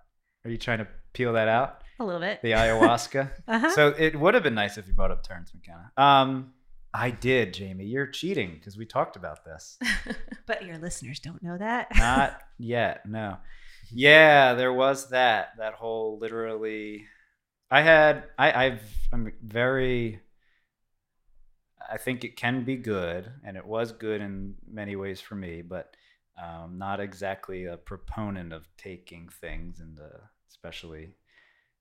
Are 0.46 0.52
you 0.52 0.58
trying 0.58 0.80
to 0.80 0.88
peel 1.14 1.34
that 1.34 1.48
out? 1.48 1.82
A 2.00 2.06
little 2.06 2.22
bit. 2.22 2.42
The 2.42 2.52
ayahuasca? 2.52 3.32
uh-huh. 3.48 3.72
So 3.72 3.88
it 3.98 4.20
would 4.20 4.34
have 4.34 4.44
been 4.44 4.54
nice 4.54 4.78
if 4.78 4.88
you 4.88 4.94
brought 4.94 5.12
up 5.12 5.24
Terrence 5.24 5.52
McKenna. 5.54 5.92
Um, 5.98 6.54
I 6.94 7.10
did, 7.12 7.54
Jamie. 7.54 7.86
You're 7.86 8.08
cheating 8.08 8.54
because 8.54 8.78
we 8.78 8.86
talked 8.86 9.16
about 9.16 9.44
this. 9.46 9.78
but 10.46 10.66
your 10.66 10.78
listeners 10.78 11.20
don't 11.20 11.42
know 11.42 11.58
that. 11.58 11.88
Not 11.98 12.40
yet, 12.58 13.06
no. 13.08 13.38
Yeah, 13.92 14.54
there 14.54 14.74
was 14.74 15.10
that. 15.10 15.54
That 15.58 15.74
whole 15.74 16.18
literally 16.20 17.06
I 17.70 17.82
had 17.82 18.26
I, 18.38 18.66
I've 18.66 18.84
I'm 19.12 19.34
very 19.42 20.22
I 21.90 21.98
think 21.98 22.24
it 22.24 22.36
can 22.36 22.64
be 22.64 22.76
good, 22.76 23.32
and 23.46 23.56
it 23.56 23.66
was 23.66 23.92
good 23.94 24.20
in 24.20 24.56
many 24.70 24.96
ways 24.96 25.22
for 25.22 25.36
me, 25.36 25.62
but 25.62 25.96
um, 26.42 26.78
not 26.78 27.00
exactly 27.00 27.66
a 27.66 27.78
proponent 27.78 28.52
of 28.54 28.68
taking 28.78 29.30
things 29.30 29.80
and 29.80 30.00
especially 30.50 31.16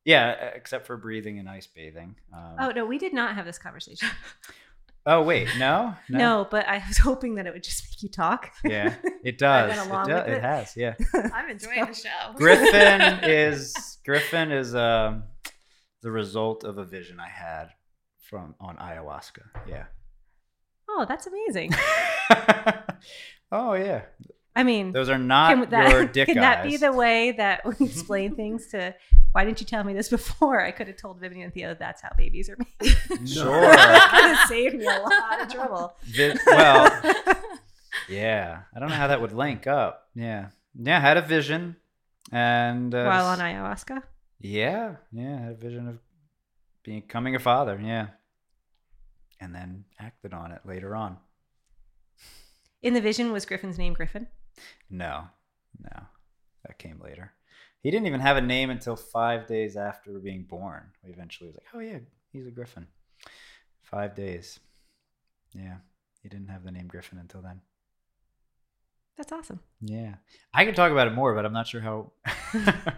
yeah, 0.04 0.30
except 0.54 0.86
for 0.86 0.96
breathing 0.96 1.40
and 1.40 1.48
ice 1.48 1.66
bathing. 1.66 2.14
Um, 2.32 2.54
oh 2.60 2.70
no, 2.70 2.86
we 2.86 2.96
did 2.96 3.12
not 3.12 3.34
have 3.34 3.44
this 3.44 3.58
conversation. 3.58 4.08
oh 5.06 5.22
wait, 5.22 5.48
no, 5.58 5.94
No? 6.08 6.46
but 6.50 6.66
I 6.68 6.82
was 6.86 6.98
hoping 7.08 7.36
that 7.36 7.46
it 7.46 7.52
would 7.54 7.62
just 7.62 7.84
make 7.84 8.02
you 8.02 8.08
talk. 8.08 8.52
Yeah, 8.64 8.94
it 9.24 9.38
does. 9.38 9.68
went 9.70 9.80
It, 9.80 9.90
along 9.90 10.06
do- 10.08 10.14
with 10.14 10.26
it 10.28 10.32
it. 10.34 10.42
has, 10.42 10.76
yeah. 10.76 10.94
I'm 11.32 11.48
enjoying 11.48 11.86
the 11.86 11.94
show. 11.94 12.32
Griffin 12.34 13.00
is 13.24 13.98
Griffin 14.04 14.52
is 14.52 14.74
um 14.74 15.24
the 16.02 16.10
result 16.10 16.64
of 16.64 16.78
a 16.78 16.84
vision 16.84 17.18
I 17.20 17.28
had 17.28 17.68
from 18.20 18.54
on 18.60 18.76
ayahuasca. 18.76 19.42
Yeah. 19.66 19.84
Oh, 20.88 21.04
that's 21.08 21.26
amazing. 21.26 21.72
oh 23.52 23.74
yeah. 23.74 24.02
I 24.56 24.62
mean, 24.62 24.90
Those 24.92 25.10
are 25.10 25.18
not 25.18 25.50
can 25.50 25.70
that, 25.70 25.90
your 25.90 26.04
dick 26.18 26.26
can 26.28 26.36
that 26.38 26.64
be 26.64 26.78
the 26.78 26.90
way 26.90 27.32
that 27.32 27.64
we 27.64 27.86
explain 27.86 28.34
things 28.34 28.68
to? 28.68 28.94
Why 29.32 29.44
didn't 29.44 29.60
you 29.60 29.66
tell 29.66 29.84
me 29.84 29.92
this 29.92 30.08
before? 30.18 30.60
I 30.62 30.70
could 30.70 30.88
have 30.88 30.96
told 30.96 31.20
Vivian 31.20 31.42
and 31.44 31.52
Theo 31.54 31.76
that's 31.78 32.00
how 32.00 32.08
babies 32.16 32.48
are 32.48 32.56
made. 32.58 33.28
Sure. 33.28 33.60
that 33.60 34.08
could 34.10 34.34
have 34.34 34.48
saved 34.48 34.76
me 34.76 34.86
a 34.86 34.98
lot 34.98 35.42
of 35.42 35.52
trouble. 35.52 35.94
Vi- 36.04 36.38
well, 36.46 37.14
yeah. 38.08 38.62
I 38.74 38.80
don't 38.80 38.88
know 38.88 38.94
how 38.94 39.08
that 39.08 39.20
would 39.20 39.32
link 39.32 39.66
up. 39.66 40.08
Yeah. 40.14 40.48
Yeah, 40.74 41.00
had 41.00 41.18
a 41.18 41.22
vision 41.22 41.76
and 42.32 42.94
uh, 42.94 43.04
While 43.04 43.26
on 43.26 43.38
ayahuasca. 43.38 44.02
Yeah, 44.40 44.96
yeah, 45.12 45.36
I 45.36 45.40
had 45.42 45.52
a 45.52 45.56
vision 45.56 45.88
of 45.88 45.98
becoming 46.82 47.34
a 47.34 47.38
father, 47.38 47.80
yeah. 47.82 48.08
And 49.40 49.54
then 49.54 49.84
acted 50.00 50.32
on 50.32 50.52
it 50.52 50.60
later 50.64 50.94
on. 50.96 51.18
In 52.82 52.94
the 52.94 53.00
vision 53.00 53.32
was 53.32 53.44
Griffin's 53.46 53.78
name 53.78 53.92
Griffin. 53.94 54.28
No, 54.90 55.24
no, 55.80 56.02
that 56.64 56.78
came 56.78 57.00
later. 57.02 57.32
He 57.80 57.90
didn't 57.90 58.06
even 58.06 58.20
have 58.20 58.36
a 58.36 58.40
name 58.40 58.70
until 58.70 58.96
five 58.96 59.46
days 59.46 59.76
after 59.76 60.18
being 60.18 60.44
born. 60.44 60.90
We 61.04 61.12
eventually 61.12 61.48
was 61.48 61.56
like, 61.56 61.66
oh 61.74 61.80
yeah, 61.80 61.98
he's 62.32 62.46
a 62.46 62.50
Griffin. 62.50 62.86
Five 63.82 64.14
days. 64.14 64.58
Yeah, 65.54 65.76
he 66.22 66.28
didn't 66.28 66.48
have 66.48 66.64
the 66.64 66.72
name 66.72 66.88
Griffin 66.88 67.18
until 67.18 67.42
then. 67.42 67.60
That's 69.16 69.32
awesome. 69.32 69.60
Yeah, 69.80 70.16
I 70.52 70.64
can 70.64 70.74
talk 70.74 70.92
about 70.92 71.06
it 71.06 71.14
more, 71.14 71.34
but 71.34 71.46
I'm 71.46 71.52
not 71.52 71.68
sure 71.68 71.80
how. 71.80 72.12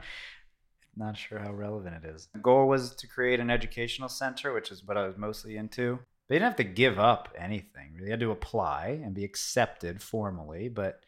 not 0.96 1.16
sure 1.16 1.38
how 1.38 1.52
relevant 1.52 2.04
it 2.04 2.08
is. 2.08 2.28
The 2.32 2.40
goal 2.40 2.66
was 2.66 2.94
to 2.96 3.06
create 3.06 3.38
an 3.38 3.50
educational 3.50 4.08
center, 4.08 4.52
which 4.52 4.72
is 4.72 4.84
what 4.84 4.96
I 4.96 5.06
was 5.06 5.16
mostly 5.16 5.56
into. 5.56 6.00
They 6.28 6.34
didn't 6.34 6.48
have 6.48 6.56
to 6.56 6.64
give 6.64 6.98
up 6.98 7.28
anything. 7.38 7.98
They 8.02 8.10
had 8.10 8.20
to 8.20 8.32
apply 8.32 9.00
and 9.02 9.14
be 9.14 9.24
accepted 9.24 10.02
formally, 10.02 10.68
but 10.68 11.00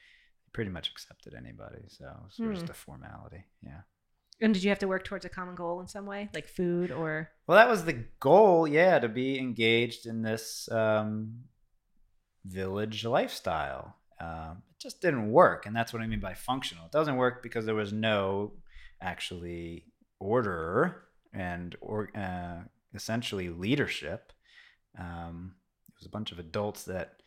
pretty 0.53 0.71
much 0.71 0.91
accepted 0.91 1.35
anybody. 1.35 1.83
So 1.89 2.05
it 2.07 2.25
was 2.25 2.37
Hmm. 2.37 2.55
just 2.55 2.69
a 2.71 2.75
formality. 2.75 3.45
Yeah. 3.63 3.83
And 4.43 4.55
did 4.55 4.63
you 4.65 4.71
have 4.71 4.79
to 4.79 4.89
work 4.89 5.05
towards 5.05 5.25
a 5.27 5.29
common 5.29 5.55
goal 5.55 5.81
in 5.81 5.87
some 5.87 6.07
way, 6.07 6.31
like 6.33 6.47
food 6.49 6.91
or? 6.91 7.31
Well, 7.47 7.59
that 7.59 7.69
was 7.69 7.85
the 7.85 8.05
goal, 8.21 8.67
yeah, 8.67 8.99
to 8.99 9.09
be 9.09 9.39
engaged 9.39 10.07
in 10.07 10.23
this 10.23 10.67
um, 10.73 11.45
village 12.45 13.05
lifestyle. 13.05 13.97
Um, 14.19 14.63
it 14.71 14.81
just 14.81 15.01
didn't 15.01 15.31
work, 15.31 15.67
and 15.67 15.75
that's 15.77 15.93
what 15.93 16.03
I 16.03 16.07
mean 16.07 16.21
by 16.21 16.35
functional. 16.35 16.87
It 16.87 16.93
doesn't 16.93 17.17
work 17.17 17.43
because 17.43 17.67
there 17.67 17.75
was 17.75 17.93
no 17.93 18.53
actually 19.01 19.87
order 20.19 21.03
and 21.33 21.77
or 21.81 22.11
uh, 22.17 22.61
essentially 22.95 23.49
leadership. 23.51 24.33
Um, 24.99 25.55
it 25.89 25.95
was 25.99 26.07
a 26.07 26.11
bunch 26.11 26.33
of 26.33 26.39
adults 26.39 26.85
that 26.85 27.20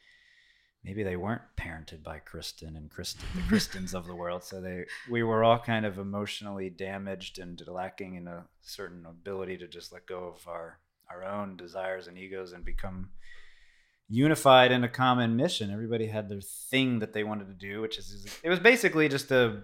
maybe 0.84 1.04
they 1.04 1.16
weren't 1.16 1.42
parented 1.58 2.04
by 2.04 2.20
Kristen 2.20 2.76
and 2.76 2.90
Kristen, 2.90 3.26
the 3.36 3.42
Kristens 3.48 3.94
of 3.94 4.06
the 4.06 4.16
world. 4.16 4.44
So 4.44 4.60
they, 4.62 4.86
we 5.10 5.24
were 5.24 5.44
all 5.44 5.60
kind 5.60 5.86
of 5.86 5.98
emotionally 5.98 6.70
damaged 6.70 7.40
and 7.40 7.62
lacking 7.68 8.16
in 8.16 8.28
a 8.28 8.46
certain 8.62 9.06
ability 9.06 9.58
to 9.58 9.68
just 9.68 9.92
let 9.94 10.06
go 10.06 10.34
of 10.36 10.48
our 10.48 10.80
our 11.10 11.24
own 11.24 11.56
desires 11.58 12.08
and 12.08 12.18
egos 12.18 12.54
and 12.54 12.66
become 12.66 13.10
unified 14.10 14.72
in 14.72 14.84
a 14.84 14.90
common 14.90 15.36
mission. 15.36 15.72
Everybody 15.72 16.08
had 16.08 16.30
their 16.30 16.42
thing 16.42 17.00
that 17.00 17.14
they 17.14 17.24
wanted 17.24 17.48
to 17.48 17.54
do, 17.54 17.82
which 17.82 17.98
is 17.98 18.26
it 18.44 18.50
was 18.50 18.60
basically 18.60 19.10
just 19.10 19.32
a 19.32 19.62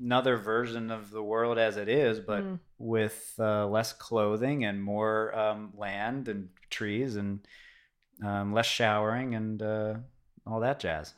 another 0.00 0.36
version 0.36 0.90
of 0.90 1.10
the 1.10 1.22
world 1.22 1.58
as 1.58 1.76
it 1.76 1.88
is, 1.88 2.18
but 2.18 2.42
Mm. 2.42 2.58
with 2.78 3.34
uh, 3.38 3.66
less 3.66 3.92
clothing 3.92 4.64
and 4.64 4.82
more 4.82 5.36
um, 5.38 5.72
land 5.76 6.28
and 6.28 6.48
trees 6.70 7.14
and 7.16 7.40
um, 8.24 8.52
less 8.52 8.66
showering 8.66 9.34
and 9.34 9.62
uh, 9.62 9.94
all 10.46 10.60
that 10.60 10.80
jazz. 10.80 11.14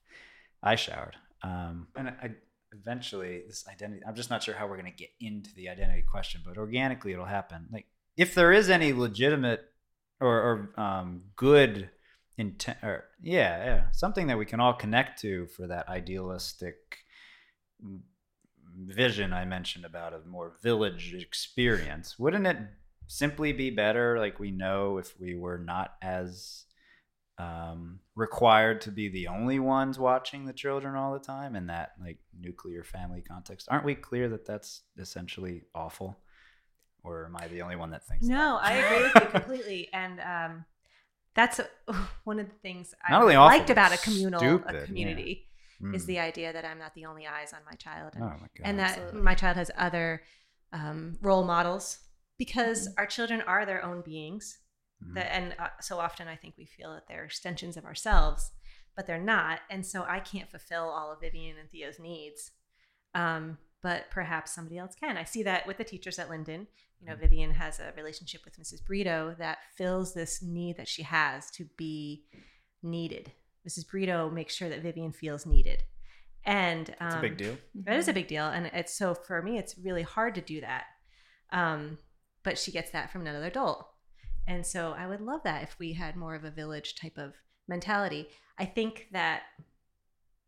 I 0.62 0.76
showered, 0.76 1.16
um, 1.42 1.88
and 1.94 2.08
I 2.08 2.30
eventually 2.72 3.42
this 3.46 3.64
identity. 3.70 4.02
I'm 4.06 4.14
just 4.14 4.30
not 4.30 4.42
sure 4.42 4.54
how 4.54 4.66
we're 4.66 4.80
going 4.80 4.92
to 4.92 4.96
get 4.96 5.10
into 5.20 5.54
the 5.54 5.68
identity 5.68 6.02
question, 6.02 6.42
but 6.44 6.56
organically 6.56 7.12
it'll 7.12 7.24
happen. 7.24 7.66
Like 7.70 7.86
if 8.16 8.34
there 8.34 8.52
is 8.52 8.70
any 8.70 8.92
legitimate 8.92 9.64
or, 10.20 10.70
or 10.76 10.80
um, 10.80 11.22
good 11.36 11.90
intent, 12.38 12.78
or 12.82 13.04
yeah, 13.20 13.64
yeah, 13.64 13.84
something 13.92 14.26
that 14.28 14.38
we 14.38 14.46
can 14.46 14.60
all 14.60 14.74
connect 14.74 15.20
to 15.20 15.46
for 15.48 15.66
that 15.66 15.88
idealistic 15.88 16.76
vision 18.76 19.32
I 19.32 19.44
mentioned 19.44 19.84
about 19.84 20.14
a 20.14 20.20
more 20.26 20.56
village 20.62 21.14
experience. 21.14 22.18
Wouldn't 22.18 22.46
it 22.46 22.56
simply 23.06 23.52
be 23.52 23.70
better, 23.70 24.18
like 24.18 24.40
we 24.40 24.50
know, 24.50 24.98
if 24.98 25.18
we 25.20 25.36
were 25.36 25.58
not 25.58 25.94
as 26.02 26.63
um, 27.38 27.98
required 28.14 28.80
to 28.82 28.90
be 28.92 29.08
the 29.08 29.28
only 29.28 29.58
ones 29.58 29.98
watching 29.98 30.44
the 30.46 30.52
children 30.52 30.94
all 30.94 31.12
the 31.12 31.18
time 31.18 31.56
in 31.56 31.66
that 31.66 31.92
like 32.00 32.18
nuclear 32.38 32.84
family 32.84 33.22
context? 33.22 33.68
Aren't 33.70 33.84
we 33.84 33.94
clear 33.94 34.28
that 34.28 34.46
that's 34.46 34.82
essentially 34.98 35.62
awful? 35.74 36.16
Or 37.02 37.26
am 37.26 37.36
I 37.36 37.48
the 37.48 37.60
only 37.62 37.76
one 37.76 37.90
that 37.90 38.06
thinks? 38.06 38.26
No, 38.26 38.58
that? 38.62 38.64
I 38.64 38.72
agree 38.74 39.02
with 39.02 39.14
you 39.14 39.28
completely, 39.30 39.88
and 39.92 40.20
um, 40.20 40.64
that's 41.34 41.58
a, 41.58 41.66
one 42.24 42.38
of 42.40 42.48
the 42.48 42.54
things 42.62 42.94
I 43.06 43.10
Not 43.12 43.22
only 43.22 43.34
awful, 43.34 43.58
liked 43.58 43.70
about 43.70 43.92
a 43.92 43.98
communal 43.98 44.40
stupid, 44.40 44.74
a 44.74 44.78
yeah. 44.78 44.86
community 44.86 45.46
is 45.92 46.04
Mm. 46.04 46.06
the 46.06 46.18
idea 46.20 46.52
that 46.52 46.64
I'm 46.64 46.78
not 46.78 46.94
the 46.94 47.04
only 47.04 47.26
eyes 47.26 47.52
on 47.52 47.58
my 47.68 47.76
child, 47.76 48.12
and, 48.14 48.22
oh 48.24 48.28
my 48.28 48.48
god, 48.56 48.62
and 48.62 48.78
that 48.78 48.92
Absolutely. 48.96 49.20
my 49.22 49.34
child 49.34 49.56
has 49.56 49.70
other 49.76 50.22
um, 50.72 51.18
role 51.20 51.44
models 51.44 51.98
because 52.38 52.88
Mm-hmm. 52.88 52.94
our 52.98 53.06
children 53.06 53.42
are 53.42 53.66
their 53.66 53.84
own 53.84 54.00
beings. 54.00 54.58
Mhm. 55.06 55.14
That, 55.14 55.32
and 55.34 55.54
uh, 55.58 55.68
so 55.80 55.98
often 55.98 56.28
I 56.28 56.36
think 56.36 56.54
we 56.56 56.64
feel 56.66 56.92
that 56.94 57.06
they're 57.08 57.24
extensions 57.24 57.76
of 57.76 57.84
ourselves, 57.84 58.50
but 58.96 59.06
they're 59.06 59.18
not. 59.20 59.60
And 59.70 59.84
so 59.84 60.04
I 60.08 60.20
can't 60.20 60.50
fulfill 60.50 60.84
all 60.88 61.12
of 61.12 61.20
Vivian 61.20 61.58
and 61.58 61.68
Theo's 61.70 61.98
needs. 61.98 62.52
Um, 63.14 63.58
but 63.82 64.10
perhaps 64.10 64.54
somebody 64.54 64.78
else 64.78 64.94
can. 64.94 65.16
I 65.18 65.24
see 65.24 65.42
that 65.42 65.66
with 65.66 65.76
the 65.76 65.84
teachers 65.84 66.18
at 66.18 66.30
Linden. 66.30 66.66
You 67.00 67.06
know, 67.08 67.16
Vivian 67.16 67.50
has 67.52 67.80
a 67.80 67.92
relationship 67.96 68.42
with 68.44 68.58
Mrs. 68.58 68.82
Brito 68.84 69.34
that 69.38 69.58
fills 69.76 70.14
this 70.14 70.42
need 70.42 70.78
that 70.78 70.88
she 70.88 71.02
has 71.02 71.50
to 71.52 71.66
be 71.76 72.24
needed. 72.82 73.32
Mrs. 73.68 73.86
Brito 73.88 74.30
makes 74.30 74.54
sure 74.54 74.68
that 74.70 74.80
Vivian 74.82 75.12
feels 75.12 75.44
needed. 75.44 75.82
And 76.46 76.94
um, 77.00 77.06
It's 77.08 77.16
a 77.16 77.20
big 77.20 77.36
deal. 77.36 77.56
that 77.74 77.96
is 77.96 78.08
a 78.08 78.12
big 78.12 78.26
deal, 78.28 78.46
and 78.46 78.66
it's 78.66 78.94
so 78.94 79.14
for 79.14 79.40
me, 79.42 79.58
it's 79.58 79.76
really 79.78 80.02
hard 80.02 80.34
to 80.34 80.40
do 80.40 80.60
that. 80.60 80.84
Um, 81.52 81.98
but 82.42 82.58
she 82.58 82.70
gets 82.72 82.90
that 82.90 83.10
from 83.10 83.22
another 83.22 83.44
adult, 83.46 83.86
and 84.46 84.64
so 84.66 84.92
I 84.96 85.06
would 85.06 85.20
love 85.20 85.42
that 85.44 85.62
if 85.62 85.78
we 85.78 85.92
had 85.94 86.16
more 86.16 86.34
of 86.34 86.44
a 86.44 86.50
village 86.50 86.94
type 86.96 87.18
of 87.18 87.34
mentality. 87.68 88.28
I 88.58 88.64
think 88.66 89.08
that 89.12 89.42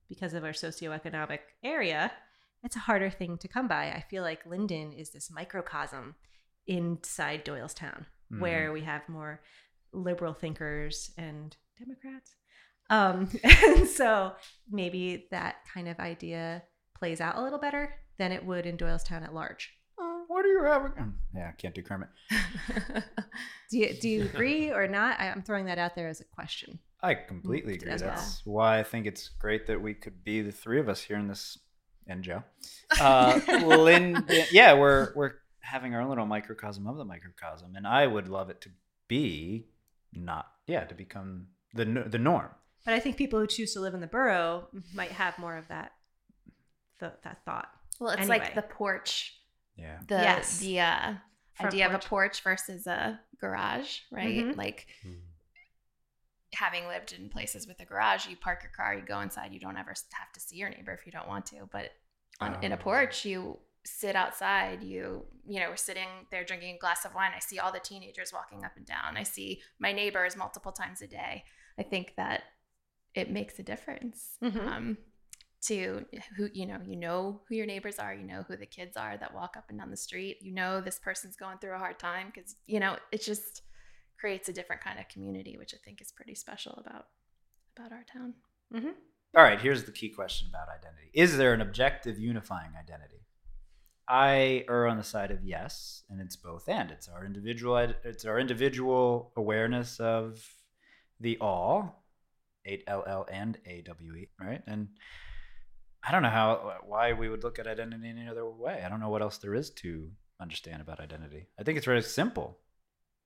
because 0.09 0.35
of 0.35 0.45
our 0.45 0.51
socioeconomic 0.53 1.41
area, 1.65 2.13
it's 2.63 2.77
a 2.77 2.81
harder 2.81 3.11
thing 3.11 3.39
to 3.39 3.49
come 3.49 3.69
by. 3.69 3.87
I 3.91 4.05
feel 4.09 4.23
like 4.23 4.47
Linden 4.47 4.93
is 4.93 5.11
this 5.11 5.31
microcosm 5.31 6.15
inside 6.67 7.45
Doylestown, 7.45 8.07
Mhm. 8.33 8.41
where 8.41 8.73
we 8.73 8.83
have 8.83 9.09
more 9.09 9.41
liberal 9.93 10.35
thinkers 10.35 11.13
and 11.17 11.57
Democrats. 11.79 12.35
Um, 12.91 13.31
and 13.45 13.89
so 13.89 14.35
maybe 14.71 15.27
that 15.31 15.57
kind 15.73 15.89
of 15.89 15.99
idea 15.99 16.63
plays 16.95 17.21
out 17.21 17.37
a 17.37 17.43
little 17.43 17.59
better 17.59 17.95
than 18.19 18.33
it 18.33 18.45
would 18.45 18.67
in 18.67 18.77
Doylestown 18.77 19.23
at 19.23 19.35
large. 19.35 19.76
What 20.29 20.45
are 20.45 20.49
you 20.49 20.65
having? 20.65 20.93
Mm, 20.93 21.13
Yeah, 21.35 21.49
I 21.49 21.53
can't 21.53 21.75
do 21.75 21.83
Kermit. 21.83 22.09
do 23.71 23.79
you 23.79 23.95
do 24.01 24.09
you 24.09 24.23
agree 24.25 24.71
or 24.71 24.87
not? 24.89 25.19
I, 25.21 25.29
I'm 25.31 25.43
throwing 25.43 25.67
that 25.67 25.79
out 25.79 25.95
there 25.95 26.09
as 26.09 26.21
a 26.21 26.25
question. 26.25 26.79
I 27.03 27.15
completely 27.15 27.75
Mm, 27.75 27.83
agree. 27.83 27.93
as 27.93 28.03
well. 28.03 28.11
That's 28.15 28.43
why 28.45 28.79
I 28.79 28.83
think 28.83 29.07
it's 29.07 29.29
great 29.29 29.67
that 29.67 29.81
we 29.81 29.95
could 29.95 30.25
be 30.25 30.43
the 30.43 30.53
three 30.53 30.81
of 30.81 30.89
us 30.89 31.01
here 31.03 31.17
in 31.19 31.29
this 31.29 31.59
and 32.07 32.23
Joe. 32.23 32.43
Uh, 33.01 33.41
Lynn, 33.65 34.27
yeah, 34.53 34.73
we're 34.75 35.13
we're 35.15 35.33
having 35.61 35.95
our 35.95 36.01
own 36.01 36.09
little 36.09 36.27
microcosm 36.27 36.87
of 36.87 36.97
the 36.97 37.05
microcosm, 37.05 37.75
and 37.75 37.87
I 37.87 38.07
would 38.07 38.29
love 38.29 38.49
it 38.51 38.61
to 38.63 38.71
be 39.09 39.67
not 40.13 40.47
yeah 40.67 40.85
to 40.85 40.95
become 40.95 41.49
the 41.75 41.85
the 42.07 42.19
norm. 42.19 42.49
But 42.85 42.95
I 42.95 43.01
think 43.01 43.17
people 43.17 43.41
who 43.41 43.47
choose 43.49 43.73
to 43.75 43.81
live 43.81 43.95
in 43.95 44.01
the 44.01 44.07
borough 44.07 44.69
might 44.95 45.11
have 45.11 45.37
more 45.39 45.57
of 45.57 45.67
that 45.69 45.91
th- 47.01 47.13
that 47.25 47.45
thought. 47.45 47.69
Well, 47.99 48.11
it's 48.11 48.21
Anyway. 48.21 48.39
like 48.39 48.55
the 48.55 48.63
porch, 48.63 49.35
Yeah. 49.77 49.99
the 50.09 50.15
Yes. 50.17 50.59
the 50.59 50.81
uh, 50.81 51.15
Front 51.55 51.73
idea 51.73 51.87
of 51.89 51.95
a 51.95 51.99
porch 51.99 52.43
versus 52.43 52.87
a 52.87 53.21
garage, 53.41 54.01
right? 54.11 54.45
Mhm. 54.47 54.57
Like 54.57 54.87
having 56.55 56.87
lived 56.87 57.13
in 57.13 57.29
places 57.29 57.67
with 57.67 57.79
a 57.81 57.85
garage, 57.85 58.27
you 58.27 58.37
park 58.37 58.63
your 58.63 58.73
car, 58.73 58.95
you 58.95 59.03
go 59.03 59.21
inside, 59.21 59.53
you 59.53 59.61
don't 59.61 59.77
ever 59.77 59.95
have 60.13 60.33
to 60.33 60.41
see 60.41 60.57
your 60.57 60.71
neighbor 60.71 60.93
if 60.93 61.05
you 61.05 61.13
don't 61.13 61.29
want 61.29 61.47
to. 61.47 61.69
But 61.71 61.93
on, 62.41 62.63
in 62.63 62.73
a 62.73 62.77
Oh. 62.77 62.79
porch, 62.79 63.25
you 63.25 63.59
sit 63.85 64.17
outside. 64.17 64.83
You 64.83 65.27
you 65.49 65.61
know, 65.61 65.69
we're 65.71 65.77
sitting 65.77 66.09
there 66.33 66.45
drinking 66.45 66.75
a 66.75 66.79
glass 66.79 67.05
of 67.05 67.15
wine. 67.15 67.33
I 67.35 67.39
see 67.39 67.59
all 67.61 67.71
the 67.71 67.79
teenagers 67.79 68.33
walking 68.33 68.65
up 68.65 68.77
and 68.77 68.85
down. 68.85 69.17
I 69.17 69.23
see 69.23 69.63
my 69.79 69.93
neighbors 69.93 70.37
multiple 70.37 70.73
times 70.73 71.03
a 71.03 71.07
day. 71.07 71.45
I 71.79 71.83
think 71.85 72.15
that 72.17 72.43
it 73.15 73.31
makes 73.31 73.59
a 73.59 73.63
difference. 73.63 74.37
Mhm. 74.43 74.67
Um, 74.67 74.99
to 75.63 76.05
who 76.37 76.49
you 76.53 76.67
know, 76.67 76.79
you 76.85 76.97
know 76.97 77.41
who 77.49 77.55
your 77.55 77.67
neighbors 77.67 77.99
are. 77.99 78.15
You 78.15 78.27
know 78.27 78.45
who 78.47 78.57
the 78.57 78.67
kids 78.67 78.97
are 78.97 79.17
that 79.17 79.35
walk 79.35 79.57
up 79.57 79.65
and 79.69 79.79
down 79.79 79.91
the 79.91 79.97
street. 79.97 80.39
You 80.41 80.53
know 80.53 80.81
this 80.81 80.99
person's 80.99 81.37
going 81.37 81.59
through 81.59 81.75
a 81.75 81.79
hard 81.79 81.99
time 81.99 82.33
because 82.33 82.57
you 82.67 82.81
know 82.81 82.97
it 83.13 83.23
just 83.23 83.63
creates 84.19 84.49
a 84.49 84.53
different 84.53 84.83
kind 84.83 84.99
of 84.99 85.09
community, 85.09 85.57
which 85.59 85.75
I 85.75 85.79
think 85.85 86.01
is 86.01 86.13
pretty 86.13 86.35
special 86.35 86.83
about 86.85 87.07
about 87.77 87.93
our 87.93 88.05
town. 88.13 88.35
Mm-hmm. 88.75 88.99
All 89.37 89.43
right, 89.43 89.61
here's 89.61 89.85
the 89.85 89.93
key 89.93 90.09
question 90.09 90.49
about 90.49 90.69
identity. 90.69 91.11
Is 91.13 91.37
there 91.37 91.53
an 91.53 91.61
objective 91.61 92.19
unifying 92.19 92.71
identity? 92.79 93.27
I 94.09 94.65
err 94.69 94.87
on 94.87 94.97
the 94.97 95.03
side 95.03 95.31
of 95.31 95.45
yes, 95.45 96.05
and 96.09 96.21
it's 96.21 96.37
both 96.37 96.69
and. 96.69 96.91
It's 96.91 97.09
our 97.09 97.25
individual 97.25 97.77
it's 97.77 98.25
our 98.25 98.39
individual 98.39 99.33
awareness 99.37 99.99
of 99.99 100.43
the 101.21 101.39
all, 101.41 102.05
8 102.65 102.85
L 102.87 103.05
L 103.07 103.27
and 103.31 103.59
A 103.67 103.83
W 103.83 104.15
E, 104.15 104.29
right? 104.41 104.63
And 104.67 104.89
I 106.07 106.13
don't 106.13 106.23
know 106.23 106.29
how 106.31 106.75
why 106.87 107.13
we 107.13 107.29
would 107.29 107.43
look 107.43 107.59
at 107.59 107.67
identity 107.67 108.09
any 108.09 108.29
other 108.29 108.49
way. 108.49 108.83
I 108.85 108.89
don't 108.89 109.01
know 109.01 109.09
what 109.09 109.23
else 109.23 109.39
there 109.39 109.55
is 109.55 109.71
to 109.71 110.09
understand 110.41 110.81
about 110.81 111.01
identity. 111.01 111.49
I 111.59 111.65
think 111.65 111.77
it's 111.77 111.87
very 111.87 112.03
simple. 112.03 112.59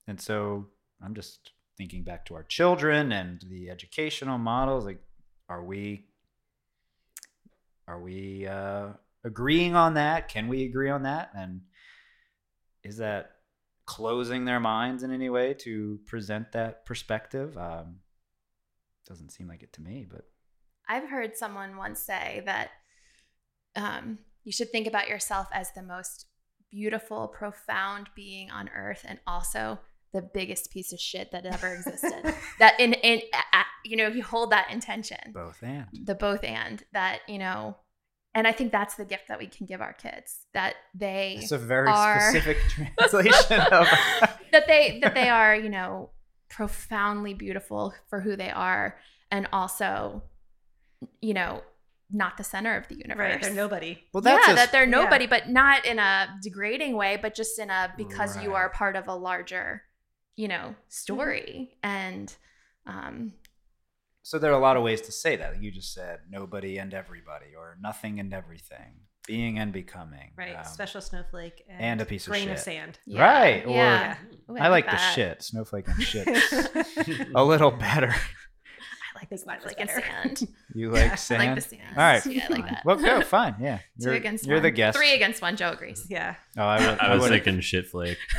And 0.07 0.21
so 0.21 0.67
I'm 1.03 1.15
just 1.15 1.53
thinking 1.77 2.05
back 2.05 2.25
to 2.27 2.35
our 2.35 2.43
children 2.43 3.13
and 3.13 3.43
the 3.49 3.71
educational 3.71 4.39
models 4.39 4.85
like 4.85 5.01
are 5.49 5.65
we 5.65 6.05
are 7.89 8.01
we 8.01 8.47
uh, 8.47 8.89
agreeing 9.25 9.75
on 9.75 9.95
that 9.95 10.29
can 10.29 10.47
we 10.47 10.65
agree 10.65 10.91
on 10.91 11.05
that 11.05 11.31
and 11.35 11.63
is 12.85 12.99
that 12.99 13.31
closing 13.87 14.45
their 14.45 14.61
minds 14.61 15.03
in 15.03 15.11
any 15.11 15.31
way 15.31 15.55
to 15.55 15.99
present 16.07 16.53
that 16.53 16.85
perspective 16.85 17.57
um, 17.57 17.97
doesn't 19.09 19.31
seem 19.31 19.49
like 19.49 19.63
it 19.63 19.73
to 19.73 19.81
me 19.81 20.07
but 20.09 20.27
I've 20.91 21.09
heard 21.09 21.37
someone 21.37 21.77
once 21.77 22.01
say 22.01 22.43
that 22.47 22.71
um, 23.77 24.19
you 24.43 24.51
should 24.51 24.71
think 24.73 24.89
about 24.89 25.09
yourself 25.09 25.47
as 25.53 25.71
the 25.73 25.83
most 25.83 26.27
beautiful, 26.69 27.29
profound 27.29 28.09
being 28.17 28.51
on 28.51 28.69
earth 28.77 29.05
and 29.09 29.21
also 29.25 29.79
the 30.13 30.23
biggest 30.23 30.73
piece 30.73 30.93
of 30.93 30.99
shit 30.99 31.31
that 31.31 31.47
ever 31.47 31.75
existed. 31.75 32.35
that 32.59 32.81
in 32.81 32.95
in 32.95 33.23
uh, 33.33 33.63
you 33.85 33.97
know, 33.97 34.07
if 34.09 34.17
you 34.17 34.25
hold 34.25 34.51
that 34.51 34.69
intention, 34.73 35.19
Both 35.33 35.63
and. 35.63 35.87
the 36.05 36.17
both 36.17 36.43
and 36.43 36.83
that, 36.93 37.21
you 37.29 37.39
know, 37.39 37.77
and 38.35 38.49
I 38.49 38.53
think 38.53 38.73
that's 38.73 38.97
the 38.97 39.05
gift 39.05 39.29
that 39.29 39.39
we 39.39 39.47
can 39.47 39.67
give 39.67 39.81
our 39.81 39.93
kids 39.93 40.47
that 40.55 40.75
they 40.93 41.39
It's 41.41 41.53
a 41.53 41.59
very 41.59 41.89
are- 41.89 42.21
specific 42.33 42.59
translation 42.69 43.61
of. 43.61 43.87
that 44.53 44.67
they 44.67 44.99
that 45.03 45.15
they 45.15 45.29
are, 45.29 45.55
you 45.55 45.69
know, 45.71 46.11
profoundly 46.49 47.35
beautiful 47.35 47.95
for 48.09 48.21
who 48.21 48.35
they 48.35 48.51
are 48.51 48.99
and 49.31 49.47
also 49.53 50.25
you 51.21 51.35
know, 51.35 51.63
not 52.13 52.37
the 52.37 52.45
center 52.45 52.77
of 52.77 52.89
the 52.89 52.97
universe. 52.97 53.19
Right. 53.35 53.43
They're 53.43 53.55
nobody. 53.55 53.99
well, 54.13 54.21
that's 54.21 54.47
yeah, 54.47 54.53
a- 54.55 54.57
that 54.57 54.73
they're 54.73 54.85
yeah. 54.85 54.91
nobody, 54.91 55.27
but 55.27 55.49
not 55.49 55.85
in 55.87 55.99
a 55.99 56.29
degrading 56.43 56.97
way, 56.97 57.17
but 57.21 57.35
just 57.35 57.59
in 57.59 57.71
a 57.71 57.93
because 57.97 58.41
you 58.43 58.55
are 58.55 58.69
part 58.71 58.97
of 58.97 59.07
a 59.09 59.15
larger, 59.15 59.83
you 60.37 60.49
know, 60.49 60.75
story. 60.89 61.77
And 61.83 62.35
um 62.87 63.35
So 64.23 64.39
there 64.39 64.51
are 64.51 64.59
a 64.59 64.61
lot 64.61 64.77
of 64.77 64.83
ways 64.83 65.01
to 65.03 65.13
say 65.13 65.37
that. 65.37 65.63
You 65.63 65.71
just 65.71 65.93
said 65.95 66.21
nobody 66.29 66.79
and 66.79 66.93
everybody, 66.95 67.55
or 67.57 67.77
nothing 67.81 68.19
and 68.21 68.35
everything, 68.35 69.03
being 69.27 69.59
and 69.59 69.73
becoming. 69.73 70.33
Right. 70.37 70.57
Um, 70.57 70.65
Special 70.65 71.01
snowflake 71.01 71.63
and, 71.69 71.81
and 71.81 72.01
a 72.01 72.05
piece 72.05 72.27
of 72.27 72.33
grain 72.33 72.49
of 72.51 72.57
shit. 72.57 72.65
sand. 72.65 72.99
yeah, 73.07 73.23
Right, 73.23 73.65
or- 73.67 73.71
yeah. 73.71 74.17
Ooh, 74.51 74.57
I 74.59 74.69
like 74.69 74.87
the 74.91 74.97
shit, 74.97 75.43
snowflake 75.43 75.87
and 75.89 76.03
shit, 76.03 76.27
a 77.35 77.45
little 77.45 77.71
better. 77.71 78.15
I 79.21 79.25
like 79.25 79.29
think 79.29 79.41
the 79.43 79.47
mine 79.47 79.59
was 79.63 79.73
snowflake 79.75 80.05
sand. 80.39 80.49
You 80.75 80.91
like 80.91 81.11
like 81.11 81.19
sand? 81.19 81.43
I 81.43 81.47
like 81.47 81.55
the 81.57 81.61
sand. 81.61 81.83
All 81.91 82.03
right, 82.03 82.27
Yeah, 82.27 82.47
I 82.49 82.53
like 82.53 82.65
that. 82.71 82.83
Well, 82.87 82.97
go 82.97 83.21
fine. 83.39 83.55
Yeah, 83.61 83.81
you're, 83.99 84.15
against 84.15 84.47
you're 84.47 84.57
one. 84.57 84.63
the 84.63 84.71
guest. 84.71 84.97
Three 84.97 85.13
against 85.15 85.43
one. 85.43 85.57
Joe 85.57 85.73
agrees. 85.73 86.07
Yeah. 86.09 86.37
Oh, 86.57 86.63
I, 86.63 86.79
would, 86.91 86.99
I 87.01 87.15
was 87.15 87.23
would've- 87.23 87.45
thinking 87.45 87.61
shit 87.61 87.87
flake. 87.89 88.17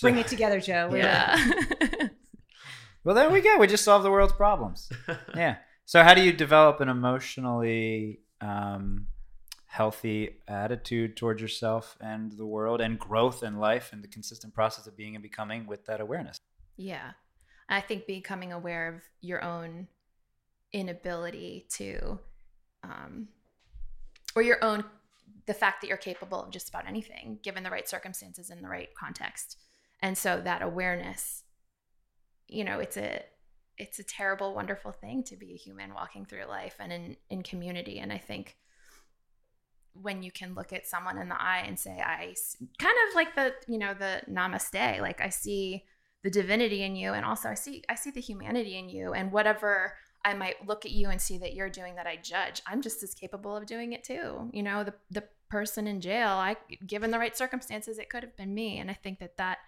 Bring 0.00 0.18
it 0.18 0.26
together, 0.26 0.60
Joe. 0.60 0.88
We're 0.90 0.98
Yeah. 0.98 1.36
Well, 3.04 3.14
there 3.14 3.30
we 3.30 3.40
go. 3.40 3.56
We 3.58 3.66
just 3.66 3.84
solved 3.84 4.04
the 4.04 4.10
world's 4.10 4.32
problems. 4.32 4.88
Yeah. 5.34 5.56
So, 5.84 6.02
how 6.02 6.14
do 6.14 6.22
you 6.22 6.32
develop 6.32 6.80
an 6.80 6.88
emotionally 6.88 8.20
um, 8.40 9.06
healthy 9.66 10.36
attitude 10.48 11.16
towards 11.16 11.42
yourself 11.42 11.96
and 12.00 12.32
the 12.32 12.46
world, 12.46 12.80
and 12.80 12.98
growth 12.98 13.42
in 13.42 13.58
life, 13.58 13.90
and 13.92 14.02
the 14.02 14.08
consistent 14.08 14.54
process 14.54 14.86
of 14.86 14.96
being 14.96 15.14
and 15.16 15.22
becoming 15.22 15.66
with 15.66 15.84
that 15.86 16.00
awareness? 16.00 16.36
Yeah. 16.76 17.12
I 17.72 17.80
think 17.80 18.06
becoming 18.06 18.52
aware 18.52 18.88
of 18.88 19.02
your 19.20 19.42
own 19.42 19.88
inability 20.72 21.66
to, 21.70 22.18
um, 22.82 23.28
or 24.34 24.42
your 24.42 24.62
own, 24.62 24.84
the 25.46 25.54
fact 25.54 25.80
that 25.80 25.88
you're 25.88 25.96
capable 25.96 26.42
of 26.42 26.50
just 26.50 26.68
about 26.68 26.86
anything 26.86 27.38
given 27.42 27.62
the 27.62 27.70
right 27.70 27.88
circumstances 27.88 28.50
and 28.50 28.62
the 28.62 28.68
right 28.68 28.88
context. 28.98 29.58
And 30.00 30.16
so 30.16 30.40
that 30.40 30.62
awareness, 30.62 31.44
you 32.48 32.64
know, 32.64 32.78
it's 32.80 32.96
a, 32.96 33.22
it's 33.78 33.98
a 33.98 34.04
terrible, 34.04 34.54
wonderful 34.54 34.92
thing 34.92 35.22
to 35.24 35.36
be 35.36 35.52
a 35.52 35.56
human 35.56 35.94
walking 35.94 36.26
through 36.26 36.44
life 36.48 36.76
and 36.78 36.92
in, 36.92 37.16
in 37.30 37.42
community. 37.42 37.98
And 37.98 38.12
I 38.12 38.18
think 38.18 38.56
when 39.94 40.22
you 40.22 40.30
can 40.30 40.54
look 40.54 40.72
at 40.72 40.86
someone 40.86 41.18
in 41.18 41.28
the 41.28 41.40
eye 41.40 41.64
and 41.66 41.78
say, 41.78 42.00
I 42.00 42.34
kind 42.78 42.96
of 43.08 43.14
like 43.14 43.34
the, 43.34 43.54
you 43.66 43.78
know, 43.78 43.94
the 43.94 44.22
namaste, 44.30 45.00
like 45.00 45.20
I 45.20 45.28
see 45.28 45.84
the 46.22 46.30
divinity 46.30 46.82
in 46.82 46.94
you 46.96 47.12
and 47.12 47.24
also 47.24 47.48
i 47.48 47.54
see 47.54 47.82
i 47.88 47.94
see 47.94 48.10
the 48.10 48.20
humanity 48.20 48.78
in 48.78 48.88
you 48.88 49.12
and 49.12 49.32
whatever 49.32 49.94
i 50.24 50.32
might 50.34 50.66
look 50.66 50.84
at 50.84 50.92
you 50.92 51.08
and 51.08 51.20
see 51.20 51.38
that 51.38 51.54
you're 51.54 51.70
doing 51.70 51.94
that 51.96 52.06
i 52.06 52.16
judge 52.16 52.62
i'm 52.66 52.80
just 52.80 53.02
as 53.02 53.14
capable 53.14 53.56
of 53.56 53.66
doing 53.66 53.92
it 53.92 54.04
too. 54.04 54.48
You 54.52 54.62
know 54.62 54.84
the 54.84 54.94
the 55.10 55.24
person 55.48 55.86
in 55.86 56.00
jail 56.00 56.30
i 56.30 56.56
given 56.86 57.10
the 57.10 57.18
right 57.18 57.36
circumstances 57.36 57.98
it 57.98 58.08
could 58.08 58.22
have 58.22 58.36
been 58.36 58.54
me 58.54 58.78
and 58.78 58.90
i 58.90 58.94
think 58.94 59.18
that 59.18 59.36
that 59.36 59.58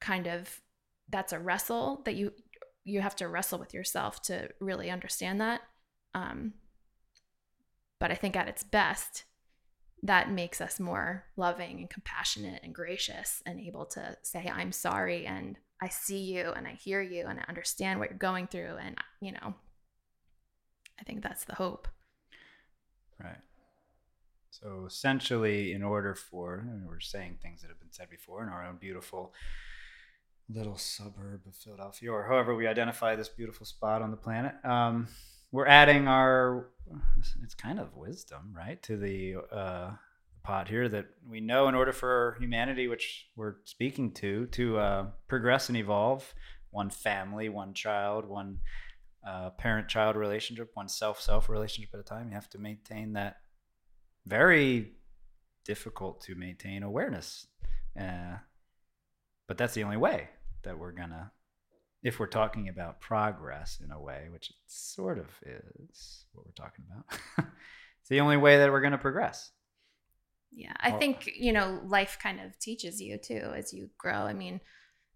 kind 0.00 0.26
of 0.26 0.60
that's 1.08 1.32
a 1.32 1.38
wrestle 1.38 2.02
that 2.04 2.16
you 2.16 2.32
you 2.84 3.00
have 3.00 3.14
to 3.16 3.28
wrestle 3.28 3.58
with 3.58 3.74
yourself 3.74 4.22
to 4.22 4.48
really 4.58 4.90
understand 4.90 5.40
that. 5.40 5.60
Um 6.14 6.54
but 8.00 8.10
i 8.10 8.14
think 8.14 8.34
at 8.34 8.48
its 8.48 8.64
best 8.64 9.24
that 10.02 10.30
makes 10.30 10.60
us 10.60 10.80
more 10.80 11.24
loving 11.36 11.78
and 11.78 11.90
compassionate 11.90 12.62
and 12.64 12.74
gracious 12.74 13.42
and 13.44 13.60
able 13.60 13.84
to 13.84 14.16
say 14.22 14.50
i'm 14.52 14.72
sorry 14.72 15.26
and 15.26 15.58
i 15.82 15.88
see 15.88 16.18
you 16.18 16.52
and 16.56 16.66
i 16.66 16.72
hear 16.72 17.00
you 17.00 17.26
and 17.26 17.38
i 17.38 17.44
understand 17.48 17.98
what 17.98 18.10
you're 18.10 18.18
going 18.18 18.46
through 18.46 18.76
and 18.80 18.96
you 19.20 19.32
know 19.32 19.54
i 20.98 21.04
think 21.04 21.22
that's 21.22 21.44
the 21.44 21.54
hope 21.54 21.88
Right. 23.22 23.38
So 24.50 24.84
essentially, 24.86 25.72
in 25.72 25.82
order 25.82 26.14
for, 26.14 26.66
we're 26.86 27.00
saying 27.00 27.38
things 27.42 27.60
that 27.62 27.68
have 27.68 27.78
been 27.78 27.92
said 27.92 28.10
before 28.10 28.42
in 28.42 28.48
our 28.48 28.66
own 28.66 28.76
beautiful 28.76 29.32
little 30.48 30.76
suburb 30.76 31.42
of 31.46 31.54
Philadelphia, 31.54 32.10
or 32.10 32.26
however 32.26 32.54
we 32.54 32.66
identify 32.66 33.14
this 33.14 33.28
beautiful 33.28 33.64
spot 33.64 34.02
on 34.02 34.10
the 34.10 34.16
planet, 34.16 34.54
um, 34.64 35.06
we're 35.52 35.66
adding 35.66 36.08
our, 36.08 36.68
it's 37.42 37.54
kind 37.54 37.78
of 37.78 37.96
wisdom, 37.96 38.52
right, 38.56 38.82
to 38.82 38.96
the 38.96 39.36
uh, 39.52 39.90
pot 40.42 40.68
here 40.68 40.88
that 40.88 41.06
we 41.28 41.40
know 41.40 41.68
in 41.68 41.74
order 41.74 41.92
for 41.92 42.36
humanity, 42.40 42.88
which 42.88 43.28
we're 43.36 43.56
speaking 43.64 44.12
to, 44.14 44.46
to 44.46 44.78
uh, 44.78 45.06
progress 45.28 45.68
and 45.68 45.76
evolve, 45.76 46.34
one 46.70 46.90
family, 46.90 47.48
one 47.48 47.74
child, 47.74 48.26
one 48.26 48.58
uh, 49.26 49.50
parent-child 49.50 50.16
relationship, 50.16 50.70
one 50.74 50.88
self-self 50.88 51.48
relationship 51.48 51.92
at 51.94 52.00
a 52.00 52.04
time. 52.04 52.28
You 52.28 52.34
have 52.34 52.50
to 52.50 52.58
maintain 52.58 53.14
that 53.14 53.36
very 54.26 54.92
difficult 55.64 56.22
to 56.22 56.34
maintain 56.34 56.82
awareness, 56.82 57.46
uh, 57.98 58.36
but 59.46 59.58
that's 59.58 59.74
the 59.74 59.84
only 59.84 59.96
way 59.96 60.28
that 60.62 60.78
we're 60.78 60.92
gonna, 60.92 61.32
if 62.02 62.18
we're 62.18 62.26
talking 62.26 62.68
about 62.68 63.00
progress 63.00 63.80
in 63.84 63.90
a 63.90 64.00
way, 64.00 64.28
which 64.30 64.50
it 64.50 64.56
sort 64.66 65.18
of 65.18 65.26
is 65.44 66.24
what 66.32 66.46
we're 66.46 66.52
talking 66.52 66.84
about. 66.88 67.20
it's 68.00 68.08
the 68.08 68.20
only 68.20 68.36
way 68.36 68.58
that 68.58 68.70
we're 68.70 68.80
gonna 68.80 68.98
progress. 68.98 69.50
Yeah, 70.52 70.72
I 70.80 70.90
think, 70.90 71.30
you 71.36 71.52
know, 71.52 71.80
life 71.86 72.18
kind 72.20 72.40
of 72.40 72.58
teaches 72.58 73.00
you 73.00 73.18
too 73.18 73.52
as 73.54 73.72
you 73.72 73.90
grow. 73.96 74.22
I 74.22 74.32
mean, 74.32 74.60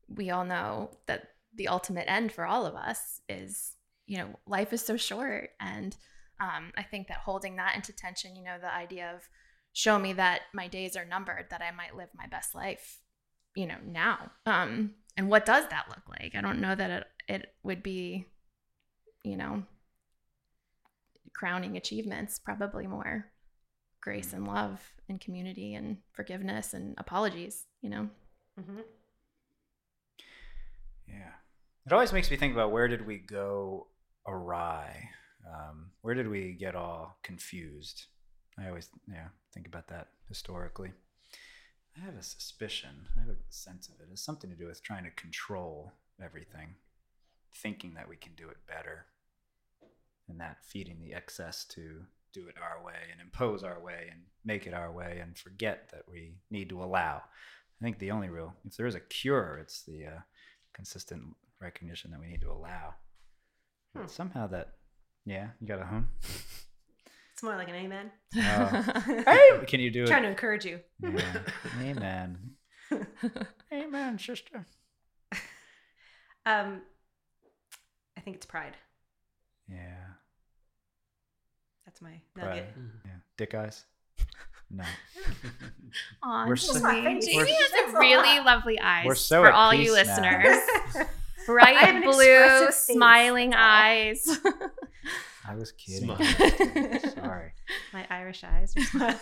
we 0.09 0.31
all 0.31 0.44
know 0.44 0.90
that 1.07 1.31
the 1.55 1.68
ultimate 1.68 2.09
end 2.09 2.33
for 2.33 2.47
all 2.47 2.66
of 2.66 2.75
us 2.75 3.20
is, 3.29 3.75
you 4.07 4.18
know, 4.18 4.38
life 4.47 4.73
is 4.73 4.83
so 4.83 4.97
short. 4.97 5.51
And 5.59 5.97
um, 6.40 6.73
I 6.77 6.83
think 6.85 7.09
that 7.09 7.18
holding 7.18 7.57
that 7.57 7.75
into 7.75 7.92
tension, 7.92 8.37
you 8.37 8.44
know, 8.44 8.59
the 8.61 8.73
idea 8.73 9.12
of 9.14 9.23
show 9.73 9.99
me 9.99 10.12
that 10.12 10.42
my 10.53 10.68
days 10.68 10.97
are 10.97 11.05
numbered, 11.05 11.47
that 11.51 11.62
I 11.62 11.73
might 11.73 11.97
live 11.97 12.11
my 12.14 12.29
best 12.29 12.55
life, 12.55 13.01
you 13.57 13.66
know, 13.66 13.79
now. 13.85 14.31
Um, 14.47 14.92
and 15.16 15.29
what 15.29 15.44
does 15.44 15.66
that 15.68 15.87
look 15.88 16.09
like? 16.09 16.35
I 16.37 16.40
don't 16.40 16.61
know 16.61 16.75
that 16.75 16.90
it, 16.90 17.05
it 17.29 17.55
would 17.64 17.83
be, 17.83 18.27
you 19.25 19.37
know, 19.37 19.64
crowning 21.35 21.77
achievements, 21.77 22.38
probably 22.38 22.87
more 22.87 23.33
grace 24.05 24.35
and 24.35 24.47
love 24.47 24.93
and 25.09 25.19
community 25.19 25.73
and 25.75 25.97
forgiveness 26.12 26.75
and 26.75 26.95
apologies, 26.99 27.64
you 27.81 27.88
know? 27.88 28.11
Mhm. 28.61 28.85
Yeah. 31.09 31.33
It 31.87 31.93
always 31.93 32.12
makes 32.12 32.31
me 32.31 32.37
think 32.37 32.53
about 32.53 32.70
where 32.70 32.87
did 32.87 33.07
we 33.07 33.16
go 33.18 33.89
awry? 34.26 35.11
Um, 35.47 35.93
where 36.03 36.14
did 36.14 36.28
we 36.28 36.53
get 36.53 36.76
all 36.76 37.18
confused? 37.22 38.07
I 38.59 38.68
always, 38.68 38.91
yeah, 39.09 39.28
think 39.55 39.66
about 39.66 39.89
that 39.89 40.09
historically. 40.28 40.93
I 41.97 42.01
have 42.01 42.16
a 42.16 42.22
suspicion, 42.22 43.09
I 43.16 43.20
have 43.20 43.31
a 43.31 43.37
sense 43.49 43.89
of 43.89 43.95
it. 44.01 44.09
It's 44.12 44.22
something 44.22 44.51
to 44.51 44.57
do 44.57 44.66
with 44.66 44.83
trying 44.83 45.05
to 45.05 45.11
control 45.12 45.93
everything, 46.22 46.76
thinking 47.55 47.95
that 47.95 48.09
we 48.09 48.16
can 48.16 48.35
do 48.35 48.51
it 48.51 48.66
better, 48.66 49.07
and 50.28 50.41
that 50.41 50.62
feeding 50.64 51.01
the 51.01 51.14
excess 51.14 51.64
to 51.66 52.07
do 52.35 52.49
it 52.49 52.57
our 52.61 52.85
way 52.85 52.99
and 53.12 53.20
impose 53.20 53.62
our 53.62 53.80
way 53.80 54.09
and 54.11 54.20
make 54.45 54.66
it 54.66 54.74
our 54.74 54.93
way 54.93 55.20
and 55.22 55.39
forget 55.39 55.89
that 55.93 56.03
we 56.11 56.35
need 56.51 56.68
to 56.68 56.82
allow. 56.82 57.22
I 57.80 57.85
think 57.85 57.99
the 57.99 58.11
only 58.11 58.28
real, 58.28 58.55
if 58.66 58.76
there 58.76 58.87
is 58.87 58.95
a 58.95 59.01
cure, 59.01 59.59
it's 59.62 59.82
the 59.82 60.07
uh, 60.07 60.20
consistent 60.74 61.22
recognition 61.61 62.11
that 62.11 62.20
we 62.20 62.26
need 62.26 62.41
to 62.43 62.51
allow. 62.51 62.95
Hmm. 63.97 64.07
Somehow 64.07 64.49
that, 64.49 64.74
yeah, 65.24 65.49
you 65.61 65.66
got 65.66 65.80
a 65.80 65.87
hum. 65.87 66.09
It's 67.32 67.43
more 67.43 67.57
like 67.57 67.68
an 67.68 67.74
amen. 67.74 68.11
hey, 68.32 69.51
can 69.66 69.80
you 69.80 69.91
do 69.91 70.05
it? 70.05 70.07
Trying 70.09 70.22
to 70.22 70.28
encourage 70.28 70.64
you. 70.64 70.80
Yeah. 71.01 71.41
Amen. 71.80 72.39
Amen, 73.72 74.18
sister. 74.18 74.66
Um, 76.47 76.82
I 78.16 78.20
think 78.20 78.37
it's 78.37 78.47
pride. 78.47 78.76
Yeah. 79.68 80.14
That's 81.85 82.01
my 82.03 82.20
Pride. 82.35 82.49
nugget. 82.49 82.70
Mm-hmm. 82.70 82.89
Yeah. 83.07 83.12
Dick 83.37 83.55
eyes. 83.55 83.85
No. 84.70 84.85
Aw, 86.22 86.47
We're 86.49 86.57
Jamie. 86.57 86.78
so- 86.80 86.82
we're- 86.82 87.20
Jamie 87.20 87.53
has 87.53 87.95
really 87.95 88.41
lovely 88.45 88.80
eyes 88.80 89.07
We're 89.07 89.14
so 89.14 89.43
for 89.43 89.49
at 89.49 89.55
all 89.55 89.72
you 89.74 89.95
peace 89.95 90.07
now. 90.07 90.16
listeners. 90.16 90.62
I 90.97 90.99
have 90.99 91.47
Bright 91.47 91.76
an 91.97 92.03
blue, 92.03 92.12
expressive 92.22 92.66
face. 92.68 92.95
smiling 92.97 93.53
eyes. 93.55 94.41
I 95.47 95.55
was 95.57 95.72
kidding. 95.72 96.07
Smile. 96.16 97.01
Sorry. 97.14 97.53
My 97.93 98.07
Irish 98.09 98.43
eyes. 98.45 98.74
are 98.76 98.82
smiling. 98.82 99.18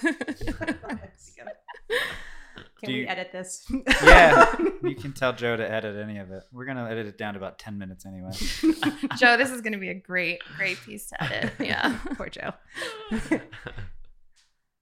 Can 2.82 2.88
Do 2.90 2.94
we 2.96 3.00
you- 3.02 3.06
edit 3.06 3.30
this? 3.30 3.64
Yeah, 4.02 4.54
you 4.82 4.96
can 4.96 5.12
tell 5.12 5.32
Joe 5.32 5.56
to 5.56 5.70
edit 5.70 5.96
any 6.02 6.18
of 6.18 6.32
it. 6.32 6.42
We're 6.50 6.64
gonna 6.64 6.88
edit 6.90 7.06
it 7.06 7.16
down 7.16 7.34
to 7.34 7.38
about 7.38 7.58
ten 7.58 7.78
minutes 7.78 8.04
anyway. 8.04 8.32
Joe, 9.18 9.36
this 9.36 9.50
is 9.50 9.60
going 9.60 9.72
to 9.74 9.78
be 9.78 9.90
a 9.90 9.94
great, 9.94 10.40
great 10.56 10.78
piece 10.80 11.08
to 11.10 11.22
edit. 11.22 11.52
Yeah. 11.60 11.96
Poor 12.16 12.28
Joe. 12.28 12.52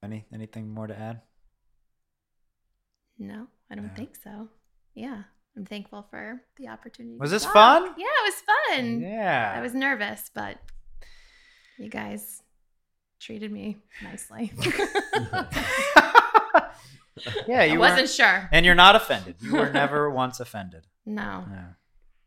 Any 0.03 0.25
anything 0.33 0.73
more 0.73 0.87
to 0.87 0.99
add? 0.99 1.21
No, 3.19 3.49
I 3.71 3.75
don't 3.75 3.89
No. 3.89 3.95
think 3.95 4.17
so. 4.23 4.49
Yeah. 4.95 5.25
I'm 5.57 5.67
thankful 5.67 6.07
for 6.11 6.41
the 6.57 6.69
opportunity. 6.69 7.19
Was 7.19 7.31
to 7.31 7.35
this 7.35 7.43
talk. 7.45 7.53
fun? 7.53 7.95
Yeah, 7.99 8.07
it 8.07 8.25
was 8.25 8.43
fun. 8.79 9.01
Yeah. 9.03 9.53
I 9.55 9.61
was 9.61 9.75
nervous, 9.75 10.31
but 10.35 10.57
you 11.79 11.91
guys 11.91 12.43
treated 13.21 13.53
me 13.53 13.77
nicely. 14.03 14.53
yeah, 17.49 17.61
I 17.63 17.65
you 17.65 17.79
wasn't 17.79 18.09
sure. 18.09 18.49
and 18.53 18.65
you're 18.67 18.75
not 18.75 18.97
offended. 18.97 19.37
You 19.41 19.55
were 19.57 19.71
never 19.71 20.11
once 20.23 20.41
offended. 20.41 20.87
No, 21.07 21.45
No. 21.51 21.65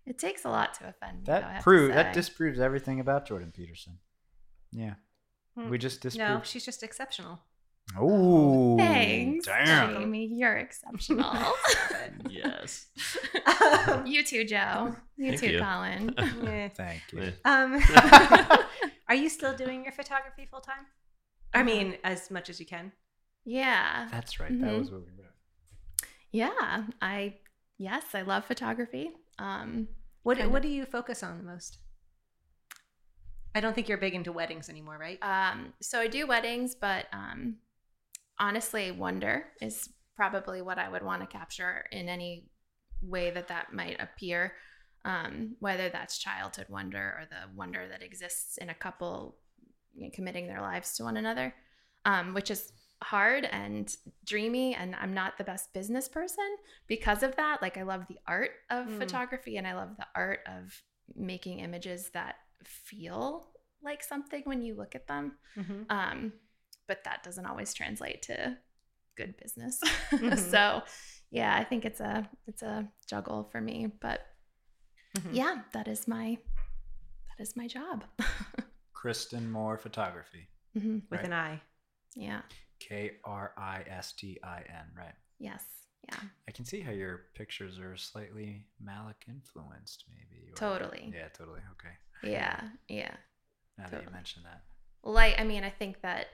it 0.05 0.17
takes 0.17 0.45
a 0.45 0.49
lot 0.49 0.73
to 0.75 0.87
offend 0.89 1.19
me. 1.19 1.23
though, 1.25 1.33
I 1.33 1.35
have 1.39 1.43
That 1.53 1.63
proves 1.63 1.93
that 1.95 2.13
disproves 2.13 2.59
everything 2.59 2.99
about 2.99 3.27
Jordan 3.27 3.51
Peterson. 3.55 3.99
Yeah, 4.71 4.95
Hmm. 5.55 5.69
we 5.69 5.77
just 5.77 6.03
No, 6.03 6.09
disproved. 6.09 6.47
she's 6.47 6.65
just 6.65 6.83
exceptional. 6.83 7.39
Oh, 7.99 8.77
Thanks, 8.77 9.45
Damn. 9.45 9.93
Jamie. 9.93 10.25
You're 10.33 10.55
exceptional. 10.55 11.35
yes. 12.29 12.87
Um, 13.85 14.05
you 14.07 14.23
too, 14.23 14.45
Joe. 14.45 14.95
You 15.17 15.31
Thank 15.37 15.39
too, 15.41 15.49
you. 15.51 15.59
Colin. 15.59 16.15
yeah. 16.43 16.69
Thank 16.69 17.01
you. 17.11 17.33
Um, 17.43 17.81
are 19.09 19.15
you 19.15 19.27
still 19.29 19.53
doing 19.53 19.83
your 19.83 19.91
photography 19.91 20.47
full 20.49 20.61
time? 20.61 20.85
I 21.53 21.61
mean, 21.63 21.97
as 22.05 22.31
much 22.31 22.49
as 22.49 22.59
you 22.59 22.65
can. 22.65 22.93
Yeah. 23.45 24.07
That's 24.11 24.39
right. 24.39 24.49
That 24.49 24.69
Mhm. 24.69 24.79
was 24.79 24.91
what 24.91 25.01
we 25.01 25.11
wrote. 25.11 25.31
Yeah. 26.31 26.85
I 27.01 27.39
yes, 27.77 28.03
I 28.13 28.21
love 28.21 28.45
photography. 28.45 29.11
Um 29.39 29.87
What 30.23 30.37
Kind 30.37 30.51
What 30.51 30.57
of. 30.59 30.63
do 30.63 30.69
you 30.69 30.85
focus 30.85 31.23
on 31.23 31.37
the 31.37 31.43
most? 31.43 31.79
I 33.55 33.59
don't 33.61 33.73
think 33.75 33.87
you're 33.87 33.97
big 33.99 34.15
into 34.15 34.31
weddings 34.31 34.67
anymore, 34.69 34.97
right? 34.97 35.19
Um, 35.21 35.73
so 35.79 35.99
I 35.99 36.07
do 36.07 36.25
weddings, 36.25 36.73
but 36.73 37.05
um, 37.13 37.57
honestly, 38.39 38.89
wonder 38.91 39.45
is 39.61 39.89
probably 40.15 40.61
what 40.61 40.79
I 40.79 40.89
would 40.89 41.03
want 41.03 41.21
to 41.21 41.27
capture 41.27 41.85
in 41.91 42.09
any 42.09 42.47
way 43.01 43.29
that 43.29 43.49
that 43.49 43.71
might 43.73 44.01
appear. 44.01 44.53
Um, 45.05 45.57
whether 45.59 45.89
that's 45.89 46.17
childhood 46.17 46.67
wonder 46.69 46.97
or 47.19 47.25
the 47.29 47.53
wonder 47.55 47.87
that 47.89 48.01
exists 48.01 48.57
in 48.57 48.69
a 48.69 48.73
couple 48.73 49.35
you 49.93 50.05
know, 50.05 50.11
committing 50.13 50.47
their 50.47 50.61
lives 50.61 50.95
to 50.95 51.03
one 51.03 51.17
another, 51.17 51.53
um, 52.05 52.33
which 52.33 52.49
is 52.49 52.71
hard 53.03 53.45
and 53.45 53.95
dreamy. 54.25 54.73
And 54.75 54.95
I'm 54.95 55.13
not 55.13 55.37
the 55.37 55.43
best 55.43 55.73
business 55.73 56.07
person 56.09 56.45
because 56.87 57.21
of 57.23 57.35
that. 57.35 57.61
Like, 57.61 57.77
I 57.77 57.83
love 57.83 58.05
the 58.07 58.17
art 58.27 58.51
of 58.69 58.87
Mm. 58.87 58.97
photography 58.97 59.57
and 59.57 59.67
I 59.67 59.73
love 59.75 59.95
the 59.97 60.07
art 60.15 60.39
of 60.47 60.81
making 61.15 61.59
images 61.59 62.09
that 62.13 62.35
feel 62.63 63.49
like 63.83 64.01
something 64.03 64.41
when 64.45 64.61
you 64.61 64.73
look 64.75 64.95
at 64.95 65.07
them. 65.07 65.33
mm-hmm. 65.57 65.83
Um, 65.89 66.33
but 66.87 67.03
that 67.03 67.23
doesn't 67.23 67.45
always 67.45 67.73
translate 67.73 68.21
to 68.23 68.57
good 69.15 69.35
business. 69.37 69.79
Mhm. 70.11 70.37
so 70.51 70.81
yeah, 71.29 71.55
I 71.55 71.63
think 71.63 71.83
it's 71.85 71.99
a 71.99 72.29
it's 72.47 72.61
a 72.63 72.87
juggle 73.07 73.43
for 73.51 73.59
me. 73.61 73.87
But 73.99 74.21
Mhm. 75.17 75.29
yeah, 75.35 75.61
that 75.73 75.87
is 75.87 76.07
my 76.07 76.37
that 77.29 77.39
is 77.43 77.55
my 77.55 77.67
job. 77.67 78.05
Kristin 78.95 79.49
Moore 79.49 79.77
Photography. 79.77 80.47
hmm 80.73 80.99
With 81.09 81.19
Right. 81.19 81.25
an 81.25 81.33
eye. 81.33 81.61
Yeah. 82.15 82.41
K 82.87 83.11
R 83.23 83.53
I 83.57 83.83
S 83.89 84.13
T 84.13 84.37
I 84.43 84.59
N. 84.67 84.85
Right. 84.97 85.15
Yes. 85.39 85.63
Yeah. 86.09 86.19
I 86.47 86.51
can 86.51 86.65
see 86.65 86.81
how 86.81 86.91
your 86.91 87.21
pictures 87.35 87.79
are 87.79 87.95
slightly 87.95 88.65
Malick 88.83 89.27
influenced, 89.27 90.03
maybe. 90.09 90.51
or- 90.51 90.55
Totally. 90.55 91.13
Yeah, 91.15 91.29
totally. 91.29 91.61
Okay. 91.73 92.31
Yeah. 92.31 92.59
Yeah. 92.89 93.11
Now 93.77 93.87
that 93.89 94.03
you 94.03 94.09
mention 94.11 94.43
that. 94.43 94.61
Like 95.03 95.39
I 95.39 95.43
mean, 95.43 95.63
I 95.63 95.69
think 95.69 96.01
that 96.01 96.27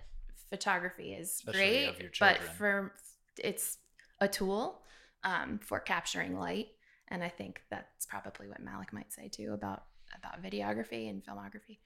photography 0.49 1.13
is 1.13 1.29
Especially 1.35 1.85
great, 1.93 2.19
but 2.19 2.39
for 2.57 2.93
it's 3.37 3.77
a 4.19 4.27
tool 4.27 4.81
um, 5.23 5.59
for 5.63 5.79
capturing 5.79 6.37
light, 6.37 6.67
and 7.07 7.23
I 7.23 7.29
think 7.29 7.61
that's 7.69 8.05
probably 8.05 8.47
what 8.47 8.63
Malick 8.63 8.91
might 8.91 9.11
say 9.13 9.27
too 9.29 9.53
about 9.53 9.83
about 10.17 10.41
videography 10.43 11.09
and 11.09 11.23
filmography. 11.23 11.77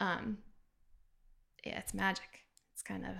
Um, 0.00 0.38
yeah, 1.64 1.78
it's 1.78 1.92
magic. 1.94 2.40
It's 2.72 2.82
kind 2.82 3.04
of 3.04 3.12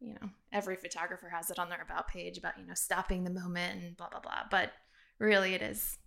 you 0.00 0.14
know 0.14 0.28
every 0.52 0.76
photographer 0.76 1.28
has 1.28 1.50
it 1.50 1.58
on 1.58 1.68
their 1.68 1.82
about 1.82 2.08
page 2.08 2.36
about 2.38 2.58
you 2.58 2.66
know 2.66 2.74
stopping 2.74 3.24
the 3.24 3.30
moment 3.30 3.82
and 3.82 3.96
blah 3.96 4.08
blah 4.08 4.20
blah, 4.20 4.42
but 4.50 4.72
really 5.18 5.54
it 5.54 5.62
is 5.62 5.98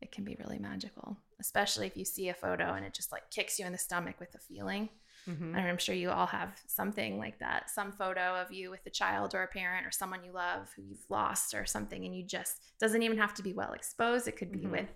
it 0.00 0.12
can 0.12 0.24
be 0.24 0.34
really 0.38 0.58
magical, 0.58 1.18
especially 1.40 1.86
if 1.86 1.94
you 1.96 2.06
see 2.06 2.30
a 2.30 2.34
photo 2.34 2.72
and 2.72 2.86
it 2.86 2.94
just 2.94 3.12
like 3.12 3.30
kicks 3.30 3.58
you 3.58 3.66
in 3.66 3.72
the 3.72 3.78
stomach 3.78 4.18
with 4.18 4.32
the 4.32 4.38
feeling. 4.38 4.88
Mm-hmm. 5.28 5.54
And 5.54 5.68
I'm 5.68 5.76
sure 5.76 5.94
you 5.94 6.10
all 6.10 6.26
have 6.26 6.58
something 6.66 7.18
like 7.18 7.38
that 7.40 7.68
some 7.68 7.92
photo 7.92 8.36
of 8.40 8.50
you 8.50 8.70
with 8.70 8.80
a 8.86 8.90
child 8.90 9.34
or 9.34 9.42
a 9.42 9.46
parent 9.48 9.86
or 9.86 9.90
someone 9.90 10.24
you 10.24 10.32
love 10.32 10.70
who 10.74 10.82
you've 10.82 11.04
lost 11.10 11.52
or 11.52 11.66
something. 11.66 12.06
And 12.06 12.16
you 12.16 12.24
just, 12.24 12.56
doesn't 12.80 13.02
even 13.02 13.18
have 13.18 13.34
to 13.34 13.42
be 13.42 13.52
well 13.52 13.72
exposed. 13.74 14.26
It 14.26 14.38
could 14.38 14.50
be 14.50 14.60
Mhm. 14.64 14.70
with 14.70 14.88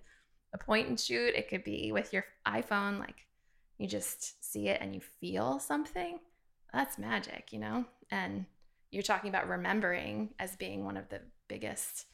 a 0.54 0.58
point 0.58 0.88
and 0.88 0.98
shoot, 0.98 1.34
it 1.34 1.50
could 1.50 1.64
be 1.64 1.92
with 1.92 2.14
your 2.14 2.24
iPhone. 2.46 2.98
Like 2.98 3.26
you 3.76 3.86
just 3.86 4.42
see 4.42 4.68
it 4.68 4.80
and 4.80 4.94
you 4.94 5.02
feel 5.20 5.58
something. 5.58 6.18
That's 6.72 6.96
magic, 6.96 7.52
you 7.52 7.58
know? 7.58 7.84
And 8.10 8.46
you're 8.90 9.02
talking 9.02 9.28
about 9.28 9.48
remembering 9.48 10.34
as 10.38 10.56
being 10.56 10.84
one 10.84 10.96
of 10.96 11.08
the 11.08 11.20
biggest 11.48 12.06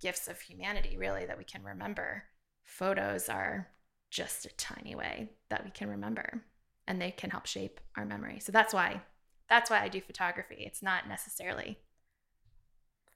gifts 0.00 0.28
of 0.28 0.40
humanity, 0.40 0.96
really, 0.96 1.26
that 1.26 1.38
we 1.38 1.44
can 1.44 1.62
remember. 1.62 2.24
Photos 2.64 3.28
are 3.28 3.68
just 4.10 4.46
a 4.46 4.54
tiny 4.56 4.94
way 4.94 5.30
that 5.50 5.64
we 5.64 5.70
can 5.70 5.88
remember 5.88 6.44
and 6.86 7.00
they 7.00 7.10
can 7.10 7.30
help 7.30 7.46
shape 7.46 7.80
our 7.96 8.04
memory. 8.04 8.38
So 8.40 8.52
that's 8.52 8.72
why 8.74 9.02
that's 9.48 9.70
why 9.70 9.80
I 9.82 9.88
do 9.88 10.00
photography. 10.00 10.56
It's 10.58 10.82
not 10.82 11.08
necessarily 11.08 11.78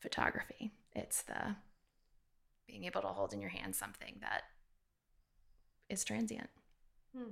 photography. 0.01 0.73
It's 0.95 1.23
the 1.23 1.57
being 2.67 2.85
able 2.85 3.01
to 3.01 3.09
hold 3.09 3.33
in 3.33 3.41
your 3.41 3.51
hand 3.51 3.75
something 3.75 4.17
that 4.21 4.43
is 5.89 6.05
transient. 6.05 6.51
I 7.17 7.25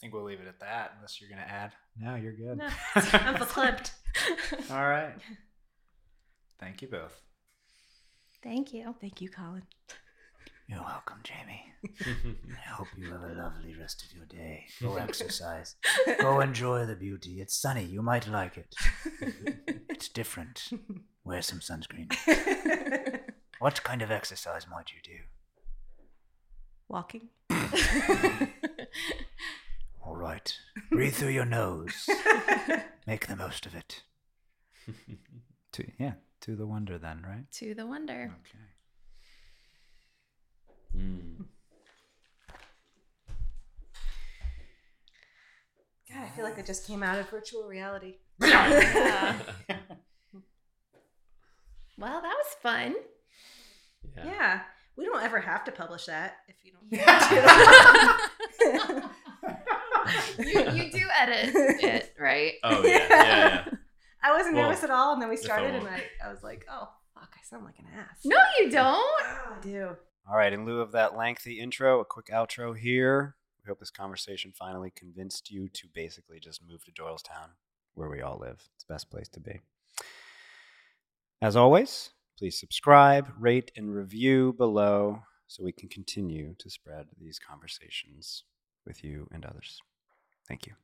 think 0.00 0.14
we'll 0.14 0.24
leave 0.24 0.40
it 0.40 0.48
at 0.48 0.60
that, 0.60 0.92
unless 0.96 1.20
you're 1.20 1.28
going 1.28 1.42
to 1.42 1.50
add. 1.50 1.72
No, 1.98 2.14
you're 2.14 2.32
good. 2.32 2.58
No, 2.58 2.68
I'm 2.94 3.34
verklempt. 3.36 3.92
All 4.70 4.88
right. 4.88 5.14
Thank 6.58 6.82
you 6.82 6.88
both. 6.88 7.20
Thank 8.42 8.72
you. 8.72 8.94
Thank 9.00 9.20
you, 9.20 9.28
Colin. 9.28 9.62
You're 10.68 10.82
welcome, 10.82 11.18
Jamie. 11.22 11.64
I 12.06 12.68
hope 12.70 12.86
you 12.96 13.10
have 13.10 13.22
a 13.22 13.34
lovely 13.34 13.74
rest 13.78 14.04
of 14.04 14.16
your 14.16 14.24
day. 14.26 14.66
Go 14.80 14.96
exercise. 14.96 15.74
Go 16.20 16.40
enjoy 16.40 16.86
the 16.86 16.94
beauty. 16.94 17.40
It's 17.40 17.60
sunny. 17.60 17.84
You 17.84 18.02
might 18.02 18.28
like 18.28 18.56
it. 18.56 18.74
It's 19.88 20.08
different. 20.08 20.70
Wear 21.24 21.42
some 21.42 21.58
sunscreen. 21.58 22.12
What 23.58 23.82
kind 23.82 24.00
of 24.00 24.10
exercise 24.10 24.66
might 24.70 24.90
you 24.92 25.00
do? 25.02 25.18
Walking. 26.88 27.28
All 30.02 30.16
right. 30.16 30.52
Breathe 30.90 31.14
through 31.14 31.28
your 31.30 31.44
nose. 31.44 32.08
Make 33.06 33.26
the 33.26 33.36
most 33.36 33.66
of 33.66 33.74
it. 33.74 34.02
To 35.74 35.84
yeah, 36.00 36.14
to 36.40 36.56
the 36.56 36.66
wonder 36.66 36.98
then, 36.98 37.22
right? 37.24 37.48
to 37.52 37.74
the 37.74 37.86
wonder. 37.86 38.34
Okay. 38.40 38.58
Mm. 41.04 41.44
God, 46.12 46.24
I 46.24 46.28
feel 46.30 46.44
like 46.44 46.58
I 46.58 46.62
just 46.62 46.88
came 46.88 47.04
out 47.04 47.20
of 47.20 47.30
virtual 47.30 47.68
reality. 47.68 48.16
Yeah. 48.42 49.38
Well, 51.96 52.20
that 52.20 52.34
was 52.36 52.56
fun. 52.62 52.96
Yeah. 54.16 54.24
Yeah. 54.24 54.60
We 54.96 55.04
don't 55.04 55.22
ever 55.22 55.38
have 55.38 55.62
to 55.64 55.70
publish 55.72 56.06
that 56.06 56.38
if 56.48 56.56
you 56.64 56.72
don't. 56.90 57.00
you, 60.38 60.82
you 60.84 60.90
do 60.90 61.06
edit 61.18 61.54
it, 61.54 62.14
right? 62.18 62.54
Oh 62.64 62.82
yeah, 62.84 62.88
yeah, 63.08 63.08
yeah. 63.10 63.64
I 64.22 64.32
wasn't 64.36 64.56
Well, 64.56 64.68
nervous 64.68 64.84
at 64.84 64.90
all, 64.90 65.12
and 65.14 65.22
then 65.22 65.28
we 65.28 65.36
started, 65.36 65.74
and 65.74 65.86
I, 65.88 66.02
I 66.24 66.30
was 66.30 66.42
like, 66.42 66.66
"Oh 66.70 66.88
fuck, 67.14 67.30
I 67.34 67.42
sound 67.44 67.64
like 67.64 67.78
an 67.78 67.86
ass." 67.96 68.18
No, 68.24 68.36
you 68.58 68.70
don't. 68.70 68.96
Oh, 68.96 69.56
I 69.56 69.60
do. 69.62 69.96
All 70.28 70.36
right, 70.36 70.52
in 70.52 70.64
lieu 70.64 70.80
of 70.80 70.92
that 70.92 71.16
lengthy 71.16 71.58
intro, 71.60 72.00
a 72.00 72.04
quick 72.04 72.26
outro 72.26 72.76
here. 72.76 73.36
We 73.64 73.68
hope 73.68 73.80
this 73.80 73.90
conversation 73.90 74.52
finally 74.56 74.92
convinced 74.94 75.50
you 75.50 75.68
to 75.68 75.86
basically 75.94 76.40
just 76.40 76.62
move 76.66 76.84
to 76.84 76.92
Doylestown, 76.92 77.50
where 77.94 78.08
we 78.08 78.20
all 78.20 78.38
live. 78.38 78.68
It's 78.74 78.84
the 78.84 78.94
best 78.94 79.10
place 79.10 79.28
to 79.28 79.40
be. 79.40 79.60
As 81.42 81.56
always, 81.56 82.10
please 82.38 82.58
subscribe, 82.58 83.28
rate, 83.38 83.70
and 83.76 83.94
review 83.94 84.52
below 84.52 85.22
so 85.46 85.64
we 85.64 85.72
can 85.72 85.88
continue 85.88 86.54
to 86.58 86.70
spread 86.70 87.06
these 87.18 87.38
conversations 87.38 88.44
with 88.86 89.02
you 89.02 89.28
and 89.32 89.44
others. 89.44 89.80
Thank 90.50 90.66
you. 90.66 90.74